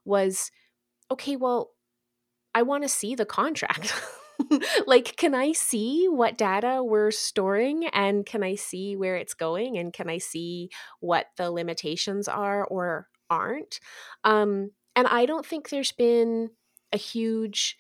was 0.05 0.51
okay, 1.11 1.37
well, 1.37 1.73
I 2.55 2.63
want 2.63 2.85
to 2.85 2.89
see 2.89 3.15
the 3.15 3.27
contract. 3.27 3.93
like, 4.87 5.17
can 5.17 5.35
I 5.35 5.53
see 5.53 6.07
what 6.09 6.39
data 6.39 6.83
we're 6.83 7.11
storing 7.11 7.87
and 7.87 8.25
can 8.25 8.43
I 8.43 8.55
see 8.55 8.97
where 8.97 9.17
it's 9.17 9.35
going 9.35 9.79
and 9.79 9.93
can 9.93 10.09
I 10.09 10.19
see 10.19 10.71
what 11.01 11.27
the 11.37 11.51
limitations 11.51 12.29
are 12.29 12.65
or 12.65 13.09
aren't? 13.31 13.81
Um, 14.25 14.71
and 14.95 15.07
I 15.07 15.27
don't 15.27 15.45
think 15.45 15.69
there's 15.69 15.93
been 15.93 16.51
a 16.93 16.97
huge 16.97 17.77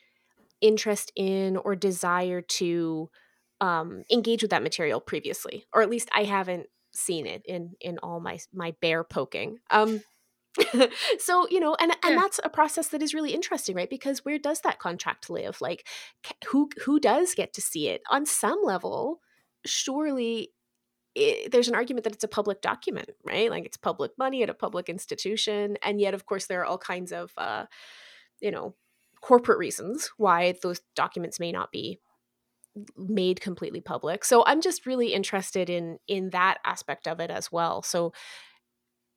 interest 0.60 1.12
in 1.16 1.56
or 1.56 1.76
desire 1.76 2.40
to 2.40 3.10
um, 3.60 4.02
engage 4.10 4.42
with 4.42 4.50
that 4.50 4.62
material 4.62 5.00
previously, 5.00 5.64
or 5.72 5.82
at 5.82 5.90
least 5.90 6.08
I 6.14 6.24
haven't 6.24 6.66
seen 6.92 7.26
it 7.26 7.42
in 7.46 7.72
in 7.80 7.98
all 7.98 8.20
my 8.20 8.38
my 8.52 8.74
bear 8.80 9.04
poking. 9.04 9.58
Um, 9.70 10.02
so 11.18 11.46
you 11.50 11.60
know 11.60 11.76
and 11.80 11.92
and 12.02 12.14
yeah. 12.14 12.20
that's 12.20 12.40
a 12.44 12.48
process 12.48 12.88
that 12.88 13.02
is 13.02 13.14
really 13.14 13.32
interesting 13.32 13.76
right? 13.76 13.90
Because 13.90 14.24
where 14.24 14.38
does 14.38 14.60
that 14.60 14.78
contract 14.78 15.30
live? 15.30 15.60
Like 15.60 15.86
who 16.48 16.68
who 16.84 17.00
does 17.00 17.34
get 17.34 17.52
to 17.54 17.60
see 17.60 17.88
it? 17.88 18.02
On 18.10 18.26
some 18.26 18.60
level 18.62 19.20
surely 19.64 20.52
it, 21.14 21.50
there's 21.50 21.68
an 21.68 21.74
argument 21.74 22.04
that 22.04 22.12
it's 22.12 22.24
a 22.24 22.28
public 22.28 22.60
document 22.60 23.10
right? 23.24 23.50
Like 23.50 23.64
it's 23.64 23.76
public 23.76 24.12
money 24.18 24.42
at 24.42 24.50
a 24.50 24.54
public 24.54 24.88
institution 24.88 25.76
and 25.82 26.00
yet 26.00 26.14
of 26.14 26.26
course 26.26 26.46
there 26.46 26.60
are 26.60 26.66
all 26.66 26.78
kinds 26.78 27.12
of 27.12 27.32
uh 27.36 27.66
you 28.40 28.50
know 28.50 28.74
corporate 29.20 29.58
reasons 29.58 30.10
why 30.16 30.54
those 30.62 30.80
documents 30.94 31.40
may 31.40 31.50
not 31.50 31.72
be 31.72 31.98
made 32.96 33.40
completely 33.40 33.80
public. 33.80 34.24
So 34.24 34.44
i'm 34.46 34.60
just 34.60 34.86
really 34.86 35.12
interested 35.12 35.70
in 35.70 35.98
in 36.06 36.30
that 36.30 36.58
aspect 36.64 37.08
of 37.08 37.20
it 37.20 37.30
as 37.30 37.50
well. 37.50 37.82
So 37.82 38.12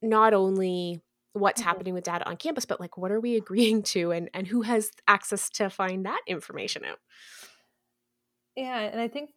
not 0.01 0.33
only 0.33 1.01
what's 1.33 1.61
mm-hmm. 1.61 1.69
happening 1.69 1.93
with 1.93 2.03
data 2.03 2.27
on 2.27 2.37
campus 2.37 2.65
but 2.65 2.79
like 2.79 2.97
what 2.97 3.11
are 3.11 3.19
we 3.19 3.35
agreeing 3.35 3.81
to 3.83 4.11
and 4.11 4.29
and 4.33 4.47
who 4.47 4.61
has 4.61 4.91
access 5.07 5.49
to 5.49 5.69
find 5.69 6.05
that 6.05 6.21
information 6.27 6.83
out 6.85 6.99
yeah 8.55 8.79
and 8.79 8.99
i 8.99 9.07
think 9.07 9.29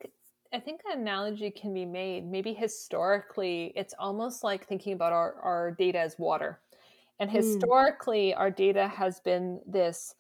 i 0.53 0.59
think 0.59 0.81
an 0.91 1.01
analogy 1.01 1.51
can 1.51 1.75
be 1.75 1.85
made 1.85 2.25
maybe 2.25 2.53
historically 2.53 3.73
it's 3.77 3.95
almost 3.99 4.43
like 4.43 4.67
thinking 4.67 4.93
about 4.93 5.13
our, 5.13 5.35
our 5.43 5.71
data 5.79 5.99
as 5.99 6.19
water 6.19 6.61
and 7.21 7.31
mm. 7.31 7.35
historically 7.35 8.33
mm. 8.33 8.39
our 8.39 8.51
data 8.51 8.89
has 8.89 9.21
been 9.21 9.61
this 9.67 10.15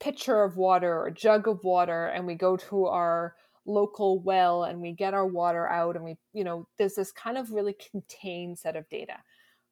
pitcher 0.00 0.42
of 0.42 0.56
water 0.56 0.98
or 0.98 1.10
jug 1.10 1.46
of 1.46 1.62
water 1.62 2.06
and 2.06 2.26
we 2.26 2.34
go 2.34 2.56
to 2.56 2.86
our 2.86 3.34
local 3.66 4.18
well 4.20 4.64
and 4.64 4.80
we 4.80 4.92
get 4.92 5.12
our 5.12 5.26
water 5.26 5.68
out 5.68 5.94
and 5.94 6.04
we 6.04 6.16
you 6.32 6.42
know 6.42 6.66
there's 6.78 6.94
this 6.94 7.12
kind 7.12 7.36
of 7.36 7.52
really 7.52 7.76
contained 7.90 8.58
set 8.58 8.74
of 8.74 8.88
data 8.88 9.18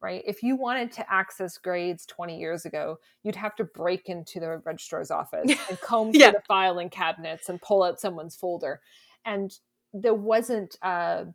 right? 0.01 0.23
If 0.25 0.43
you 0.43 0.55
wanted 0.55 0.91
to 0.93 1.13
access 1.13 1.57
grades 1.57 2.05
20 2.05 2.37
years 2.37 2.65
ago, 2.65 2.99
you'd 3.23 3.35
have 3.35 3.55
to 3.57 3.63
break 3.63 4.09
into 4.09 4.39
the 4.39 4.61
registrar's 4.65 5.11
office 5.11 5.51
and 5.69 5.81
comb 5.81 6.11
yeah. 6.13 6.31
through 6.31 6.39
the 6.39 6.45
filing 6.47 6.89
cabinets 6.89 7.49
and 7.49 7.61
pull 7.61 7.83
out 7.83 7.99
someone's 7.99 8.35
folder. 8.35 8.81
And 9.25 9.51
there 9.93 10.13
wasn't 10.13 10.75
a, 10.81 11.25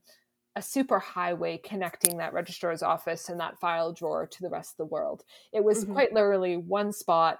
a 0.56 0.62
super 0.62 0.98
highway 0.98 1.60
connecting 1.62 2.16
that 2.18 2.32
registrar's 2.32 2.82
office 2.82 3.28
and 3.28 3.40
that 3.40 3.58
file 3.60 3.92
drawer 3.92 4.26
to 4.26 4.42
the 4.42 4.50
rest 4.50 4.72
of 4.72 4.76
the 4.78 4.92
world. 4.92 5.24
It 5.52 5.62
was 5.62 5.84
mm-hmm. 5.84 5.92
quite 5.92 6.12
literally 6.12 6.56
one 6.56 6.92
spot 6.92 7.38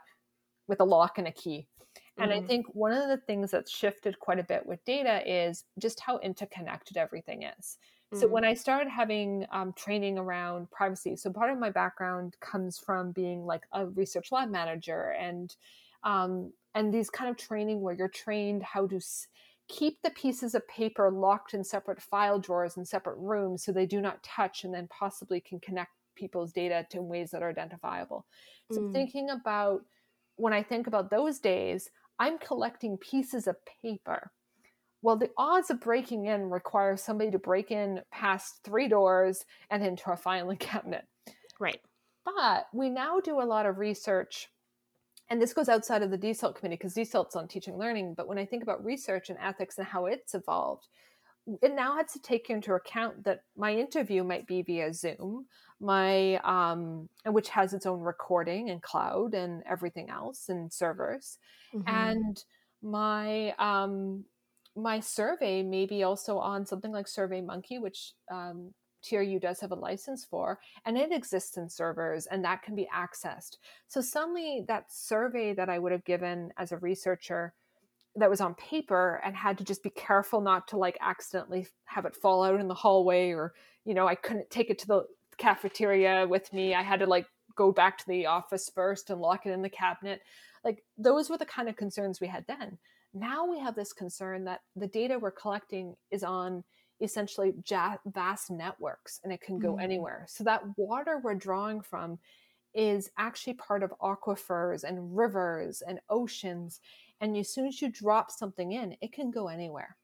with 0.69 0.81
a 0.81 0.85
lock 0.85 1.19
and 1.19 1.29
a 1.29 1.33
key. 1.33 1.69
And 2.19 2.31
mm-hmm. 2.31 2.45
I 2.45 2.47
think 2.47 2.67
one 2.75 2.93
of 2.93 3.09
the 3.09 3.17
things 3.17 3.51
that's 3.51 3.71
shifted 3.71 4.19
quite 4.19 4.39
a 4.39 4.45
bit 4.45 4.65
with 4.67 4.85
data 4.85 5.23
is 5.27 5.65
just 5.79 6.01
how 6.01 6.19
interconnected 6.19 6.97
everything 6.97 7.43
is. 7.59 7.79
So 8.15 8.27
when 8.29 8.43
mm. 8.45 8.49
I 8.49 8.55
started 8.55 8.89
having 8.91 9.47
um, 9.51 9.73
training 9.73 10.19
around 10.19 10.71
privacy, 10.71 11.17
so 11.17 11.33
part 11.33 11.51
of 11.51 11.59
my 11.59 11.71
background 11.71 12.37
comes 12.41 12.79
from 12.79 13.13
being 13.13 13.45
like 13.45 13.63
a 13.73 13.87
research 13.87 14.33
lab 14.33 14.51
manager 14.51 15.15
and 15.19 15.55
um, 16.03 16.53
and 16.75 16.93
these 16.93 17.09
kind 17.11 17.31
of 17.31 17.37
training 17.37 17.81
where 17.81 17.95
you're 17.95 18.09
trained 18.09 18.63
how 18.63 18.87
to 18.87 18.97
s- 18.97 19.29
keep 19.69 20.03
the 20.03 20.11
pieces 20.11 20.55
of 20.55 20.67
paper 20.69 21.11
locked 21.11 21.55
in 21.55 21.65
separate 21.65 22.03
file 22.03 22.39
drawers 22.39 22.77
in 22.77 22.85
separate 22.85 23.17
rooms 23.17 23.65
so 23.65 23.73
they 23.73 23.87
do 23.87 24.01
not 24.01 24.23
touch 24.23 24.65
and 24.65 24.75
then 24.75 24.87
possibly 24.89 25.41
can 25.41 25.59
connect 25.61 25.93
people's 26.15 26.53
data 26.53 26.87
to 26.91 27.01
ways 27.01 27.31
that 27.31 27.43
are 27.43 27.51
identifiable. 27.51 28.27
So 28.71 28.81
mm. 28.81 28.93
thinking 28.93 29.31
about 29.31 29.83
when 30.37 30.53
I 30.53 30.63
think 30.63 30.87
about 30.87 31.11
those 31.11 31.39
days, 31.39 31.91
I'm 32.19 32.39
collecting 32.39 32.97
pieces 32.99 33.47
of 33.47 33.57
paper 33.83 34.31
well, 35.05 35.17
the 35.17 35.31
odds 35.37 35.69
of 35.69 35.81
breaking 35.81 36.25
in 36.25 36.49
require 36.49 36.97
somebody 36.97 37.31
to 37.31 37.39
break 37.39 37.71
in 37.71 38.01
past 38.11 38.61
three 38.65 38.89
doors 38.89 39.45
and 39.71 39.85
into 39.85 40.11
a 40.11 40.17
filing 40.17 40.57
cabinet. 40.59 41.05
Right. 41.61 41.79
But 42.25 42.69
we 42.73 42.89
now 42.89 43.21
do 43.21 43.43
a 43.43 43.45
lot 43.45 43.67
of 43.67 43.77
research, 43.77 44.49
and 45.29 45.43
this 45.43 45.53
goes 45.53 45.69
outside 45.69 46.03
of 46.03 46.11
the 46.11 46.17
DSALT 46.17 46.55
committee 46.55 46.77
because 46.77 46.95
DSALT's 46.95 47.37
on 47.37 47.49
teaching 47.49 47.77
learning. 47.77 48.15
But 48.15 48.29
when 48.29 48.39
I 48.39 48.47
think 48.47 48.63
about 48.63 48.83
research 48.83 49.29
and 49.29 49.39
ethics 49.43 49.77
and 49.77 49.87
how 49.87 50.07
it's 50.07 50.35
evolved, 50.35 50.89
it 51.61 51.75
now 51.75 51.97
has 51.97 52.11
to 52.13 52.19
take 52.19 52.49
into 52.49 52.73
account 52.73 53.25
that 53.25 53.43
my 53.59 53.75
interview 53.75 54.25
might 54.25 54.47
be 54.47 54.63
via 54.63 54.95
Zoom, 54.95 55.45
my 55.81 56.37
um, 56.37 57.11
which 57.27 57.51
has 57.51 57.75
its 57.75 57.85
own 57.85 58.01
recording 58.01 58.71
and 58.71 58.81
cloud 58.81 59.35
and 59.35 59.63
everything 59.69 60.09
else 60.09 60.49
and 60.49 60.73
servers, 60.73 61.37
mm-hmm. 61.75 61.87
and 61.87 62.43
my 62.81 63.51
um, 63.59 64.25
my 64.77 65.01
survey 65.01 65.63
may 65.63 65.87
be 65.87 66.03
also 66.03 66.39
on 66.39 66.67
something 66.67 66.93
like 66.93 67.07
SurveyMonkey, 67.07 67.81
which 67.81 68.13
um, 68.31 68.73
TRU 69.05 69.39
does 69.39 69.61
have 69.61 69.71
a 69.71 69.77
license 69.77 70.25
for, 70.25 70.59
and 70.85 70.97
it 70.97 71.13
exists 71.13 71.57
in 71.57 71.69
servers 71.69 72.27
and 72.27 72.45
that 72.45 72.63
can 72.63 72.75
be 72.75 72.89
accessed. 72.95 73.59
So 73.87 74.01
suddenly 74.01 74.65
that 74.69 74.93
survey 74.93 75.55
that 75.55 75.69
I 75.69 75.79
would 75.79 75.93
have 75.93 76.05
given 76.05 76.51
as 76.57 76.73
a 76.73 76.79
researcher 76.79 77.55
that 78.17 78.31
was 78.31 78.41
on 78.41 78.55
paper 78.55 79.21
and 79.25 79.35
had 79.35 79.59
to 79.59 79.65
just 79.65 79.83
be 79.83 79.91
careful 79.91 80.41
not 80.41 80.69
to 80.69 80.77
like 80.77 80.97
accidentally 81.01 81.67
have 81.85 82.05
it 82.05 82.17
fall 82.17 82.45
out 82.45 82.61
in 82.61 82.69
the 82.69 82.75
hallway 82.75 83.31
or, 83.31 83.53
you 83.85 83.95
know, 83.95 84.07
I 84.07 84.15
couldn't 84.15 84.51
take 84.51 84.71
it 84.71 84.79
to 84.81 84.87
the 84.87 85.05
cafeteria 85.37 86.27
with 86.27 86.53
me. 86.53 86.75
I 86.75 86.83
had 86.83 87.01
to 87.01 87.07
like 87.07 87.27
go 87.57 87.73
back 87.73 87.99
to 87.99 88.07
the 88.07 88.27
office 88.27 88.71
first 88.73 89.11
and 89.11 89.21
lock 89.21 89.47
it 89.47 89.51
in 89.51 89.63
the 89.63 89.69
cabinet. 89.69 90.21
Like 90.65 90.85
those 90.97 91.29
were 91.29 91.39
the 91.39 91.45
kind 91.45 91.69
of 91.69 91.77
concerns 91.77 92.21
we 92.21 92.29
had 92.29 92.47
then. 92.47 92.79
Now 93.15 93.47
we 93.47 93.59
have 93.61 93.75
this 93.75 93.93
concern 93.93 94.45
that 94.45 94.61
the 94.77 94.89
data 94.89 95.19
we're 95.19 95.31
collecting 95.31 95.95
is 96.11 96.25
on 96.25 96.65
essentially 97.01 97.55
vast 98.07 98.51
networks 98.51 99.21
and 99.23 99.33
it 99.33 99.41
can 99.41 99.59
go 99.59 99.75
mm. 99.75 99.83
anywhere. 99.83 100.27
So 100.29 100.45
that 100.45 100.63
water 100.77 101.21
we're 101.23 101.35
drawing 101.35 101.81
from 101.81 102.19
is 102.75 103.11
actually 103.19 103.55
part 103.55 103.83
of 103.83 103.95
aquifers 104.03 104.85
and 104.85 105.17
rivers 105.17 105.83
and 105.87 106.01
oceans. 106.11 106.81
And 107.21 107.37
as 107.37 107.49
soon 107.49 107.67
as 107.67 107.81
you 107.81 107.89
drop 107.89 108.31
something 108.31 108.73
in, 108.73 108.97
it 109.01 109.13
can 109.13 109.31
go 109.31 109.49
anywhere. 109.49 109.97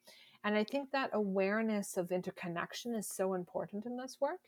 And 0.44 0.54
I 0.56 0.64
think 0.64 0.90
that 0.90 1.10
awareness 1.12 1.96
of 1.96 2.12
interconnection 2.12 2.94
is 2.94 3.08
so 3.08 3.34
important 3.34 3.86
in 3.86 3.96
this 3.96 4.18
work. 4.20 4.40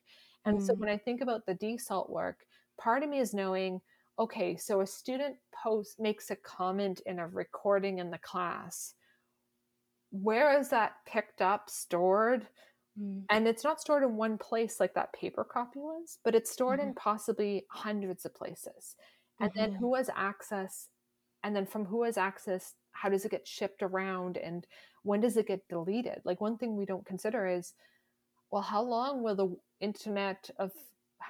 And 0.44 0.58
mm. 0.58 0.66
so 0.66 0.74
when 0.74 0.88
I 0.88 0.96
think 0.96 1.20
about 1.20 1.44
the 1.46 1.54
DSALT 1.54 2.08
work, 2.10 2.38
part 2.78 3.02
of 3.02 3.10
me 3.10 3.18
is 3.18 3.34
knowing 3.34 3.80
okay, 4.18 4.56
so 4.56 4.80
a 4.80 4.86
student 4.86 5.36
post 5.62 5.98
makes 5.98 6.30
a 6.30 6.36
comment 6.36 7.00
in 7.06 7.18
a 7.18 7.26
recording 7.26 7.98
in 7.98 8.10
the 8.10 8.18
class. 8.18 8.94
Where 10.10 10.58
is 10.58 10.68
that 10.68 10.96
picked 11.06 11.40
up, 11.40 11.70
stored? 11.70 12.46
Mm. 13.00 13.24
And 13.30 13.48
it's 13.48 13.64
not 13.64 13.80
stored 13.80 14.02
in 14.02 14.16
one 14.16 14.36
place 14.36 14.78
like 14.78 14.94
that 14.94 15.12
paper 15.14 15.44
copy 15.44 15.78
was, 15.78 16.18
but 16.24 16.34
it's 16.34 16.50
stored 16.50 16.78
mm-hmm. 16.78 16.88
in 16.88 16.94
possibly 16.94 17.64
hundreds 17.70 18.24
of 18.24 18.34
places. 18.34 18.96
And 19.40 19.50
mm-hmm. 19.50 19.58
then 19.60 19.72
who 19.72 19.94
has 19.94 20.10
access? 20.14 20.88
And 21.42 21.56
then 21.56 21.66
from 21.66 21.86
who 21.86 22.04
has 22.04 22.18
access, 22.18 22.74
how 22.92 23.08
does 23.08 23.24
it 23.24 23.30
get 23.30 23.48
shipped 23.48 23.82
around? 23.82 24.36
And 24.36 24.66
when 25.02 25.20
does 25.20 25.36
it 25.36 25.48
get 25.48 25.66
deleted? 25.68 26.20
Like 26.24 26.40
one 26.40 26.58
thing 26.58 26.76
we 26.76 26.84
don't 26.84 27.06
consider 27.06 27.46
is, 27.46 27.72
well, 28.50 28.62
how 28.62 28.82
long 28.82 29.22
will 29.22 29.34
the 29.34 29.56
internet 29.80 30.50
of 30.58 30.72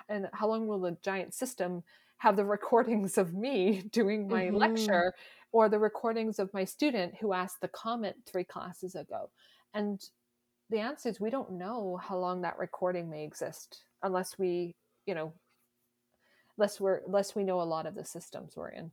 and 0.09 0.29
how 0.33 0.49
long 0.49 0.67
will 0.67 0.81
the 0.81 0.97
giant 1.03 1.35
system 1.35 1.83
have 2.23 2.37
the 2.37 2.45
recordings 2.45 3.19
of 3.19 3.35
me 3.35 3.83
doing 3.91 4.29
my 4.29 4.45
Mhm. 4.47 4.57
lecture 4.57 5.13
or 5.51 5.69
the 5.69 5.79
recordings 5.81 6.39
of 6.39 6.55
my 6.55 6.65
student 6.65 7.17
who 7.17 7.33
asked 7.33 7.61
the 7.61 7.69
comment 7.69 8.17
three 8.27 8.45
classes 8.45 8.95
ago. 8.95 9.29
And 9.75 10.01
the 10.71 10.79
answer 10.79 11.09
is 11.09 11.21
we 11.21 11.31
don't 11.31 11.51
know 11.53 11.97
how 11.97 12.17
long 12.19 12.43
that 12.43 12.59
recording 12.59 13.11
may 13.11 13.25
exist 13.25 13.85
unless 14.03 14.39
we, 14.39 14.77
you 15.05 15.15
know, 15.17 15.35
unless 16.57 16.81
we're 16.81 17.03
unless 17.07 17.35
we 17.35 17.43
know 17.43 17.61
a 17.61 17.65
lot 17.75 17.87
of 17.87 17.95
the 17.97 18.05
systems 18.05 18.57
we're 18.57 18.69
in. 18.69 18.93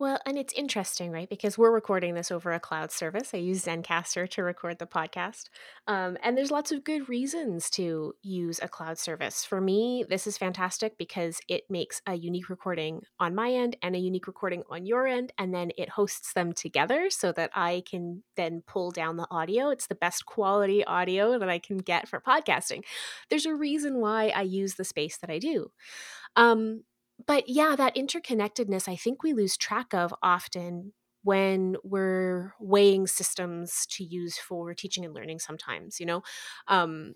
Well, 0.00 0.20
and 0.24 0.38
it's 0.38 0.52
interesting, 0.52 1.10
right? 1.10 1.28
Because 1.28 1.58
we're 1.58 1.72
recording 1.72 2.14
this 2.14 2.30
over 2.30 2.52
a 2.52 2.60
cloud 2.60 2.92
service. 2.92 3.34
I 3.34 3.38
use 3.38 3.64
Zencastr 3.64 4.30
to 4.30 4.44
record 4.44 4.78
the 4.78 4.86
podcast. 4.86 5.46
Um, 5.88 6.16
and 6.22 6.38
there's 6.38 6.52
lots 6.52 6.70
of 6.70 6.84
good 6.84 7.08
reasons 7.08 7.68
to 7.70 8.14
use 8.22 8.60
a 8.62 8.68
cloud 8.68 8.98
service. 8.98 9.44
For 9.44 9.60
me, 9.60 10.04
this 10.08 10.28
is 10.28 10.38
fantastic 10.38 10.96
because 10.98 11.40
it 11.48 11.64
makes 11.68 12.00
a 12.06 12.14
unique 12.14 12.48
recording 12.48 13.02
on 13.18 13.34
my 13.34 13.50
end 13.50 13.76
and 13.82 13.96
a 13.96 13.98
unique 13.98 14.28
recording 14.28 14.62
on 14.70 14.86
your 14.86 15.08
end. 15.08 15.32
And 15.36 15.52
then 15.52 15.72
it 15.76 15.88
hosts 15.88 16.32
them 16.32 16.52
together 16.52 17.10
so 17.10 17.32
that 17.32 17.50
I 17.54 17.82
can 17.84 18.22
then 18.36 18.62
pull 18.68 18.92
down 18.92 19.16
the 19.16 19.26
audio. 19.32 19.70
It's 19.70 19.88
the 19.88 19.96
best 19.96 20.26
quality 20.26 20.84
audio 20.84 21.40
that 21.40 21.48
I 21.48 21.58
can 21.58 21.78
get 21.78 22.06
for 22.06 22.20
podcasting. 22.20 22.84
There's 23.30 23.46
a 23.46 23.54
reason 23.54 24.00
why 24.00 24.28
I 24.28 24.42
use 24.42 24.74
the 24.74 24.84
space 24.84 25.16
that 25.16 25.30
I 25.30 25.40
do. 25.40 25.72
Um, 26.36 26.84
but 27.26 27.48
yeah, 27.48 27.74
that 27.76 27.96
interconnectedness, 27.96 28.88
I 28.88 28.96
think 28.96 29.22
we 29.22 29.32
lose 29.32 29.56
track 29.56 29.92
of 29.94 30.14
often 30.22 30.92
when 31.22 31.76
we're 31.82 32.54
weighing 32.60 33.06
systems 33.06 33.86
to 33.90 34.04
use 34.04 34.38
for 34.38 34.72
teaching 34.74 35.04
and 35.04 35.14
learning 35.14 35.40
sometimes, 35.40 35.98
you 36.00 36.06
know? 36.06 36.22
Um, 36.68 37.14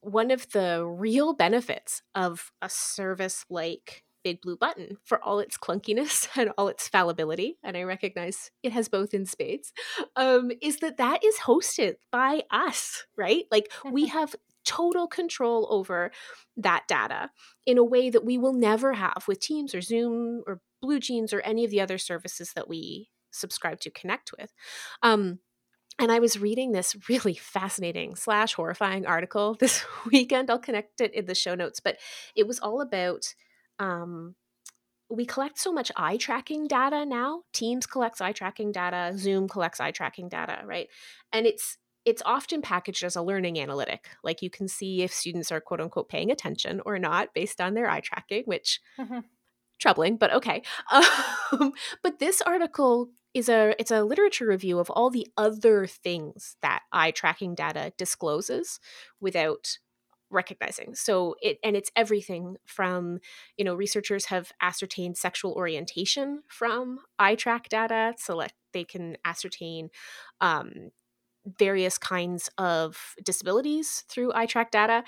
one 0.00 0.30
of 0.30 0.50
the 0.50 0.86
real 0.86 1.32
benefits 1.34 2.02
of 2.14 2.52
a 2.60 2.68
service 2.68 3.44
like 3.48 4.04
BigBlueButton, 4.24 4.96
for 5.04 5.22
all 5.22 5.38
its 5.38 5.58
clunkiness 5.58 6.28
and 6.36 6.50
all 6.56 6.68
its 6.68 6.88
fallibility, 6.88 7.58
and 7.62 7.76
I 7.76 7.82
recognize 7.82 8.50
it 8.62 8.72
has 8.72 8.88
both 8.88 9.12
in 9.14 9.26
spades, 9.26 9.72
um, 10.16 10.50
is 10.62 10.78
that 10.78 10.96
that 10.96 11.22
is 11.24 11.36
hosted 11.44 11.96
by 12.10 12.42
us, 12.50 13.04
right? 13.16 13.44
Like 13.50 13.70
we 13.90 14.06
have 14.08 14.34
total 14.64 15.06
control 15.06 15.66
over 15.70 16.10
that 16.56 16.84
data 16.88 17.30
in 17.66 17.78
a 17.78 17.84
way 17.84 18.10
that 18.10 18.24
we 18.24 18.38
will 18.38 18.52
never 18.52 18.94
have 18.94 19.24
with 19.26 19.40
Teams 19.40 19.74
or 19.74 19.80
Zoom 19.80 20.42
or 20.46 20.60
BlueJeans 20.82 21.32
or 21.32 21.40
any 21.40 21.64
of 21.64 21.70
the 21.70 21.80
other 21.80 21.98
services 21.98 22.52
that 22.54 22.68
we 22.68 23.08
subscribe 23.30 23.80
to 23.80 23.90
connect 23.90 24.32
with. 24.38 24.52
Um, 25.02 25.40
and 25.98 26.10
I 26.10 26.18
was 26.18 26.38
reading 26.38 26.72
this 26.72 26.96
really 27.08 27.34
fascinating 27.34 28.16
slash 28.16 28.54
horrifying 28.54 29.06
article 29.06 29.54
this 29.60 29.84
weekend. 30.10 30.50
I'll 30.50 30.58
connect 30.58 31.00
it 31.00 31.14
in 31.14 31.26
the 31.26 31.34
show 31.34 31.54
notes, 31.54 31.80
but 31.80 31.98
it 32.34 32.46
was 32.46 32.58
all 32.58 32.80
about 32.80 33.34
um, 33.78 34.34
we 35.10 35.26
collect 35.26 35.58
so 35.58 35.72
much 35.72 35.92
eye 35.96 36.16
tracking 36.16 36.66
data 36.66 37.04
now. 37.04 37.42
Teams 37.52 37.86
collects 37.86 38.20
eye 38.20 38.32
tracking 38.32 38.72
data, 38.72 39.12
Zoom 39.16 39.48
collects 39.48 39.80
eye 39.80 39.90
tracking 39.90 40.28
data, 40.28 40.62
right? 40.64 40.88
And 41.32 41.46
it's 41.46 41.78
it's 42.04 42.22
often 42.26 42.62
packaged 42.62 43.04
as 43.04 43.16
a 43.16 43.22
learning 43.22 43.58
analytic. 43.58 44.10
Like 44.22 44.42
you 44.42 44.50
can 44.50 44.68
see 44.68 45.02
if 45.02 45.12
students 45.12 45.50
are 45.52 45.60
quote 45.60 45.80
unquote 45.80 46.08
paying 46.08 46.30
attention 46.30 46.80
or 46.86 46.98
not 46.98 47.34
based 47.34 47.60
on 47.60 47.74
their 47.74 47.88
eye 47.88 48.00
tracking, 48.00 48.44
which 48.44 48.80
Mhm. 48.98 49.24
troubling, 49.78 50.16
but 50.16 50.32
okay. 50.32 50.62
Um, 51.52 51.72
but 52.02 52.18
this 52.18 52.40
article 52.42 53.10
is 53.32 53.48
a 53.48 53.74
it's 53.78 53.90
a 53.90 54.02
literature 54.02 54.46
review 54.46 54.78
of 54.78 54.90
all 54.90 55.10
the 55.10 55.26
other 55.36 55.86
things 55.86 56.56
that 56.62 56.82
eye 56.92 57.10
tracking 57.12 57.54
data 57.54 57.92
discloses 57.96 58.80
without 59.20 59.78
recognizing. 60.30 60.94
So 60.96 61.36
it 61.42 61.58
and 61.62 61.76
it's 61.76 61.90
everything 61.96 62.56
from 62.66 63.20
you 63.56 63.64
know 63.64 63.74
researchers 63.74 64.26
have 64.26 64.52
ascertained 64.60 65.16
sexual 65.16 65.52
orientation 65.52 66.42
from 66.48 67.00
eye 67.18 67.36
track 67.36 67.68
data, 67.68 68.14
so 68.18 68.36
like 68.36 68.54
they 68.72 68.84
can 68.84 69.16
ascertain 69.24 69.90
um, 70.40 70.90
various 71.46 71.98
kinds 71.98 72.50
of 72.58 73.14
disabilities 73.24 74.04
through 74.08 74.32
eye 74.34 74.46
track 74.46 74.70
data. 74.70 75.04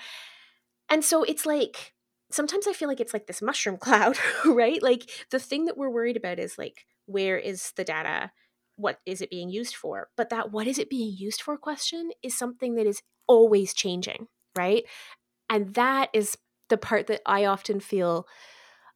And 0.89 1.03
so 1.03 1.23
it's 1.23 1.45
like 1.45 1.93
sometimes 2.31 2.67
I 2.67 2.73
feel 2.73 2.87
like 2.87 2.99
it's 2.99 3.13
like 3.13 3.27
this 3.27 3.41
mushroom 3.41 3.77
cloud, 3.79 4.17
right? 4.45 4.81
Like 4.81 5.09
the 5.31 5.39
thing 5.39 5.65
that 5.65 5.77
we're 5.77 5.89
worried 5.89 6.17
about 6.17 6.39
is 6.39 6.57
like 6.57 6.85
where 7.05 7.37
is 7.37 7.71
the 7.75 7.83
data? 7.83 8.31
What 8.75 8.99
is 9.05 9.21
it 9.21 9.29
being 9.29 9.49
used 9.49 9.75
for? 9.75 10.09
But 10.17 10.29
that 10.29 10.51
what 10.51 10.67
is 10.67 10.77
it 10.77 10.89
being 10.89 11.15
used 11.17 11.41
for 11.41 11.57
question 11.57 12.11
is 12.21 12.37
something 12.37 12.75
that 12.75 12.85
is 12.85 13.01
always 13.27 13.73
changing, 13.73 14.27
right? 14.55 14.83
And 15.49 15.73
that 15.75 16.09
is 16.13 16.37
the 16.69 16.77
part 16.77 17.07
that 17.07 17.21
I 17.25 17.45
often 17.45 17.79
feel 17.79 18.27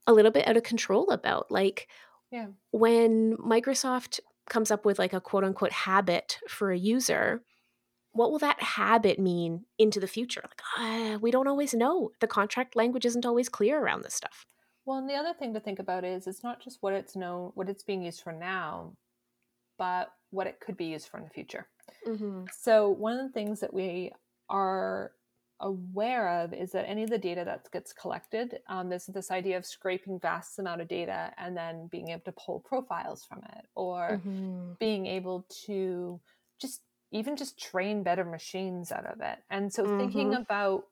a 0.08 0.14
little 0.14 0.32
bit 0.32 0.48
out 0.48 0.58
of 0.58 0.64
control 0.64 1.10
about. 1.12 1.52
Like 1.52 1.88
Yeah. 2.32 2.48
when 2.72 3.38
Microsoft 3.38 4.20
comes 4.50 4.72
up 4.72 4.86
with 4.86 5.00
like 5.00 5.14
a 5.14 5.22
quote 5.22 5.44
unquote 5.44 5.72
habit 5.72 6.40
for 6.48 6.72
a 6.72 6.78
user, 6.78 7.44
what 8.14 8.32
will 8.32 8.40
that 8.40 8.62
habit 8.62 9.20
mean 9.20 9.66
into 9.78 10.00
the 10.00 10.08
future? 10.08 10.44
Like, 10.44 10.62
uh, 10.78 11.20
we 11.20 11.32
don't 11.32 11.48
always 11.48 11.74
know. 11.74 12.12
The 12.20 12.28
contract 12.28 12.76
language 12.76 13.06
isn't 13.06 13.26
always 13.26 13.50
clear 13.50 13.80
around 13.80 14.04
this 14.04 14.16
stuff. 14.16 14.46
Well, 14.86 14.98
and 14.98 15.10
the 15.10 15.16
other 15.16 15.34
thing 15.34 15.54
to 15.54 15.60
think 15.60 15.80
about 15.80 16.04
is 16.04 16.28
it's 16.28 16.44
not 16.44 16.62
just 16.62 16.80
what 16.82 16.94
it's 16.94 17.16
known, 17.16 17.52
what 17.54 17.70
it's 17.70 17.84
being 17.84 18.02
used 18.02 18.22
for 18.22 18.34
now, 18.34 18.94
but 19.78 20.12
what 20.32 20.48
it 20.48 20.60
could 20.60 20.76
be 20.76 20.86
used 20.86 21.08
for 21.08 21.18
in 21.18 21.24
the 21.24 21.30
future. 21.30 21.68
Mm-hmm. 22.08 22.46
So 22.60 22.90
one 22.90 23.18
of 23.18 23.26
the 23.26 23.34
things 23.34 23.60
that 23.60 23.74
we 23.74 24.12
are 24.50 25.12
aware 25.62 26.42
of 26.44 26.54
is 26.54 26.72
that 26.72 26.90
any 26.90 27.04
of 27.04 27.10
the 27.10 27.18
data 27.18 27.44
that 27.46 27.72
gets 27.72 27.94
collected, 27.94 28.60
um, 28.68 28.90
there's 28.90 29.06
this 29.08 29.32
idea 29.32 29.58
of 29.58 29.66
scraping 29.66 30.20
vast 30.20 30.60
amount 30.60 30.82
of 30.82 30.88
data 30.88 31.34
and 31.38 31.56
then 31.56 31.88
being 31.88 32.10
able 32.10 32.24
to 32.26 32.34
pull 32.34 32.60
profiles 32.60 33.24
from 33.26 33.44
it, 33.58 33.68
or 33.76 34.10
Mm-hmm. 34.10 34.74
being 34.80 35.06
able 35.08 35.46
to 35.66 36.20
just 36.60 36.82
even 37.12 37.36
just 37.36 37.60
train 37.60 38.04
better 38.04 38.26
machines 38.26 38.92
out 38.92 39.06
of 39.06 39.22
it. 39.22 39.40
And 39.50 39.72
so 39.74 39.88
thinking 39.88 40.34
Mhm. 40.34 40.36
about 40.36 40.86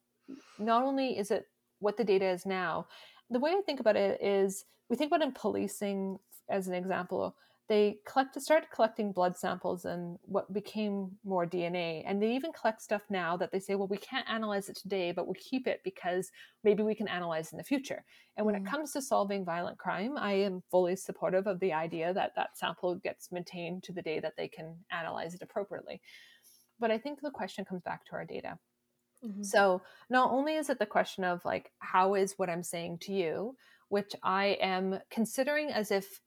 not 0.58 0.84
only 0.84 1.18
is 1.18 1.32
it 1.32 1.48
what 1.80 1.98
the 1.98 2.04
data 2.04 2.26
is 2.26 2.46
now, 2.46 2.88
the 3.30 3.40
way 3.40 3.52
I 3.52 3.62
think 3.66 3.80
about 3.80 3.96
it 3.96 4.22
is 4.22 4.66
we 4.90 4.96
think 4.98 5.10
about 5.12 5.22
in 5.24 5.32
policing 5.32 6.20
as 6.50 6.68
an 6.68 6.74
example, 6.74 7.36
they 7.70 8.00
collect 8.06 8.40
started 8.42 8.70
collecting 8.72 9.12
blood 9.14 9.38
samples 9.38 9.86
and 9.86 10.18
what 10.24 10.52
became 10.52 11.18
more 11.24 11.46
DNA. 11.46 12.04
And 12.06 12.22
they 12.22 12.34
even 12.36 12.52
collect 12.52 12.82
stuff 12.82 13.04
now 13.10 13.38
that 13.38 13.52
they 13.52 13.60
say, 13.60 13.76
well, 13.76 13.88
we 13.88 13.98
can't 13.98 14.28
analyze 14.30 14.70
it 14.70 14.76
today, 14.76 15.12
but 15.12 15.28
we'll 15.28 15.36
keep 15.40 15.68
it 15.68 15.82
because 15.84 16.32
maybe 16.64 16.84
we 16.84 16.96
can 16.96 17.08
analyze 17.08 17.52
in 17.54 17.58
the 17.58 17.64
future. 17.64 18.04
And 18.38 18.46
when 18.46 18.56
Mm. 18.56 18.58
it 18.58 18.66
comes 18.66 18.92
to 18.94 19.02
solving 19.02 19.46
violent 19.46 19.78
crime, 19.78 20.18
I 20.18 20.34
am 20.34 20.64
fully 20.72 20.96
supportive 20.96 21.48
of 21.48 21.60
the 21.60 21.74
idea 21.74 22.14
that 22.14 22.34
that 22.36 22.58
sample 22.58 22.96
gets 22.96 23.32
maintained 23.32 23.84
to 23.84 23.94
the 23.94 24.02
day 24.02 24.20
that 24.20 24.36
they 24.36 24.48
can 24.48 24.84
analyze 24.92 25.36
it 25.36 25.42
appropriately. 25.44 26.02
But 26.80 26.92
I 26.92 26.98
think 26.98 27.22
the 27.22 27.32
question 27.32 27.66
comes 27.66 27.84
back 27.84 28.06
to 28.06 28.14
our 28.14 28.26
data. 28.26 28.60
Mhm. 29.24 29.44
So 29.46 29.82
not 30.10 30.32
only 30.32 30.56
is 30.56 30.70
it 30.70 30.80
the 30.80 30.86
question 30.86 31.24
of 31.24 31.44
like, 31.46 31.72
how 31.80 32.16
is 32.16 32.38
what 32.38 32.50
I'm 32.50 32.64
saying 32.64 33.00
to 33.00 33.14
you, 33.14 33.56
which 33.90 34.16
I 34.24 34.58
am 34.62 35.00
considering 35.10 35.70
as 35.72 35.92
if 35.92 36.22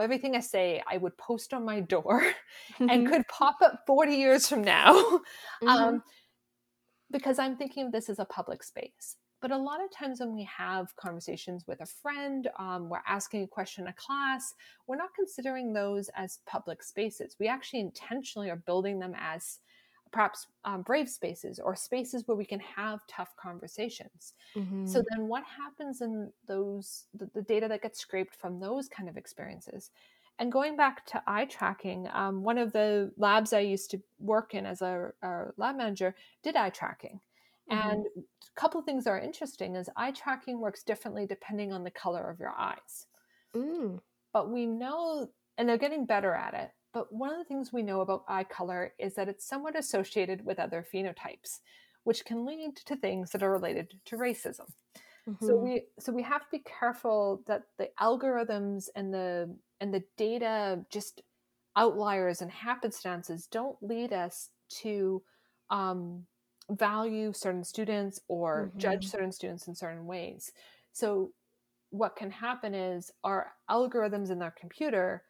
everything 0.00 0.36
I 0.36 0.40
say 0.40 0.82
I 0.88 0.96
would 0.98 1.16
post 1.18 1.52
on 1.52 1.64
my 1.64 1.80
door 1.80 2.22
and 2.78 3.08
could 3.08 3.26
pop 3.28 3.56
up 3.62 3.82
40 3.86 4.14
years 4.16 4.48
from 4.48 4.62
now. 4.62 4.94
Mhm. 5.62 5.68
Um, 5.68 6.02
because 7.10 7.38
I'm 7.38 7.56
thinking 7.56 7.86
of 7.86 7.92
this 7.92 8.08
as 8.08 8.18
a 8.18 8.24
public 8.24 8.62
space. 8.62 9.16
But 9.40 9.50
a 9.50 9.56
lot 9.58 9.84
of 9.84 9.90
times 9.90 10.20
when 10.20 10.34
we 10.34 10.44
have 10.44 10.96
conversations 10.96 11.66
with 11.66 11.80
a 11.80 11.86
friend, 11.86 12.48
um, 12.58 12.88
we're 12.88 13.02
asking 13.06 13.42
a 13.44 13.48
question 13.48 13.84
in 13.84 13.88
a 13.90 13.94
class, 13.94 14.54
we're 14.86 14.96
not 14.96 15.14
considering 15.14 15.72
those 15.72 16.08
as 16.16 16.38
public 16.46 16.82
spaces. 16.82 17.36
We 17.38 17.46
actually 17.46 17.80
intentionally 17.80 18.50
are 18.50 18.56
building 18.56 18.98
them 18.98 19.14
as 19.16 19.58
perhaps 20.12 20.46
um, 20.64 20.82
brave 20.82 21.08
spaces 21.08 21.58
or 21.58 21.74
spaces 21.76 22.26
where 22.26 22.36
we 22.36 22.44
can 22.46 22.60
have 22.60 23.06
tough 23.06 23.34
conversations. 23.36 24.34
Mhm. 24.54 24.88
So 24.88 25.02
then 25.10 25.28
what 25.28 25.44
happens 25.44 26.00
in 26.00 26.32
those 26.46 27.06
the, 27.14 27.26
the 27.34 27.42
data 27.42 27.68
that 27.68 27.82
gets 27.82 27.98
scraped 28.00 28.34
from 28.34 28.60
those 28.60 28.88
kind 28.88 29.08
of 29.08 29.16
experiences? 29.16 29.90
And 30.38 30.52
going 30.52 30.76
back 30.76 31.06
to 31.06 31.22
eye 31.26 31.46
tracking, 31.46 32.08
um, 32.12 32.42
one 32.42 32.58
of 32.58 32.72
the 32.72 33.12
labs 33.16 33.52
I 33.52 33.60
used 33.60 33.90
to 33.92 34.02
work 34.18 34.54
in 34.54 34.66
as 34.66 34.82
a, 34.82 35.12
a 35.22 35.46
lab 35.56 35.76
manager 35.76 36.14
did 36.42 36.56
eye 36.56 36.70
tracking. 36.70 37.20
Mhm. 37.70 37.92
And 37.92 38.06
a 38.06 38.60
couple 38.60 38.78
of 38.80 38.86
things 38.86 39.06
are 39.06 39.18
interesting 39.18 39.76
is 39.76 39.90
eye 39.96 40.12
tracking 40.12 40.60
works 40.60 40.82
differently 40.82 41.26
depending 41.26 41.72
on 41.72 41.84
the 41.84 41.90
color 41.90 42.30
of 42.30 42.38
your 42.38 42.52
eyes. 42.56 43.06
Mm. 43.54 44.00
But 44.32 44.50
we 44.50 44.66
know, 44.66 45.32
and 45.56 45.68
they're 45.68 45.78
getting 45.78 46.06
better 46.06 46.34
at 46.34 46.54
it. 46.54 46.70
But 46.96 47.12
one 47.12 47.30
of 47.30 47.36
the 47.36 47.44
things 47.44 47.74
we 47.74 47.82
know 47.82 48.00
about 48.00 48.24
eye 48.26 48.44
color 48.44 48.94
is 48.98 49.16
that 49.16 49.28
it's 49.28 49.46
somewhat 49.46 49.76
associated 49.76 50.46
with 50.46 50.58
other 50.58 50.82
phenotypes, 50.82 51.60
which 52.04 52.24
can 52.24 52.46
lead 52.46 52.74
to 52.76 52.96
things 52.96 53.32
that 53.32 53.42
are 53.42 53.52
related 53.52 54.00
to 54.06 54.16
racism. 54.16 54.72
So 55.38 55.56
Mhm. 55.56 55.58
we 55.58 55.88
so 55.98 56.10
we 56.10 56.22
have 56.22 56.40
to 56.40 56.48
be 56.50 56.60
careful 56.60 57.42
that 57.48 57.64
the 57.76 57.90
algorithms 58.00 58.88
and 58.96 59.12
the 59.12 59.58
and 59.78 59.92
the 59.92 60.04
data 60.16 60.86
just 60.88 61.20
outliers 61.76 62.40
and 62.40 62.50
happenstances 62.50 63.46
don't 63.46 63.76
lead 63.82 64.14
us 64.14 64.48
to 64.80 65.22
um, 65.68 66.26
value 66.70 67.34
certain 67.34 67.64
students 67.64 68.20
or 68.26 68.72
judge 68.78 69.04
Mhm. 69.04 69.08
certain 69.08 69.32
students 69.32 69.68
in 69.68 69.74
certain 69.74 70.06
ways. 70.06 70.50
So 70.92 71.34
what 71.90 72.16
can 72.16 72.30
happen 72.30 72.74
is 72.74 73.10
our 73.22 73.52
algorithms 73.70 74.30
in 74.30 74.42
our 74.42 74.50
computer 74.50 75.24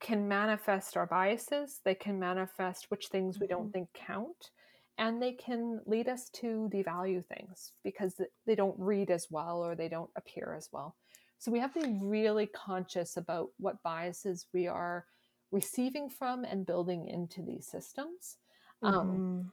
can 0.00 0.28
manifest 0.28 0.96
our 0.96 1.06
biases, 1.06 1.80
they 1.84 1.94
can 1.94 2.18
manifest 2.18 2.90
which 2.90 3.08
things 3.08 3.38
we 3.40 3.46
don't 3.46 3.70
Mhm. 3.70 3.72
think 3.72 3.92
count, 3.94 4.50
and 4.98 5.22
they 5.22 5.32
can 5.32 5.80
lead 5.86 6.08
us 6.08 6.28
to 6.30 6.68
devalue 6.72 7.24
things 7.26 7.72
because 7.84 8.20
they 8.46 8.54
don't 8.54 8.78
read 8.78 9.10
as 9.10 9.28
well 9.30 9.64
or 9.64 9.74
they 9.74 9.88
don't 9.88 10.10
appear 10.16 10.54
as 10.54 10.68
well. 10.72 10.96
So 11.38 11.50
we 11.50 11.58
have 11.60 11.72
to 11.74 11.80
be 11.80 11.98
really 12.02 12.46
conscious 12.46 13.16
about 13.16 13.50
what 13.58 13.82
biases 13.82 14.48
we 14.52 14.66
are 14.66 15.06
receiving 15.50 16.10
from 16.10 16.44
and 16.44 16.66
building 16.66 17.06
into 17.06 17.42
these 17.42 17.66
systems. 17.66 18.38
Um, 18.84 19.22
Mhm. 19.22 19.50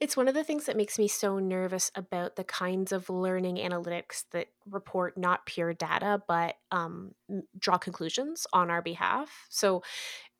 It's 0.00 0.16
one 0.16 0.28
of 0.28 0.34
the 0.34 0.44
things 0.44 0.66
that 0.66 0.76
makes 0.76 0.98
me 0.98 1.08
so 1.08 1.38
nervous 1.38 1.90
about 1.94 2.36
the 2.36 2.44
kinds 2.44 2.92
of 2.92 3.10
learning 3.10 3.56
analytics 3.56 4.24
that 4.32 4.48
report 4.68 5.16
not 5.16 5.46
pure 5.46 5.74
data, 5.74 6.22
but 6.26 6.56
um, 6.70 7.12
draw 7.58 7.78
conclusions 7.78 8.46
on 8.52 8.70
our 8.70 8.82
behalf. 8.82 9.46
So, 9.48 9.82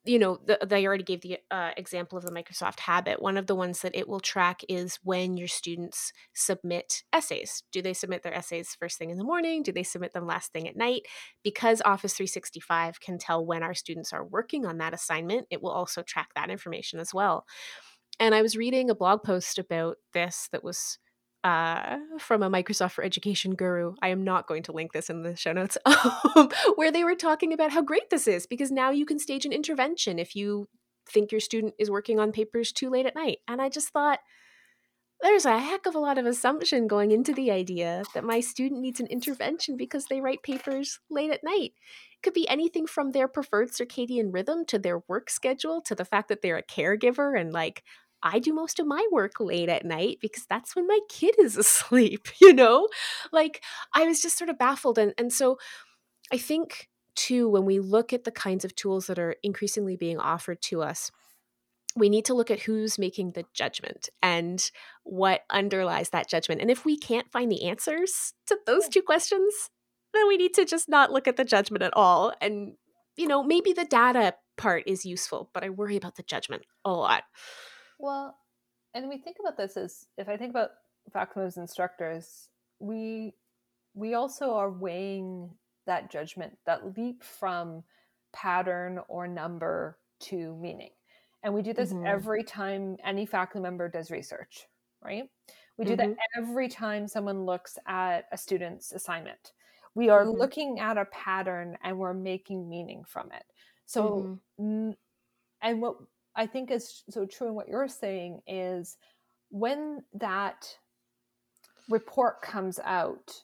you 0.03 0.17
know, 0.17 0.39
the, 0.45 0.57
they 0.65 0.87
already 0.87 1.03
gave 1.03 1.21
the 1.21 1.37
uh, 1.51 1.71
example 1.77 2.17
of 2.17 2.25
the 2.25 2.31
Microsoft 2.31 2.79
Habit. 2.79 3.21
One 3.21 3.37
of 3.37 3.45
the 3.45 3.55
ones 3.55 3.81
that 3.81 3.95
it 3.95 4.07
will 4.07 4.19
track 4.19 4.61
is 4.67 4.99
when 5.03 5.37
your 5.37 5.47
students 5.47 6.11
submit 6.33 7.03
essays. 7.13 7.63
Do 7.71 7.83
they 7.83 7.93
submit 7.93 8.23
their 8.23 8.33
essays 8.33 8.75
first 8.79 8.97
thing 8.97 9.11
in 9.11 9.17
the 9.17 9.23
morning? 9.23 9.61
Do 9.61 9.71
they 9.71 9.83
submit 9.83 10.13
them 10.13 10.25
last 10.25 10.51
thing 10.53 10.67
at 10.67 10.75
night? 10.75 11.03
Because 11.43 11.83
Office 11.85 12.13
365 12.13 12.99
can 12.99 13.19
tell 13.19 13.45
when 13.45 13.61
our 13.61 13.75
students 13.75 14.11
are 14.11 14.25
working 14.25 14.65
on 14.65 14.79
that 14.79 14.93
assignment, 14.93 15.45
it 15.51 15.61
will 15.61 15.71
also 15.71 16.01
track 16.01 16.29
that 16.35 16.49
information 16.49 16.99
as 16.99 17.13
well. 17.13 17.45
And 18.19 18.35
I 18.35 18.41
was 18.41 18.55
reading 18.55 18.89
a 18.89 18.95
blog 18.95 19.23
post 19.23 19.57
about 19.57 19.97
this 20.13 20.47
that 20.51 20.63
was 20.63 20.99
uh, 21.43 21.97
from 22.19 22.43
a 22.43 22.49
Microsoft 22.49 22.91
for 22.91 23.03
Education 23.03 23.55
guru. 23.55 23.95
I 24.01 24.09
am 24.09 24.23
not 24.23 24.47
going 24.47 24.63
to 24.63 24.71
link 24.71 24.93
this 24.93 25.09
in 25.09 25.23
the 25.23 25.35
show 25.35 25.53
notes, 25.53 25.77
um, 26.35 26.49
where 26.75 26.91
they 26.91 27.03
were 27.03 27.15
talking 27.15 27.51
about 27.51 27.71
how 27.71 27.81
great 27.81 28.09
this 28.09 28.27
is 28.27 28.45
because 28.45 28.71
now 28.71 28.91
you 28.91 29.05
can 29.05 29.17
stage 29.17 29.45
an 29.45 29.51
intervention 29.51 30.19
if 30.19 30.35
you 30.35 30.67
think 31.09 31.31
your 31.31 31.41
student 31.41 31.73
is 31.79 31.89
working 31.89 32.19
on 32.19 32.31
papers 32.31 32.71
too 32.71 32.89
late 32.89 33.05
at 33.05 33.15
night. 33.15 33.39
And 33.47 33.61
I 33.61 33.69
just 33.69 33.89
thought, 33.89 34.19
there's 35.21 35.45
a 35.45 35.59
heck 35.59 35.85
of 35.85 35.95
a 35.95 35.99
lot 35.99 36.17
of 36.17 36.25
assumption 36.25 36.87
going 36.87 37.11
into 37.11 37.33
the 37.33 37.51
idea 37.51 38.03
that 38.13 38.23
my 38.23 38.39
student 38.39 38.81
needs 38.81 38.99
an 38.99 39.07
intervention 39.07 39.77
because 39.77 40.05
they 40.05 40.21
write 40.21 40.43
papers 40.43 40.99
late 41.09 41.31
at 41.31 41.43
night. 41.43 41.73
It 42.13 42.23
could 42.23 42.33
be 42.33 42.49
anything 42.49 42.87
from 42.87 43.11
their 43.11 43.27
preferred 43.27 43.69
circadian 43.69 44.33
rhythm 44.33 44.65
to 44.65 44.79
their 44.79 45.03
work 45.07 45.29
schedule 45.29 45.81
to 45.83 45.95
the 45.95 46.05
fact 46.05 46.29
that 46.29 46.41
they're 46.41 46.57
a 46.57 46.63
caregiver 46.63 47.39
and 47.39 47.53
like 47.53 47.83
I 48.23 48.39
do 48.39 48.53
most 48.53 48.79
of 48.79 48.85
my 48.85 49.05
work 49.11 49.39
late 49.39 49.69
at 49.69 49.85
night 49.85 50.19
because 50.21 50.45
that's 50.47 50.75
when 50.75 50.87
my 50.87 50.99
kid 51.09 51.35
is 51.39 51.57
asleep, 51.57 52.27
you 52.41 52.53
know? 52.53 52.87
Like 53.31 53.63
I 53.93 54.05
was 54.05 54.21
just 54.21 54.37
sort 54.37 54.49
of 54.49 54.57
baffled 54.57 54.97
and 54.97 55.13
and 55.17 55.31
so 55.31 55.57
I 56.31 56.37
think 56.37 56.89
too 57.15 57.49
when 57.49 57.65
we 57.65 57.79
look 57.79 58.13
at 58.13 58.23
the 58.23 58.31
kinds 58.31 58.65
of 58.65 58.75
tools 58.75 59.07
that 59.07 59.19
are 59.19 59.35
increasingly 59.43 59.97
being 59.97 60.17
offered 60.17 60.61
to 60.61 60.81
us 60.81 61.11
we 61.95 62.09
need 62.09 62.25
to 62.25 62.33
look 62.33 62.51
at 62.51 62.61
who's 62.61 62.97
making 62.97 63.31
the 63.31 63.45
judgment 63.53 64.09
and 64.21 64.71
what 65.03 65.41
underlies 65.49 66.09
that 66.09 66.29
judgment. 66.29 66.61
And 66.61 66.71
if 66.71 66.85
we 66.85 66.97
can't 66.97 67.31
find 67.31 67.51
the 67.51 67.67
answers 67.67 68.33
to 68.47 68.57
those 68.65 68.87
two 68.87 69.01
questions, 69.01 69.69
then 70.13 70.27
we 70.27 70.37
need 70.37 70.53
to 70.55 70.65
just 70.65 70.89
not 70.89 71.11
look 71.11 71.27
at 71.27 71.37
the 71.37 71.43
judgment 71.43 71.83
at 71.83 71.95
all. 71.95 72.33
And, 72.41 72.73
you 73.15 73.27
know, 73.27 73.43
maybe 73.43 73.73
the 73.73 73.85
data 73.85 74.35
part 74.57 74.83
is 74.87 75.05
useful, 75.05 75.49
but 75.53 75.63
I 75.63 75.69
worry 75.69 75.97
about 75.97 76.15
the 76.15 76.23
judgment 76.23 76.63
a 76.85 76.91
lot. 76.91 77.23
Well, 77.99 78.37
and 78.93 79.09
we 79.09 79.17
think 79.17 79.37
about 79.39 79.57
this 79.57 79.77
as 79.77 80.05
if 80.17 80.27
I 80.27 80.37
think 80.37 80.51
about 80.51 80.71
faculty 81.11 81.47
as 81.47 81.57
instructors, 81.57 82.49
we 82.79 83.33
we 83.93 84.13
also 84.13 84.53
are 84.53 84.71
weighing 84.71 85.51
that 85.85 86.11
judgment, 86.11 86.57
that 86.65 86.97
leap 86.97 87.23
from 87.23 87.83
pattern 88.33 88.99
or 89.07 89.27
number 89.27 89.97
to 90.19 90.55
meaning. 90.55 90.91
And 91.43 91.53
we 91.53 91.61
do 91.61 91.73
this 91.73 91.93
Mhm. 91.93 92.05
every 92.05 92.43
time 92.43 92.97
any 93.03 93.25
faculty 93.25 93.61
member 93.61 93.89
does 93.89 94.11
research, 94.11 94.67
right? 95.01 95.29
We 95.77 95.85
do 95.85 95.95
Mhm. 95.95 95.97
that 95.97 96.17
every 96.37 96.67
time 96.67 97.07
someone 97.07 97.45
looks 97.45 97.77
at 97.87 98.27
a 98.31 98.37
student's 98.37 98.91
assignment. 98.91 99.53
We 99.95 100.09
are 100.09 100.25
Mhm. 100.25 100.37
looking 100.37 100.79
at 100.79 100.97
a 100.97 101.05
pattern 101.05 101.77
and 101.83 101.97
we're 101.97 102.13
making 102.13 102.69
meaning 102.69 103.03
from 103.03 103.31
it. 103.31 103.43
So, 103.85 104.29
Mhm. 104.57 104.95
and 105.61 105.81
what 105.81 105.97
I 106.35 106.47
think 106.47 106.71
is 106.71 107.03
so 107.09 107.25
true 107.25 107.47
in 107.47 107.55
what 107.55 107.67
you're 107.67 107.87
saying 107.87 108.41
is 108.47 108.97
when 109.49 110.05
that 110.13 110.77
report 111.89 112.41
comes 112.41 112.79
out 112.79 113.43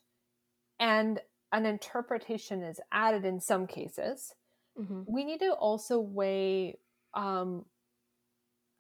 and 0.79 1.19
an 1.51 1.65
interpretation 1.65 2.63
is 2.63 2.79
added 2.91 3.25
in 3.25 3.39
some 3.39 3.67
cases, 3.67 4.33
Mhm. 4.75 5.07
we 5.07 5.23
need 5.25 5.39
to 5.39 5.53
also 5.53 5.99
weigh 5.99 6.79
um, 7.13 7.65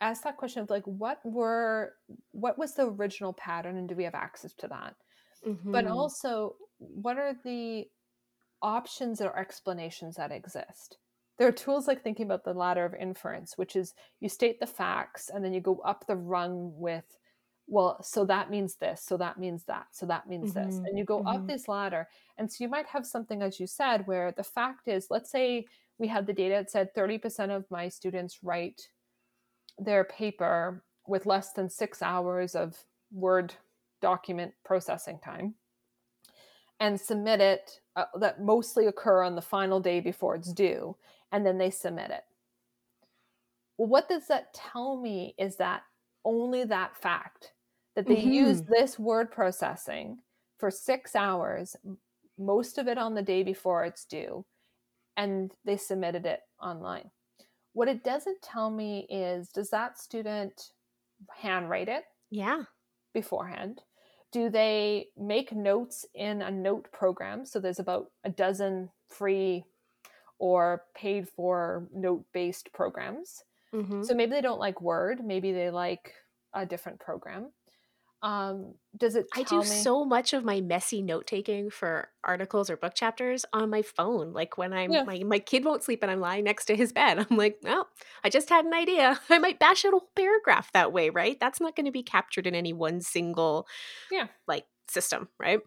ask 0.01 0.23
that 0.23 0.37
question 0.37 0.61
of 0.61 0.69
like 0.69 0.83
what 0.85 1.19
were 1.25 1.93
what 2.31 2.57
was 2.57 2.73
the 2.75 2.87
original 2.87 3.33
pattern 3.33 3.77
and 3.77 3.89
do 3.89 3.95
we 3.95 4.03
have 4.03 4.15
access 4.15 4.53
to 4.53 4.67
that 4.67 4.95
but 5.71 5.85
Mhm. 5.85 5.87
also 5.87 6.55
what 6.79 7.17
are 7.17 7.33
the 7.43 7.85
options 8.61 9.21
or 9.21 9.37
explanations 9.37 10.15
that 10.15 10.31
exist 10.31 10.97
there 11.37 11.47
are 11.47 11.51
tools 11.51 11.87
like 11.87 12.03
thinking 12.03 12.25
about 12.25 12.43
the 12.43 12.53
ladder 12.53 12.85
of 12.85 12.93
inference 12.95 13.57
which 13.57 13.75
is 13.75 13.93
you 14.19 14.29
state 14.29 14.59
the 14.59 14.67
facts 14.67 15.29
and 15.29 15.43
then 15.45 15.53
you 15.53 15.61
go 15.61 15.79
up 15.79 16.05
the 16.07 16.15
rung 16.15 16.71
with 16.79 17.17
well 17.67 18.01
so 18.01 18.25
that 18.25 18.49
means 18.49 18.75
this 18.77 19.03
so 19.03 19.17
that 19.17 19.37
means 19.39 19.65
that 19.65 19.87
so 19.91 20.05
that 20.05 20.27
means 20.27 20.53
this 20.53 20.79
Mhm. 20.79 20.85
and 20.85 20.97
you 20.97 21.05
go 21.05 21.21
up 21.21 21.45
Mhm. 21.45 21.47
this 21.47 21.67
ladder 21.67 22.07
and 22.37 22.51
so 22.51 22.63
you 22.63 22.69
might 22.69 22.87
have 22.87 23.05
something 23.05 23.41
as 23.43 23.59
you 23.59 23.67
said 23.67 24.07
where 24.07 24.31
the 24.31 24.43
fact 24.43 24.87
is 24.87 25.07
let's 25.11 25.29
say 25.31 25.65
we 25.99 26.07
had 26.07 26.25
the 26.27 26.33
data 26.33 26.55
that 26.55 26.71
said 26.71 26.93
30% 26.95 27.51
of 27.51 27.69
my 27.71 27.89
students 27.89 28.39
write 28.43 28.89
their 29.77 30.03
paper 30.03 30.83
with 31.07 31.25
less 31.25 31.53
than 31.53 31.69
six 31.69 32.01
hours 32.01 32.55
of 32.55 32.85
Word 33.11 33.55
document 34.01 34.53
processing 34.65 35.19
time 35.19 35.55
and 36.79 36.99
submit 36.99 37.41
it 37.41 37.81
uh, 37.95 38.05
that 38.19 38.41
mostly 38.41 38.85
occur 38.85 39.23
on 39.23 39.35
the 39.35 39.41
final 39.41 39.79
day 39.79 39.99
before 39.99 40.35
it's 40.35 40.53
due, 40.53 40.95
and 41.31 41.45
then 41.45 41.57
they 41.57 41.71
submit 41.71 42.11
it. 42.11 42.23
Well, 43.77 43.87
what 43.87 44.09
does 44.09 44.27
that 44.27 44.53
tell 44.53 44.97
me 44.97 45.35
is 45.37 45.55
that 45.57 45.83
only 46.25 46.63
that 46.65 46.95
fact 46.97 47.53
that 47.95 48.07
they 48.07 48.15
Mhm. 48.15 48.33
use 48.33 48.61
this 48.63 48.99
word 48.99 49.31
processing 49.31 50.19
for 50.57 50.69
six 50.71 51.15
hours, 51.15 51.75
most 52.37 52.77
of 52.77 52.87
it 52.87 52.97
on 52.97 53.15
the 53.15 53.21
day 53.21 53.43
before 53.43 53.85
it's 53.85 54.05
due, 54.05 54.45
and 55.17 55.53
they 55.65 55.77
submitted 55.77 56.25
it 56.25 56.41
online. 56.61 57.11
What 57.77 57.87
it 57.87 58.03
doesn't 58.03 58.41
tell 58.41 58.71
me 58.71 59.05
is 59.07 59.49
does 59.49 59.69
that 59.69 59.99
student 59.99 60.71
handwrite 61.29 61.87
it 61.87 62.05
Yeah. 62.31 62.63
beforehand? 63.13 63.83
Do 64.31 64.49
they 64.49 65.09
make 65.15 65.51
notes 65.51 66.03
in 66.15 66.41
a 66.41 66.49
note 66.49 66.91
program? 66.91 67.45
So 67.45 67.59
there's 67.59 67.77
about 67.77 68.11
a 68.23 68.31
dozen 68.31 68.89
free 69.09 69.63
or 70.39 70.85
paid 70.95 71.29
for 71.29 71.87
note 71.93 72.25
based 72.33 72.73
programs. 72.73 73.43
Mhm. 73.71 74.03
So 74.03 74.15
maybe 74.15 74.31
they 74.31 74.41
don't 74.41 74.59
like 74.59 74.81
Word, 74.81 75.23
maybe 75.23 75.51
they 75.51 75.69
like 75.69 76.15
a 76.53 76.65
different 76.65 76.99
program. 76.99 77.53
Um, 78.23 78.73
does 78.97 79.15
it 79.15 79.27
I 79.35 79.43
do 79.43 79.59
me? 79.59 79.63
so 79.63 80.03
much 80.03 80.33
of 80.33 80.43
my 80.43 80.59
messy 80.59 81.03
note 81.03 81.27
taking 81.27 81.69
for 81.69 82.09
articles 82.23 82.69
or 82.69 82.75
book 82.75 82.95
chapters 82.95 83.45
on 83.53 83.69
my 83.69 83.83
phone. 83.83 84.33
Like 84.33 84.57
when 84.57 84.73
I'm 84.73 84.91
Yeah. 84.91 85.03
my 85.03 85.19
my 85.23 85.37
kid 85.39 85.63
won't 85.63 85.83
sleep 85.83 86.01
and 86.01 86.11
I'm 86.11 86.19
lying 86.19 86.43
next 86.45 86.65
to 86.65 86.75
his 86.75 86.91
bed. 86.91 87.19
I'm 87.29 87.37
like, 87.37 87.57
well, 87.61 87.87
I 88.23 88.29
just 88.29 88.49
had 88.49 88.65
an 88.65 88.73
idea. 88.73 89.19
I 89.29 89.37
might 89.37 89.59
bash 89.59 89.85
out 89.85 89.93
a 89.93 89.99
whole 89.99 90.09
paragraph 90.15 90.71
that 90.73 90.91
way, 90.91 91.09
right? 91.11 91.37
That's 91.39 91.61
not 91.61 91.75
going 91.75 91.85
to 91.85 91.91
be 91.91 92.03
captured 92.03 92.47
in 92.47 92.55
any 92.55 92.73
one 92.73 93.01
single 93.01 93.67
Yeah. 94.11 94.27
like 94.47 94.65
system, 94.89 95.29
right? 95.39 95.59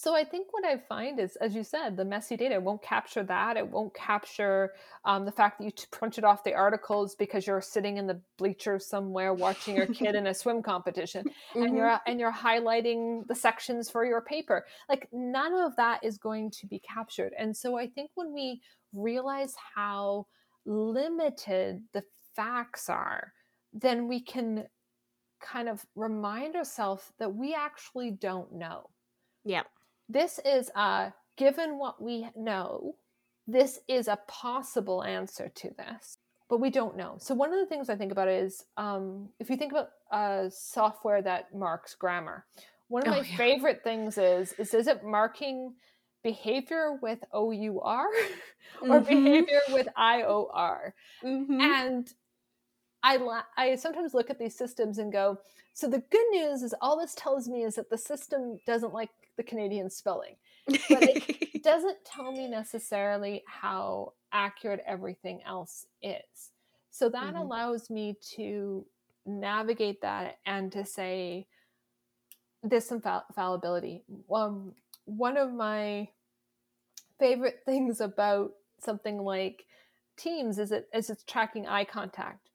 So 0.00 0.14
I 0.14 0.22
think 0.22 0.52
what 0.52 0.64
I 0.64 0.76
find 0.78 1.18
is, 1.18 1.34
as 1.36 1.56
you 1.56 1.64
said, 1.64 1.96
the 1.96 2.04
messy 2.04 2.36
data 2.36 2.60
won't 2.60 2.82
capture 2.82 3.24
that. 3.24 3.56
It 3.56 3.68
won't 3.68 3.94
capture 3.94 4.72
um, 5.04 5.24
the 5.24 5.32
fact 5.32 5.58
that 5.58 5.64
you 5.64 5.72
printed 5.90 6.22
off 6.22 6.44
the 6.44 6.54
articles 6.54 7.16
because 7.16 7.48
you're 7.48 7.60
sitting 7.60 7.96
in 7.96 8.06
the 8.06 8.22
bleachers 8.36 8.86
somewhere 8.86 9.34
watching 9.34 9.74
your 9.74 9.88
kid 9.88 10.14
in 10.14 10.28
a 10.28 10.34
swim 10.34 10.62
competition, 10.62 11.26
and 11.60 11.74
Mhm. 11.74 11.76
you're 11.76 11.98
and 12.06 12.20
you're 12.20 12.32
highlighting 12.32 13.26
the 13.26 13.34
sections 13.34 13.90
for 13.90 14.04
your 14.04 14.20
paper. 14.20 14.64
Like 14.88 15.08
none 15.10 15.52
of 15.52 15.74
that 15.74 16.04
is 16.04 16.16
going 16.16 16.52
to 16.52 16.66
be 16.68 16.78
captured. 16.78 17.32
And 17.36 17.56
so 17.56 17.76
I 17.76 17.88
think 17.88 18.12
when 18.14 18.32
we 18.32 18.62
realize 18.92 19.56
how 19.74 20.28
limited 20.64 21.88
the 21.92 22.04
facts 22.36 22.88
are, 22.88 23.32
then 23.72 24.06
we 24.06 24.20
can 24.22 24.68
kind 25.40 25.68
of 25.68 25.86
remind 25.96 26.56
ourselves 26.56 27.12
that 27.18 27.34
we 27.34 27.54
actually 27.54 28.12
don't 28.12 28.52
know 28.54 28.90
Yeah. 29.44 29.64
This 30.08 30.40
is 30.44 30.70
a 30.74 31.12
given 31.36 31.78
what 31.78 32.02
we 32.02 32.28
know 32.36 32.94
this 33.46 33.80
is 33.88 34.08
a 34.08 34.18
possible 34.26 35.02
answer 35.04 35.50
to 35.54 35.70
this 35.76 36.18
but 36.48 36.60
we 36.60 36.70
don't 36.70 36.96
know 36.96 37.16
so 37.18 37.34
one 37.34 37.52
of 37.52 37.58
the 37.58 37.66
things 37.66 37.88
i 37.88 37.96
think 37.96 38.12
about 38.12 38.28
is 38.28 38.64
um, 38.76 39.28
if 39.38 39.50
you 39.50 39.56
think 39.56 39.72
about 39.72 39.90
uh, 40.10 40.48
software 40.50 41.22
that 41.22 41.54
marks 41.54 41.94
grammar 41.94 42.44
one 42.88 43.02
of 43.02 43.08
Oh, 43.08 43.16
my 43.18 43.26
yeah. 43.26 43.36
favorite 43.36 43.84
things 43.84 44.18
is 44.18 44.52
is 44.54 44.74
is 44.74 44.86
it 44.86 45.04
marking 45.04 45.74
behavior 46.22 46.98
with 47.00 47.20
O 47.32 47.50
U 47.50 47.80
R 47.80 48.06
or 48.82 49.00
mm-hmm. 49.00 49.24
behavior 49.24 49.60
with 49.70 49.88
I 49.96 50.22
O 50.22 50.50
R. 50.52 50.94
Mm-hmm. 51.24 51.60
And 51.60 52.12
I, 53.08 53.42
I 53.56 53.76
sometimes 53.76 54.12
look 54.14 54.28
at 54.28 54.38
these 54.38 54.56
systems 54.56 54.98
and 54.98 55.10
go, 55.10 55.38
so 55.72 55.88
the 55.88 56.02
good 56.10 56.26
news 56.30 56.62
is 56.62 56.74
all 56.80 56.98
this 56.98 57.14
tells 57.14 57.48
me 57.48 57.62
is 57.62 57.76
that 57.76 57.88
the 57.88 57.98
system 57.98 58.58
doesn't 58.66 58.92
like 58.92 59.10
the 59.36 59.42
Canadian 59.42 59.88
spelling. 59.88 60.36
But 60.66 61.02
it 61.02 61.62
doesn't 61.64 62.04
tell 62.04 62.32
me 62.32 62.48
necessarily 62.48 63.42
how 63.46 64.12
accurate 64.32 64.82
everything 64.86 65.40
else 65.46 65.86
is. 66.02 66.50
So 66.90 67.08
that 67.08 67.34
mm-hmm. 67.34 67.36
allows 67.36 67.88
me 67.88 68.16
to 68.36 68.84
navigate 69.24 70.02
that 70.02 70.38
and 70.44 70.70
to 70.72 70.84
say 70.84 71.46
there's 72.62 72.84
some 72.84 73.00
fall- 73.00 73.26
fallibility. 73.34 74.02
Um, 74.32 74.74
one 75.04 75.36
of 75.36 75.52
my 75.52 76.08
favorite 77.18 77.60
things 77.64 78.00
about 78.00 78.52
something 78.80 79.18
like 79.18 79.64
Teams 80.16 80.58
is 80.58 80.72
it 80.72 80.88
is 80.92 81.10
it's 81.10 81.22
tracking 81.22 81.68
eye 81.68 81.84
contact. 81.84 82.47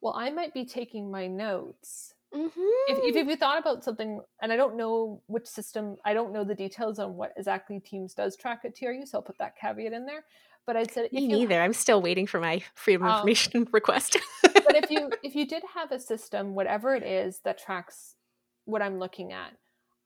Well, 0.00 0.14
I 0.16 0.30
might 0.30 0.54
be 0.54 0.64
taking 0.64 1.10
my 1.10 1.26
notes. 1.26 2.14
Mm-hmm. 2.34 2.48
If, 2.88 3.16
if, 3.16 3.26
you 3.28 3.36
thought 3.36 3.58
about 3.58 3.82
something, 3.82 4.20
and 4.42 4.52
I 4.52 4.56
don't 4.56 4.76
know 4.76 5.22
which 5.26 5.46
system, 5.46 5.96
I 6.04 6.12
don't 6.12 6.32
know 6.32 6.44
the 6.44 6.54
details 6.54 6.98
on 6.98 7.14
what 7.14 7.32
exactly 7.36 7.80
Teams 7.80 8.14
does 8.14 8.36
track 8.36 8.60
at 8.64 8.76
TRU, 8.76 9.06
so 9.06 9.18
I'll 9.18 9.22
put 9.22 9.38
that 9.38 9.56
caveat 9.56 9.92
in 9.92 10.04
there. 10.04 10.24
But 10.66 10.76
I 10.76 10.84
said, 10.84 11.12
me 11.12 11.28
neither. 11.28 11.62
I'm 11.62 11.72
still 11.72 12.02
waiting 12.02 12.26
for 12.26 12.40
my 12.40 12.60
freedom 12.74 13.04
of 13.04 13.10
um, 13.10 13.16
information 13.18 13.68
request. 13.72 14.16
but 14.42 14.74
if 14.74 14.90
you 14.90 15.10
if 15.22 15.36
you 15.36 15.46
did 15.46 15.62
have 15.72 15.92
a 15.92 16.00
system, 16.00 16.54
whatever 16.54 16.94
it 16.94 17.04
is 17.04 17.40
that 17.44 17.58
tracks 17.58 18.16
what 18.64 18.82
I'm 18.82 18.98
looking 18.98 19.32
at, 19.32 19.52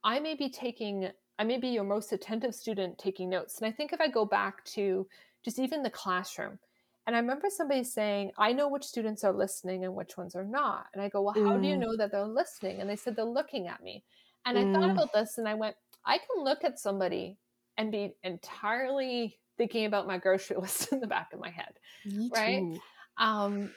I 0.05 0.21
may 0.21 0.35
be 0.35 0.51
taking, 0.51 1.09
I 1.39 1.45
may 1.45 1.59
be 1.59 1.69
your 1.69 1.85
most 1.85 2.13
attentive 2.13 2.55
student 2.55 2.99
taking 2.99 3.31
notes. 3.31 3.59
And 3.59 3.67
I 3.67 3.73
think 3.73 3.95
if 3.95 4.01
I 4.03 4.09
go 4.09 4.27
back 4.27 4.63
to 4.67 5.07
just 5.43 5.59
even 5.59 5.83
the 5.83 5.91
classroom, 5.91 6.59
and 7.07 7.17
I 7.17 7.19
remember 7.19 7.49
somebody 7.51 7.85
saying, 7.85 8.33
I 8.39 8.53
know 8.53 8.69
which 8.69 8.85
students 8.85 9.25
are 9.25 9.33
listening 9.33 9.85
and 9.85 9.95
which 9.95 10.17
ones 10.17 10.37
are 10.37 10.45
not. 10.45 10.87
And 10.93 11.03
I 11.03 11.09
go, 11.09 11.23
Well, 11.23 11.35
how 11.35 11.57
mm. 11.57 11.63
do 11.63 11.69
you 11.69 11.77
mm. 11.77 11.81
know 11.81 11.97
that 11.97 12.13
they're 12.13 12.27
listening? 12.27 12.81
And 12.81 12.89
they 12.89 12.97
said, 12.97 13.17
They're 13.17 13.25
looking 13.25 13.69
at 13.69 13.83
me. 13.83 14.05
And 14.47 14.57
mm. 14.57 14.71
I 14.71 14.73
thought 14.73 14.91
mm. 14.91 14.93
about 14.93 15.13
this 15.13 15.39
and 15.39 15.49
I 15.49 15.55
went, 15.55 15.77
I 16.05 16.19
can 16.19 16.45
look 16.45 16.65
at 16.65 16.79
somebody 16.79 17.39
and 17.79 17.91
be 17.91 18.15
entirely 18.23 19.39
thinking 19.57 19.87
about 19.87 20.07
my 20.07 20.19
grocery 20.19 20.57
list 20.61 20.93
in 20.93 21.01
the 21.01 21.07
back 21.07 21.29
of 21.33 21.41
my 21.41 21.51
head. 21.51 21.73
Me 22.05 22.31
right. 22.35 22.63
Um, 23.19 23.71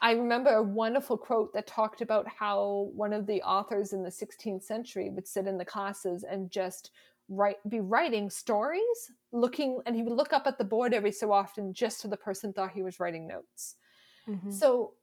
I 0.00 0.12
remember 0.12 0.50
a 0.50 0.62
wonderful 0.62 1.18
quote 1.18 1.52
that 1.54 1.66
talked 1.66 2.02
about 2.02 2.26
how 2.28 2.90
one 2.94 3.12
of 3.12 3.26
the 3.26 3.42
authors 3.42 3.92
in 3.92 4.02
the 4.02 4.10
16th 4.10 4.62
century 4.62 5.10
would 5.10 5.26
sit 5.26 5.46
in 5.46 5.58
the 5.58 5.64
classes 5.64 6.24
and 6.28 6.50
just 6.50 6.92
write 7.28 7.56
be 7.68 7.80
writing 7.80 8.30
stories 8.30 9.10
looking 9.32 9.80
and 9.86 9.94
he 9.94 10.02
would 10.02 10.16
look 10.16 10.32
up 10.32 10.46
at 10.46 10.58
the 10.58 10.64
board 10.64 10.94
every 10.94 11.12
so 11.12 11.32
often 11.32 11.72
just 11.72 12.00
so 12.00 12.08
the 12.08 12.16
person 12.16 12.52
thought 12.52 12.70
he 12.72 12.82
was 12.82 12.98
writing 12.98 13.26
notes 13.26 13.76
mm-hmm. 14.28 14.50
so 14.50 14.94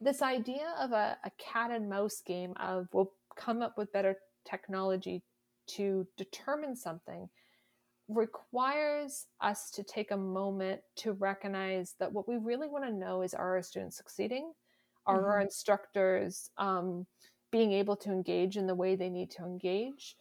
this 0.00 0.20
idea 0.20 0.74
of 0.80 0.92
a, 0.92 1.16
a 1.24 1.30
cat 1.38 1.70
and 1.70 1.88
mouse 1.88 2.22
game 2.26 2.52
of 2.58 2.88
we'll 2.92 3.12
come 3.36 3.62
up 3.62 3.78
with 3.78 3.92
better 3.92 4.16
technology 4.44 5.22
to 5.66 6.06
determine 6.16 6.74
something 6.74 7.28
requires 8.08 9.26
us 9.40 9.70
to 9.70 9.84
take 9.84 10.10
a 10.10 10.16
moment 10.16 10.80
to 10.96 11.12
recognize 11.12 11.94
that 12.00 12.12
what 12.12 12.28
we 12.28 12.36
really 12.36 12.66
want 12.66 12.84
to 12.84 12.92
know 12.92 13.22
is 13.22 13.32
are 13.32 13.56
our 13.56 13.62
students 13.62 13.96
succeeding 13.96 14.52
are 15.06 15.18
mm-hmm. 15.18 15.26
our 15.26 15.40
instructors 15.40 16.50
um, 16.58 17.06
being 17.52 17.72
able 17.72 17.96
to 17.96 18.10
engage 18.10 18.56
in 18.56 18.66
the 18.66 18.74
way 18.74 18.96
they 18.96 19.08
need 19.08 19.30
to 19.30 19.44
engage 19.44 20.16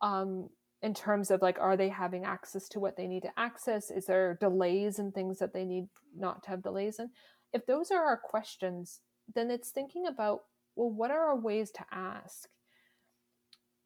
um, 0.00 0.48
in 0.84 0.92
terms 0.92 1.30
of 1.30 1.40
like 1.40 1.58
are 1.58 1.78
they 1.78 1.88
having 1.88 2.24
access 2.24 2.68
to 2.68 2.78
what 2.78 2.94
they 2.96 3.06
need 3.06 3.22
to 3.22 3.38
access? 3.38 3.90
Is 3.90 4.04
there 4.04 4.36
delays 4.38 4.98
and 4.98 5.12
things 5.12 5.38
that 5.38 5.54
they 5.54 5.64
need 5.64 5.86
not 6.14 6.42
to 6.44 6.50
have 6.50 6.62
delays 6.62 6.98
in? 6.98 7.08
If 7.54 7.64
those 7.66 7.90
are 7.90 8.04
our 8.04 8.20
questions 8.22 9.00
then 9.34 9.50
it's 9.50 9.70
thinking 9.70 10.06
about 10.06 10.40
well 10.76 10.90
what 10.90 11.10
are 11.10 11.28
our 11.28 11.40
ways 11.40 11.70
to 11.72 11.84
ask? 11.90 12.48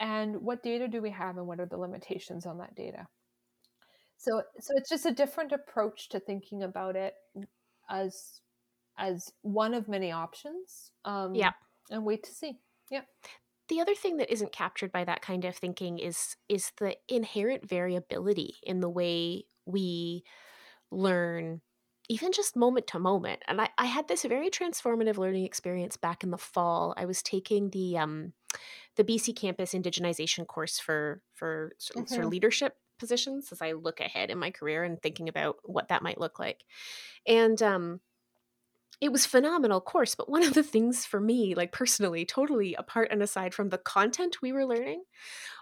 And 0.01 0.43
what 0.43 0.65
data 0.65 0.89
do 0.89 1.01
we 1.01 1.11
have 1.11 1.37
and 1.37 1.47
what 1.47 1.61
are 1.61 1.67
the 1.67 1.77
limitations 1.77 2.47
on 2.47 2.59
that 2.59 2.75
data? 2.75 3.07
So 4.17 4.43
so 4.59 4.75
it's 4.77 4.91
just 4.91 5.07
a 5.07 5.15
different 5.15 5.53
approach 5.53 6.09
to 6.09 6.19
thinking 6.19 6.65
about 6.65 6.97
it 6.97 7.15
as 7.89 8.41
as 8.99 9.33
one 9.43 9.73
of 9.73 9.87
many 9.87 10.11
options 10.11 10.91
um 11.05 11.37
yeah. 11.37 11.53
and 11.93 12.05
wait 12.05 12.25
to 12.25 12.33
see. 12.33 12.59
Yeah 12.91 13.03
the 13.69 13.81
other 13.81 13.95
thing 13.95 14.17
that 14.17 14.33
isn't 14.33 14.53
captured 14.53 14.93
by 14.93 15.05
that 15.05 15.23
kind 15.23 15.45
of 15.45 15.55
thinking 15.55 15.99
is 15.99 16.37
is 16.49 16.73
the 16.79 16.97
inherent 17.09 17.69
variability 17.69 18.57
in 18.63 18.81
the 18.81 18.89
way 18.89 19.45
we 19.67 20.25
learn 20.91 21.61
even 22.11 22.33
just 22.33 22.57
moment 22.57 22.87
to 22.87 22.99
moment 22.99 23.43
and 23.47 23.61
I, 23.61 23.69
I 23.77 23.85
had 23.85 24.09
this 24.09 24.25
very 24.25 24.51
transformative 24.51 25.19
learning 25.19 25.45
experience 25.45 25.97
back 25.97 26.25
in 26.25 26.31
the 26.31 26.39
fall 26.39 26.95
i 26.97 27.05
was 27.05 27.23
taking 27.23 27.71
the 27.71 27.99
um 27.99 28.33
the 28.97 29.05
BCcampus 29.05 29.81
indigenization 29.81 30.47
course 30.47 30.79
for 30.79 31.21
for 31.35 31.73
mm-hmm. 31.95 32.07
sort 32.07 32.25
of 32.25 32.31
leadership 32.31 32.77
positions 32.99 33.53
as 33.53 33.63
i 33.63 33.73
look 33.73 34.01
ahead 34.01 34.31
in 34.31 34.39
my 34.39 34.51
career 34.51 34.83
and 34.83 35.01
thinking 35.01 35.29
about 35.29 35.57
what 35.63 35.89
that 35.89 36.03
might 36.03 36.19
look 36.19 36.39
like 36.39 36.65
and 37.27 37.63
um 37.63 38.01
it 39.01 39.13
was 39.13 39.27
phenomenal 39.27 39.81
course 39.81 40.15
but 40.15 40.29
one 40.29 40.43
of 40.43 40.55
the 40.55 40.63
things 40.63 41.05
for 41.05 41.21
me 41.21 41.55
like 41.55 41.73
personally 41.73 42.25
totally 42.25 42.75
apart 42.75 43.09
and 43.11 43.23
aside 43.23 43.55
from 43.55 43.69
the 43.69 43.79
content 43.79 44.43
we 44.43 44.53
were 44.53 44.67
learning 44.67 45.03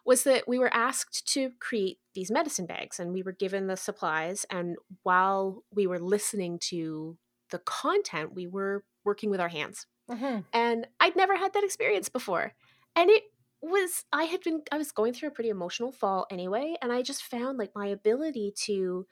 was 0.05 0.25
that 0.25 0.47
we 0.49 0.59
were 0.59 0.73
asked 0.73 1.27
to 1.27 1.51
create 1.61 1.99
these 2.15 2.31
medicine 2.31 2.67
bags 2.67 2.99
and 2.99 3.13
we 3.13 3.23
were 3.23 3.33
given 3.33 3.67
the 3.67 3.77
supplies 3.77 4.47
and 4.51 4.77
while 5.03 5.63
we 5.75 5.87
were 5.87 5.99
listening 5.99 6.59
to 6.59 7.17
the 7.51 7.59
content 7.61 8.35
we 8.35 8.47
were 8.47 8.85
working 9.05 9.31
with 9.31 9.41
our 9.41 9.49
hands 9.49 9.87
mm-hmm. 10.11 10.41
and 10.53 10.87
i'd 11.01 11.17
never 11.17 11.37
had 11.37 11.53
that 11.53 11.65
experience 11.65 12.09
before 12.09 12.53
and 12.95 13.11
it 13.11 13.25
was 13.63 14.05
i 14.13 14.25
had 14.25 14.41
been 14.43 14.63
i 14.71 14.79
was 14.79 14.93
going 14.93 15.13
through 15.13 15.29
a 15.29 15.33
pretty 15.33 15.51
emotional 15.51 15.93
fall 15.93 16.27
anyway 16.31 16.75
and 16.83 16.93
i 16.93 17.03
just 17.03 17.23
found 17.23 17.59
like 17.59 17.71
my 17.75 17.87
ability 17.87 18.53
to 18.55 19.07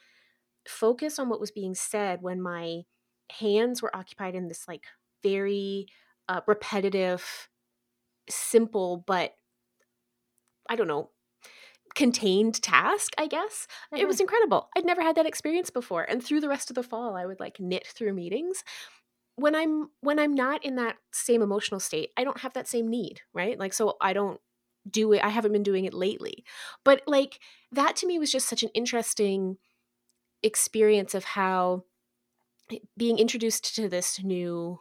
focus 0.67 1.19
on 1.19 1.29
what 1.29 1.41
was 1.41 1.51
being 1.51 1.75
said 1.75 2.23
when 2.23 2.41
my 2.41 2.83
hands 3.39 3.83
were 3.83 3.95
occupied 3.95 4.35
in 4.35 4.49
this 4.49 4.67
like 4.69 4.85
very 5.23 5.87
uh, 6.29 6.41
repetitive, 6.47 7.49
simple, 8.29 9.03
but 9.07 9.35
I 10.69 10.77
don't 10.77 10.89
know, 10.89 11.11
contained 11.95 12.63
task, 12.63 13.13
I 13.19 13.27
guess. 13.27 13.67
Mm-hmm. 13.93 14.03
It 14.03 14.07
was 14.07 14.21
incredible. 14.21 14.69
I'd 14.77 14.85
never 14.85 15.03
had 15.03 15.17
that 15.17 15.27
experience 15.27 15.71
before. 15.71 16.03
And 16.03 16.23
through 16.23 16.41
the 16.41 16.49
rest 16.49 16.71
of 16.71 16.75
the 16.75 16.83
fall, 16.83 17.17
I 17.17 17.27
would 17.27 17.41
like 17.41 17.61
knit 17.61 17.87
through 17.87 18.15
meetings. 18.15 18.65
When 19.37 19.55
I'm 19.55 19.91
when 20.01 20.19
I'm 20.21 20.35
not 20.35 20.65
in 20.65 20.77
that 20.77 20.97
same 21.13 21.43
emotional 21.43 21.81
state, 21.81 22.11
I 22.17 22.25
don't 22.25 22.41
have 22.41 22.53
that 22.53 22.69
same 22.69 22.89
need, 22.89 23.21
right? 23.33 23.59
Like 23.59 23.73
so 23.73 23.97
I 24.01 24.13
don't 24.13 24.41
do 24.89 25.13
it. 25.13 25.25
I 25.25 25.31
haven't 25.31 25.53
been 25.53 25.63
doing 25.63 25.87
it 25.87 25.95
lately. 25.95 26.45
But 26.85 27.03
like 27.07 27.41
that 27.73 27.97
to 27.97 28.07
me 28.07 28.19
was 28.19 28.31
just 28.31 28.49
such 28.49 28.63
an 28.63 28.71
interesting 28.75 29.57
experience 30.43 31.15
of 31.15 31.25
how 31.25 31.85
Eh, 32.73 32.79
being 32.97 33.19
introduced 33.19 33.75
to 33.77 33.89
this 33.89 34.23
new 34.23 34.79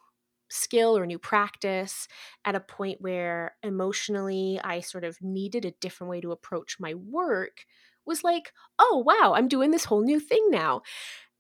skill 0.49 0.97
or 0.97 1.05
new 1.05 1.17
practice 1.19 2.07
at 2.45 2.55
a 2.55 2.59
point 2.59 3.01
where 3.01 3.55
emotionally 3.63 4.59
I 4.63 4.81
sort 4.81 5.03
of 5.03 5.17
needed 5.21 5.65
a 5.65 5.71
different 5.71 6.11
way 6.11 6.21
to 6.21 6.31
approach 6.31 6.77
my 6.79 6.93
work 6.93 7.65
was 8.05 8.23
like, 8.23 8.51
oh 8.79 9.03
wow, 9.05 9.33
I'm 9.35 9.47
doing 9.47 9.71
this 9.71 9.85
whole 9.85 10.01
new 10.01 10.19
thing 10.19 10.45
now. 10.49 10.81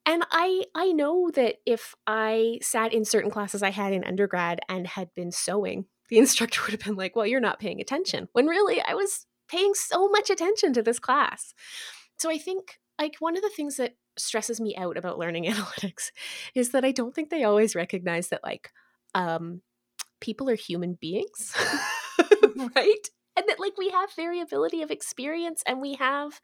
And 0.05 0.25
I 0.31 0.65
I 0.75 0.91
know 0.91 1.31
that 1.31 1.57
if 1.65 1.95
I 2.07 2.59
sat 2.61 2.93
in 2.93 3.05
certain 3.05 3.31
classes 3.31 3.63
I 3.63 3.71
had 3.71 3.93
in 3.93 4.03
undergrad 4.03 4.59
and 4.69 4.87
had 4.87 5.13
been 5.15 5.31
sewing, 5.31 5.85
the 6.09 6.17
instructor 6.19 6.61
would 6.63 6.71
have 6.71 6.83
been 6.83 6.95
like, 6.95 7.15
"Well, 7.15 7.27
you're 7.27 7.39
not 7.39 7.59
paying 7.59 7.81
attention." 7.81 8.27
When 8.33 8.47
really 8.47 8.81
I 8.81 8.93
was 8.95 9.25
paying 9.49 9.73
so 9.75 10.09
much 10.09 10.29
attention 10.29 10.73
to 10.73 10.83
this 10.83 10.99
class. 10.99 11.53
So 12.17 12.29
I 12.29 12.37
think 12.37 12.79
like 12.99 13.15
one 13.19 13.35
of 13.35 13.43
the 13.43 13.49
things 13.49 13.77
that 13.77 13.95
stresses 14.17 14.61
me 14.61 14.75
out 14.75 14.97
about 14.97 15.19
learning 15.19 15.45
analytics 15.51 16.11
is 16.55 16.71
that 16.71 16.85
I 16.85 16.91
don't 16.91 17.13
think 17.13 17.29
they 17.29 17.43
always 17.43 17.75
recognize 17.75 18.29
that 18.29 18.43
like 18.43 18.71
um 19.15 19.61
people 20.19 20.49
are 20.49 20.55
human 20.55 20.93
beings 20.93 21.55
right? 22.75 23.09
And 23.35 23.47
that 23.47 23.59
like 23.59 23.77
we 23.77 23.89
have 23.89 24.13
variability 24.15 24.81
of 24.81 24.91
experience 24.91 25.63
and 25.65 25.81
we 25.81 25.95
have 25.95 26.39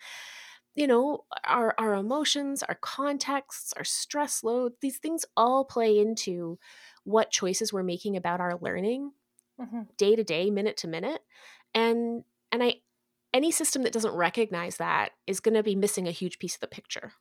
you 0.75 0.87
know 0.87 1.25
our 1.45 1.73
our 1.77 1.95
emotions 1.95 2.63
our 2.63 2.75
contexts 2.75 3.73
our 3.75 3.83
stress 3.83 4.43
load 4.43 4.73
these 4.81 4.97
things 4.97 5.25
all 5.35 5.65
play 5.65 5.99
into 5.99 6.57
what 7.03 7.31
choices 7.31 7.73
we're 7.73 7.83
making 7.83 8.15
about 8.15 8.39
our 8.39 8.57
learning 8.61 9.11
mm-hmm. 9.59 9.81
day 9.97 10.15
to 10.15 10.23
day 10.23 10.49
minute 10.49 10.77
to 10.77 10.87
minute. 10.87 11.21
And 11.73 12.23
and 12.51 12.63
i 12.63 12.75
any 13.33 13.51
system 13.51 13.83
that 13.83 13.93
doesn't 13.93 14.15
recognize 14.15 14.77
that 14.77 15.11
is 15.27 15.39
going 15.39 15.53
to 15.53 15.61
be 15.61 15.75
missing 15.75 16.07
a 16.07 16.11
huge 16.11 16.39
piece 16.39 16.55
of 16.55 16.61
the 16.61 16.67
picture 16.67 17.11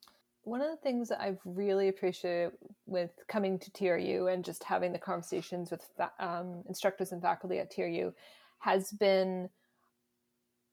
one 0.48 0.60
of 0.60 0.70
the 0.70 0.76
things 0.76 1.08
that 1.08 1.20
I've 1.20 1.40
really 1.44 1.88
appreciated 1.88 2.52
with 2.86 3.10
coming 3.28 3.58
to 3.58 3.70
TRU 3.70 4.28
and 4.28 4.44
just 4.44 4.64
having 4.64 4.92
the 4.92 4.98
conversations 4.98 5.70
with 5.70 5.84
um, 6.18 6.62
instructors 6.68 7.12
and 7.12 7.20
faculty 7.22 7.58
at 7.58 7.70
TRU 7.70 8.12
has 8.60 8.90
been 8.92 9.50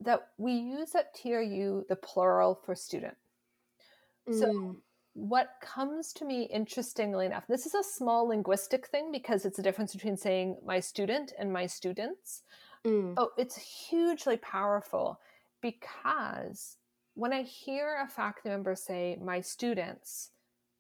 that 0.02 0.30
we 0.38 0.54
use 0.54 0.96
at 0.96 1.14
TRU 1.16 1.86
the 1.88 1.96
plural 1.96 2.56
for 2.66 2.76
student. 2.76 3.16
So, 4.32 4.48
Mm. 4.48 4.82
what 5.14 5.52
comes 5.62 6.12
to 6.14 6.26
me 6.26 6.44
interestingly 6.44 7.26
enough, 7.26 7.46
this 7.48 7.66
is 7.66 7.76
a 7.76 7.84
small 7.84 8.28
linguistic 8.28 8.88
thing 8.88 9.12
because 9.12 9.46
it's 9.46 9.60
a 9.60 9.64
difference 9.64 9.94
between 9.94 10.18
saying 10.18 10.58
my 10.66 10.80
student 10.80 11.32
and 11.38 11.54
my 11.54 11.68
students. 11.68 12.44
Mm. 12.84 13.14
Oh, 13.18 13.32
it's 13.38 13.56
hugely 13.56 14.38
powerful 14.38 15.20
because 15.62 16.78
when 17.16 17.34
I 17.34 17.42
hear 17.44 18.02
a 18.04 18.08
faculty 18.08 18.50
member 18.50 18.76
say 18.76 19.18
my 19.22 19.42
students, 19.42 20.32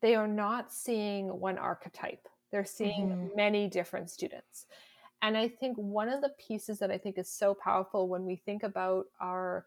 they 0.01 0.15
are 0.15 0.27
not 0.27 0.71
seeing 0.71 1.39
one 1.39 1.57
archetype. 1.57 2.27
They're 2.51 2.65
seeing 2.65 3.09
Mhm. 3.09 3.35
many 3.35 3.67
different 3.67 4.09
students. 4.09 4.67
And 5.21 5.37
I 5.37 5.47
think 5.47 5.77
one 5.77 6.09
of 6.09 6.21
the 6.21 6.29
pieces 6.37 6.77
that 6.79 6.91
I 6.91 6.97
think 6.97 7.17
is 7.17 7.29
so 7.29 7.55
powerful 7.55 8.07
when 8.07 8.25
we 8.25 8.35
think 8.35 8.63
about 8.63 9.07
our 9.19 9.65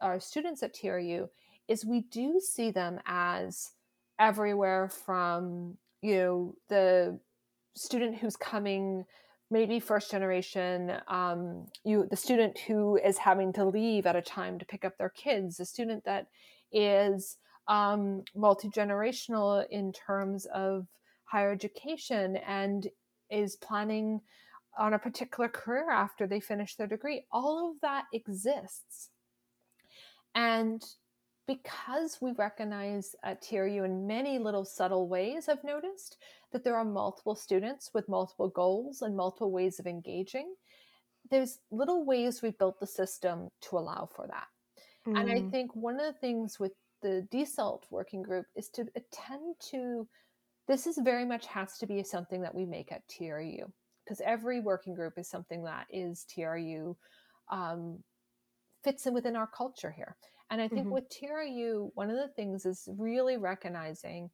our 0.00 0.18
students 0.18 0.64
at 0.64 0.74
TRU 0.74 1.30
is 1.68 1.84
we 1.86 2.00
do 2.00 2.40
see 2.40 2.72
them 2.72 3.00
as 3.06 3.74
everywhere 4.18 4.88
from 4.88 5.78
you 6.00 6.16
know 6.16 6.56
the 6.68 7.20
student 7.76 8.16
who's 8.16 8.34
coming 8.36 9.06
maybe 9.50 9.80
first 9.80 10.10
generation 10.10 10.92
um, 11.08 11.66
you 11.84 12.06
the 12.10 12.16
student 12.16 12.58
who 12.66 12.96
is 12.96 13.18
having 13.18 13.52
to 13.52 13.64
leave 13.64 14.06
at 14.06 14.16
a 14.16 14.22
time 14.22 14.58
to 14.58 14.64
pick 14.66 14.84
up 14.84 14.96
their 14.98 15.10
kids 15.10 15.56
the 15.56 15.64
student 15.64 16.04
that 16.04 16.26
is 16.72 17.38
um, 17.66 18.22
multi-generational 18.34 19.64
in 19.70 19.92
terms 19.92 20.46
of 20.54 20.86
higher 21.24 21.52
education 21.52 22.36
and 22.46 22.88
is 23.30 23.56
planning 23.56 24.20
on 24.78 24.94
a 24.94 24.98
particular 24.98 25.48
career 25.48 25.90
after 25.90 26.26
they 26.26 26.40
finish 26.40 26.76
their 26.76 26.86
degree 26.86 27.24
all 27.32 27.70
of 27.70 27.80
that 27.80 28.04
exists. 28.12 29.10
And 30.34 30.82
because 31.48 32.18
we 32.20 32.32
recognize 32.32 33.16
at 33.24 33.40
TRU 33.40 33.82
in 33.82 34.06
many 34.06 34.38
little 34.38 34.66
subtle 34.66 35.08
ways, 35.08 35.48
I've 35.48 35.64
noticed 35.64 36.18
that 36.52 36.62
there 36.62 36.76
are 36.76 36.84
multiple 36.84 37.34
students 37.34 37.90
with 37.94 38.08
multiple 38.08 38.50
goals 38.50 39.00
and 39.00 39.16
multiple 39.16 39.50
ways 39.50 39.80
of 39.80 39.86
engaging. 39.86 40.54
There's 41.30 41.58
little 41.70 42.04
ways 42.04 42.42
we 42.42 42.50
built 42.50 42.78
the 42.78 42.86
system 42.86 43.48
to 43.62 43.78
allow 43.78 44.10
for 44.14 44.26
that. 44.28 44.46
Mm. 45.06 45.20
And 45.20 45.30
I 45.30 45.40
Mm. 45.40 45.50
think 45.50 45.74
one 45.74 45.98
of 45.98 46.04
the 46.12 46.20
things 46.20 46.60
with 46.60 46.74
the 47.00 47.26
DSALT 47.30 47.90
working 47.90 48.22
group 48.22 48.46
is 48.54 48.68
to 48.70 48.86
attend 48.94 49.58
to 49.70 50.06
this 50.66 50.86
is 50.86 50.98
very 50.98 51.24
much 51.24 51.46
has 51.46 51.78
to 51.78 51.86
be 51.86 52.02
something 52.02 52.42
that 52.42 52.54
we 52.54 52.66
make 52.66 52.92
at 52.92 53.08
TRU 53.08 53.72
because 54.04 54.20
every 54.20 54.60
working 54.60 54.92
group 54.92 55.14
is 55.16 55.30
something 55.30 55.64
that 55.64 55.86
is 55.88 56.26
TRU 56.26 56.94
um, 57.48 58.04
fits 58.84 59.06
in 59.06 59.14
within 59.14 59.34
our 59.34 59.46
culture 59.46 59.90
here. 59.90 60.14
And 60.50 60.60
I 60.60 60.68
think 60.68 60.86
Mhm. 60.86 60.92
with 60.92 61.08
TRU, 61.08 61.90
one 61.94 62.10
of 62.10 62.16
the 62.16 62.28
things 62.28 62.64
is 62.64 62.88
really 62.96 63.36
recognizing 63.36 64.30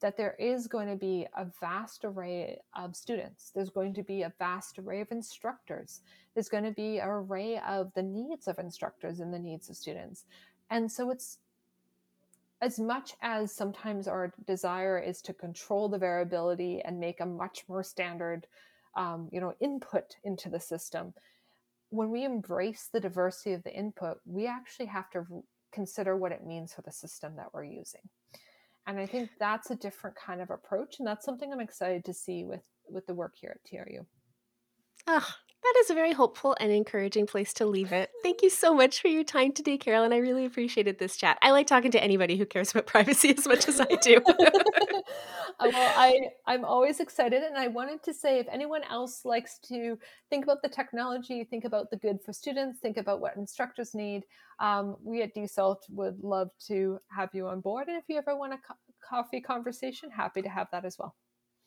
that 0.00 0.16
there 0.16 0.34
is 0.34 0.68
going 0.68 0.88
to 0.88 0.96
be 0.96 1.26
a 1.34 1.44
vast 1.44 2.04
array 2.04 2.60
of 2.74 2.94
students. 2.94 3.50
There's 3.50 3.70
going 3.70 3.94
to 3.94 4.02
be 4.02 4.22
a 4.22 4.32
vast 4.38 4.78
array 4.78 5.00
of 5.00 5.10
instructors. 5.10 6.02
There's 6.34 6.48
going 6.48 6.64
to 6.64 6.70
be 6.70 6.98
an 6.98 7.08
array 7.08 7.58
of 7.58 7.92
the 7.94 8.02
needs 8.02 8.46
of 8.46 8.58
instructors 8.58 9.20
and 9.20 9.34
the 9.34 9.38
needs 9.38 9.68
of 9.68 9.76
students. 9.76 10.24
And 10.70 10.90
so 10.90 11.10
it's 11.10 11.40
as 12.60 12.78
much 12.78 13.14
as 13.22 13.52
sometimes 13.52 14.08
our 14.08 14.32
desire 14.46 14.98
is 14.98 15.22
to 15.22 15.34
control 15.34 15.88
the 15.88 15.98
variability 15.98 16.80
and 16.82 16.98
make 16.98 17.20
a 17.20 17.26
much 17.26 17.68
more 17.68 17.82
standard 17.82 18.46
um, 18.96 19.28
you 19.30 19.40
know 19.40 19.54
input 19.60 20.16
into 20.24 20.48
the 20.48 20.58
system 20.58 21.14
when 21.90 22.10
we 22.10 22.24
embrace 22.24 22.88
the 22.92 23.00
diversity 23.00 23.52
of 23.52 23.62
the 23.62 23.72
input 23.72 24.20
we 24.24 24.46
actually 24.46 24.86
have 24.86 25.08
to 25.10 25.24
consider 25.72 26.16
what 26.16 26.32
it 26.32 26.46
means 26.46 26.72
for 26.72 26.82
the 26.82 26.92
system 26.92 27.36
that 27.36 27.52
we're 27.52 27.64
using. 27.64 28.02
And 28.86 28.98
i 28.98 29.04
think 29.04 29.28
that's 29.38 29.70
a 29.70 29.76
different 29.76 30.16
kind 30.16 30.40
of 30.40 30.50
approach 30.50 30.96
and 30.98 31.06
that's 31.06 31.24
something 31.24 31.52
i'm 31.52 31.60
excited 31.60 32.06
to 32.06 32.14
see 32.14 32.44
with 32.44 32.62
with 32.88 33.06
the 33.06 33.14
work 33.14 33.34
here 33.38 33.54
at 33.54 33.68
tru 33.68 34.06
Ah, 35.06 35.36
that 35.62 35.74
is 35.80 35.90
a 35.90 35.94
very 35.94 36.12
hopeful 36.12 36.56
and 36.60 36.70
encouraging 36.70 37.26
place 37.26 37.52
to 37.54 37.66
leave 37.66 37.92
it. 37.92 38.10
Thank 38.22 38.42
you 38.42 38.50
so 38.50 38.74
much 38.74 39.00
for 39.00 39.08
your 39.08 39.24
time 39.24 39.52
today, 39.52 39.76
Carolyn. 39.76 40.12
I 40.12 40.18
really 40.18 40.44
appreciated 40.44 40.98
this 40.98 41.16
chat. 41.16 41.38
I 41.42 41.50
like 41.50 41.66
talking 41.66 41.90
to 41.90 42.02
anybody 42.02 42.36
who 42.36 42.46
cares 42.46 42.70
about 42.70 42.86
privacy 42.94 43.34
as 43.36 43.46
much 43.46 43.68
as 43.68 43.80
I 43.80 43.96
do. 44.00 44.20
Uh, 45.60 45.70
well, 45.72 45.92
I, 45.96 46.20
I'm 46.46 46.64
always 46.64 47.00
excited, 47.00 47.42
and 47.42 47.56
I 47.56 47.66
wanted 47.66 48.00
to 48.04 48.14
say 48.14 48.38
if 48.38 48.46
anyone 48.48 48.82
else 48.84 49.24
likes 49.24 49.58
to 49.68 49.98
think 50.30 50.44
about 50.44 50.62
the 50.62 50.68
technology, 50.68 51.42
think 51.42 51.64
about 51.64 51.90
the 51.90 51.96
good 51.96 52.18
for 52.24 52.32
students, 52.32 52.78
think 52.78 52.96
about 52.96 53.20
what 53.20 53.36
instructors 53.36 53.92
need, 53.92 54.22
um, 54.60 54.96
we 55.02 55.22
at 55.22 55.34
DSALT 55.34 55.78
would 55.90 56.20
love 56.20 56.50
to 56.68 56.98
have 57.10 57.30
you 57.32 57.48
on 57.48 57.60
board. 57.60 57.88
And 57.88 57.96
if 57.96 58.04
you 58.06 58.18
ever 58.18 58.36
want 58.36 58.52
a 58.52 58.58
co- 58.58 58.74
coffee 59.08 59.40
conversation, 59.40 60.10
happy 60.10 60.42
to 60.42 60.48
have 60.48 60.68
that 60.70 60.84
as 60.84 60.96
well. 60.96 61.16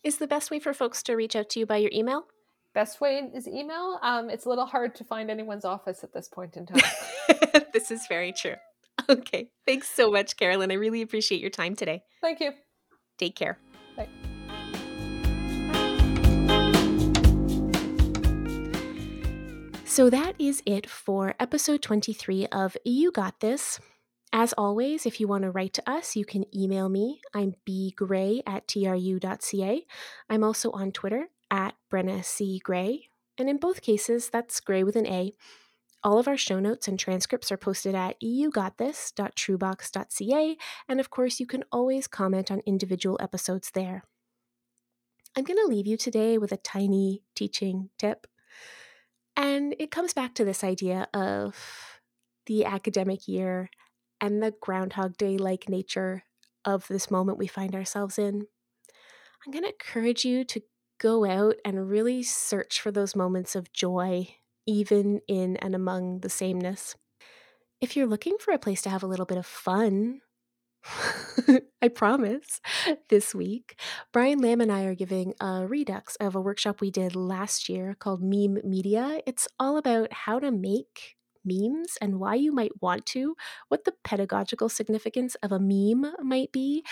Is 0.04 0.18
the 0.18 0.28
best 0.28 0.52
way 0.52 0.60
for 0.60 0.74
folks 0.74 1.04
to 1.04 1.16
reach 1.16 1.36
out 1.36 1.50
to 1.50 1.60
you 1.60 1.66
by 1.66 1.78
your 1.78 1.92
email? 1.94 2.28
Best 2.74 3.02
way 3.02 3.30
is 3.34 3.48
email. 3.48 4.00
Um, 4.02 4.30
it's 4.30 4.46
a 4.46 4.50
little 4.50 4.66
hard 4.66 4.96
to 4.96 5.04
find 5.04 5.30
anyone's 5.30 5.66
office 5.66 6.04
at 6.04 6.14
this 6.14 6.30
point 6.30 6.56
in 6.56 6.66
time. 6.68 6.82
this 7.74 7.92
is 7.92 8.08
very 8.08 8.32
true. 8.32 8.56
Okay. 9.10 9.50
Thanks 9.66 9.90
so 9.90 10.10
much, 10.10 10.38
Carolyn. 10.38 10.72
I 10.72 10.76
really 10.76 11.02
appreciate 11.02 11.42
your 11.42 11.50
time 11.50 11.76
today. 11.76 12.04
Thank 12.22 12.40
you. 12.40 12.52
Take 13.18 13.36
care. 13.36 13.58
Bye. 13.98 14.08
So 19.84 20.10
that 20.10 20.36
is 20.40 20.64
it 20.66 20.90
for 20.90 21.36
episode 21.42 21.82
23 21.82 22.48
of 22.48 22.78
You 22.86 23.12
Got 23.12 23.42
This. 23.42 23.82
As 24.32 24.54
always, 24.54 25.06
if 25.06 25.20
you 25.20 25.28
want 25.28 25.44
to 25.44 25.52
write 25.52 25.74
to 25.74 25.90
us, 25.92 26.16
you 26.16 26.24
can 26.24 26.46
email 26.56 26.88
me. 26.88 27.20
I'm 27.34 27.56
bgray 27.68 28.44
at 28.48 28.70
tru.ca. 28.70 29.86
I'm 30.30 30.44
also 30.46 30.72
on 30.72 30.94
Twitter 30.94 31.28
at 31.52 31.76
Brenna 31.92 32.26
C. 32.26 32.60
Gray. 32.64 33.10
And 33.38 33.48
in 33.50 33.58
both 33.58 33.82
cases, 33.82 34.30
that's 34.30 34.62
Gray 34.62 34.84
with 34.84 34.96
an 34.96 35.06
A. 35.06 35.34
All 36.04 36.18
of 36.18 36.28
our 36.28 36.38
show 36.38 36.60
notes 36.60 36.88
and 36.88 36.98
transcripts 36.98 37.52
are 37.52 37.58
posted 37.58 37.94
at 37.94 38.20
yougotthis.trubox.ca. 38.22 40.58
And 40.88 41.00
of 41.00 41.12
course, 41.12 41.40
you 41.40 41.46
can 41.46 41.64
always 41.72 42.08
comment 42.08 42.50
on 42.50 42.64
individual 42.66 43.20
episodes 43.22 43.70
there. 43.72 44.04
I'm 45.38 45.44
going 45.44 45.60
to 45.60 45.68
leave 45.68 45.86
you 45.88 45.98
today 45.98 46.40
with 46.40 46.52
a 46.52 46.58
tiny 46.58 47.22
teaching 47.36 47.92
tip. 48.00 48.26
And 49.38 49.76
it 49.80 49.92
comes 49.92 50.14
back 50.14 50.36
to 50.36 50.46
this 50.46 50.64
idea 50.64 51.08
of 51.14 51.56
the 52.48 52.66
academic 52.66 53.28
year 53.28 53.70
and 54.20 54.42
the 54.42 54.56
Groundhog 54.60 55.18
Day 55.18 55.38
like 55.38 55.70
nature 55.70 56.24
of 56.66 56.88
this 56.88 57.10
moment 57.10 57.38
we 57.38 57.48
find 57.48 57.76
ourselves 57.76 58.20
in. 58.20 58.48
I'm 59.46 59.52
going 59.52 59.64
to 59.64 59.72
encourage 59.72 60.26
you 60.26 60.44
to 60.46 60.62
go 61.02 61.26
out 61.26 61.56
and 61.66 61.90
really 61.90 62.22
search 62.22 62.80
for 62.80 62.92
those 62.92 63.16
moments 63.16 63.56
of 63.56 63.74
joy, 63.74 64.28
even 64.68 65.20
in 65.28 65.58
and 65.58 65.74
among 65.74 66.20
the 66.20 66.30
sameness. 66.30 66.96
If 67.82 67.98
you're 67.98 68.06
looking 68.06 68.38
for 68.40 68.54
a 68.54 68.60
place 68.60 68.84
to 68.84 68.92
have 68.92 69.02
a 69.02 69.08
little 69.08 69.26
bit 69.26 69.40
of 69.40 69.46
fun, 69.48 70.22
I 71.82 71.88
promise, 71.88 72.62
this 73.10 73.34
week, 73.34 73.80
Brian 74.14 74.40
Lamb 74.40 74.62
and 74.62 74.72
I 74.72 74.84
are 74.84 74.96
giving 74.96 75.34
a 75.42 75.66
redux 75.66 76.16
of 76.18 76.36
a 76.36 76.42
workshop 76.42 76.82
we 76.82 76.92
did 76.92 77.16
last 77.16 77.68
year 77.68 77.96
called 77.98 78.22
Meme 78.22 78.60
Media. 78.64 79.22
It's 79.26 79.48
all 79.60 79.78
about 79.78 80.14
how 80.14 80.38
to 80.38 80.52
make 80.52 81.16
memes 81.46 81.98
and 82.02 82.20
why 82.20 82.36
you 82.36 82.52
might 82.52 82.82
want 82.82 83.06
to, 83.08 83.36
what 83.70 83.86
the 83.86 83.94
pedagogical 84.04 84.70
significance 84.70 85.36
of 85.44 85.52
a 85.52 85.60
meme 85.60 86.14
might 86.22 86.52
be, 86.52 86.84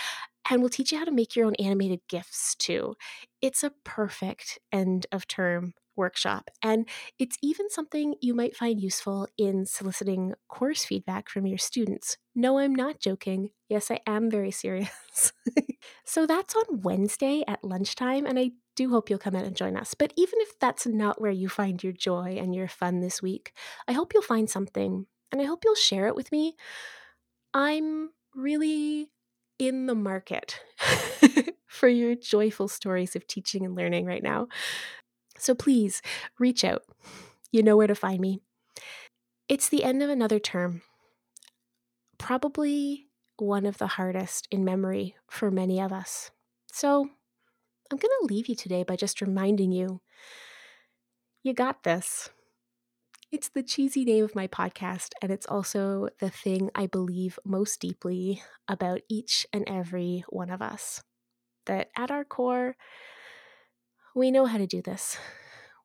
and 0.50 0.60
we'll 0.60 0.70
teach 0.70 0.92
you 0.92 0.98
how 0.98 1.04
to 1.04 1.12
make 1.12 1.36
your 1.36 1.46
own 1.46 1.54
animated 1.56 2.00
GIFs 2.08 2.54
too. 2.56 2.94
It's 3.40 3.62
a 3.62 3.72
perfect 3.84 4.58
end 4.72 5.06
of 5.12 5.26
term 5.28 5.74
workshop. 6.00 6.50
And 6.62 6.88
it's 7.18 7.36
even 7.42 7.70
something 7.70 8.14
you 8.20 8.34
might 8.34 8.56
find 8.56 8.80
useful 8.80 9.28
in 9.38 9.66
soliciting 9.66 10.34
course 10.48 10.84
feedback 10.84 11.28
from 11.28 11.46
your 11.46 11.58
students. 11.58 12.16
No, 12.34 12.58
I'm 12.58 12.74
not 12.74 12.98
joking. 12.98 13.50
Yes, 13.68 13.90
I 13.90 14.00
am 14.06 14.30
very 14.30 14.50
serious. 14.50 15.32
so 16.04 16.26
that's 16.26 16.56
on 16.56 16.80
Wednesday 16.80 17.44
at 17.46 17.62
lunchtime, 17.62 18.26
and 18.26 18.38
I 18.38 18.50
do 18.74 18.90
hope 18.90 19.10
you'll 19.10 19.18
come 19.18 19.36
out 19.36 19.44
and 19.44 19.54
join 19.54 19.76
us. 19.76 19.94
But 19.94 20.12
even 20.16 20.40
if 20.40 20.58
that's 20.58 20.86
not 20.86 21.20
where 21.20 21.30
you 21.30 21.48
find 21.48 21.82
your 21.82 21.92
joy 21.92 22.36
and 22.40 22.54
your 22.54 22.66
fun 22.66 23.00
this 23.00 23.22
week, 23.22 23.52
I 23.86 23.92
hope 23.92 24.12
you'll 24.12 24.22
find 24.22 24.48
something, 24.48 25.06
and 25.30 25.40
I 25.40 25.44
hope 25.44 25.64
you'll 25.64 25.74
share 25.74 26.08
it 26.08 26.16
with 26.16 26.32
me. 26.32 26.56
I'm 27.54 28.10
really 28.34 29.10
in 29.58 29.86
the 29.86 29.94
market 29.94 30.60
for 31.66 31.88
your 31.88 32.14
joyful 32.14 32.68
stories 32.68 33.14
of 33.14 33.26
teaching 33.26 33.64
and 33.64 33.76
learning 33.76 34.06
right 34.06 34.22
now. 34.22 34.48
So 35.40 35.54
please 35.54 36.02
reach 36.38 36.64
out. 36.64 36.82
You 37.50 37.62
know 37.62 37.76
where 37.76 37.86
to 37.86 37.94
find 37.94 38.20
me. 38.20 38.40
It's 39.48 39.68
the 39.68 39.82
end 39.82 40.02
of 40.02 40.10
another 40.10 40.38
term. 40.38 40.82
Probably 42.18 43.08
one 43.38 43.66
of 43.66 43.78
the 43.78 43.86
hardest 43.86 44.46
in 44.50 44.64
memory 44.64 45.16
for 45.28 45.50
many 45.50 45.80
of 45.80 45.92
us. 45.92 46.30
So 46.70 47.08
I'm 47.90 47.98
going 47.98 48.12
to 48.20 48.26
leave 48.32 48.46
you 48.46 48.54
today 48.54 48.84
by 48.84 48.96
just 48.96 49.20
reminding 49.20 49.72
you 49.72 50.00
you 51.42 51.54
got 51.54 51.82
this. 51.84 52.28
It's 53.32 53.48
the 53.48 53.62
cheesy 53.62 54.04
name 54.04 54.24
of 54.24 54.34
my 54.34 54.46
podcast, 54.46 55.12
and 55.22 55.32
it's 55.32 55.46
also 55.46 56.08
the 56.18 56.30
thing 56.30 56.70
I 56.74 56.86
believe 56.86 57.38
most 57.44 57.80
deeply 57.80 58.42
about 58.68 59.00
each 59.08 59.46
and 59.52 59.64
every 59.66 60.24
one 60.28 60.50
of 60.50 60.60
us. 60.60 61.02
That 61.66 61.90
at 61.96 62.10
our 62.10 62.24
core, 62.24 62.76
we 64.14 64.30
know 64.30 64.46
how 64.46 64.58
to 64.58 64.66
do 64.66 64.82
this. 64.82 65.16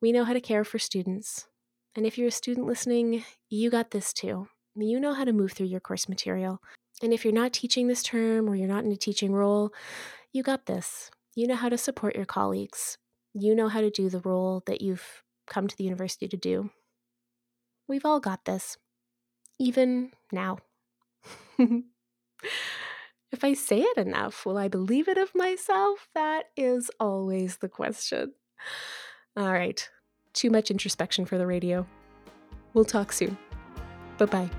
We 0.00 0.12
know 0.12 0.24
how 0.24 0.32
to 0.32 0.40
care 0.40 0.64
for 0.64 0.78
students. 0.78 1.46
And 1.94 2.04
if 2.06 2.18
you're 2.18 2.28
a 2.28 2.32
student 2.32 2.66
listening, 2.66 3.24
you 3.48 3.70
got 3.70 3.90
this 3.90 4.12
too. 4.12 4.48
You 4.74 5.00
know 5.00 5.14
how 5.14 5.24
to 5.24 5.32
move 5.32 5.52
through 5.52 5.66
your 5.66 5.80
course 5.80 6.08
material. 6.08 6.60
And 7.02 7.12
if 7.12 7.24
you're 7.24 7.32
not 7.32 7.52
teaching 7.52 7.88
this 7.88 8.02
term 8.02 8.48
or 8.48 8.54
you're 8.54 8.68
not 8.68 8.84
in 8.84 8.92
a 8.92 8.96
teaching 8.96 9.32
role, 9.32 9.72
you 10.32 10.42
got 10.42 10.66
this. 10.66 11.10
You 11.34 11.46
know 11.46 11.54
how 11.54 11.68
to 11.68 11.78
support 11.78 12.16
your 12.16 12.26
colleagues. 12.26 12.98
You 13.32 13.54
know 13.54 13.68
how 13.68 13.80
to 13.80 13.90
do 13.90 14.08
the 14.10 14.20
role 14.20 14.62
that 14.66 14.80
you've 14.80 15.22
come 15.46 15.68
to 15.68 15.76
the 15.76 15.84
university 15.84 16.28
to 16.28 16.36
do. 16.36 16.70
We've 17.88 18.04
all 18.04 18.20
got 18.20 18.44
this, 18.44 18.76
even 19.58 20.12
now. 20.32 20.58
if 23.32 23.44
I 23.44 23.54
say 23.54 23.80
it 23.80 23.98
enough, 23.98 24.46
will 24.46 24.58
I 24.58 24.68
believe 24.68 25.08
it 25.08 25.18
of 25.18 25.34
myself? 25.34 26.08
That 26.14 26.46
is 26.56 26.90
always 27.00 27.58
the 27.58 27.68
question. 27.68 28.32
All 29.36 29.52
right, 29.52 29.88
too 30.32 30.50
much 30.50 30.70
introspection 30.70 31.24
for 31.26 31.38
the 31.38 31.46
radio. 31.46 31.86
We'll 32.74 32.84
talk 32.84 33.12
soon. 33.12 33.36
Bye 34.18 34.26
bye. 34.26 34.50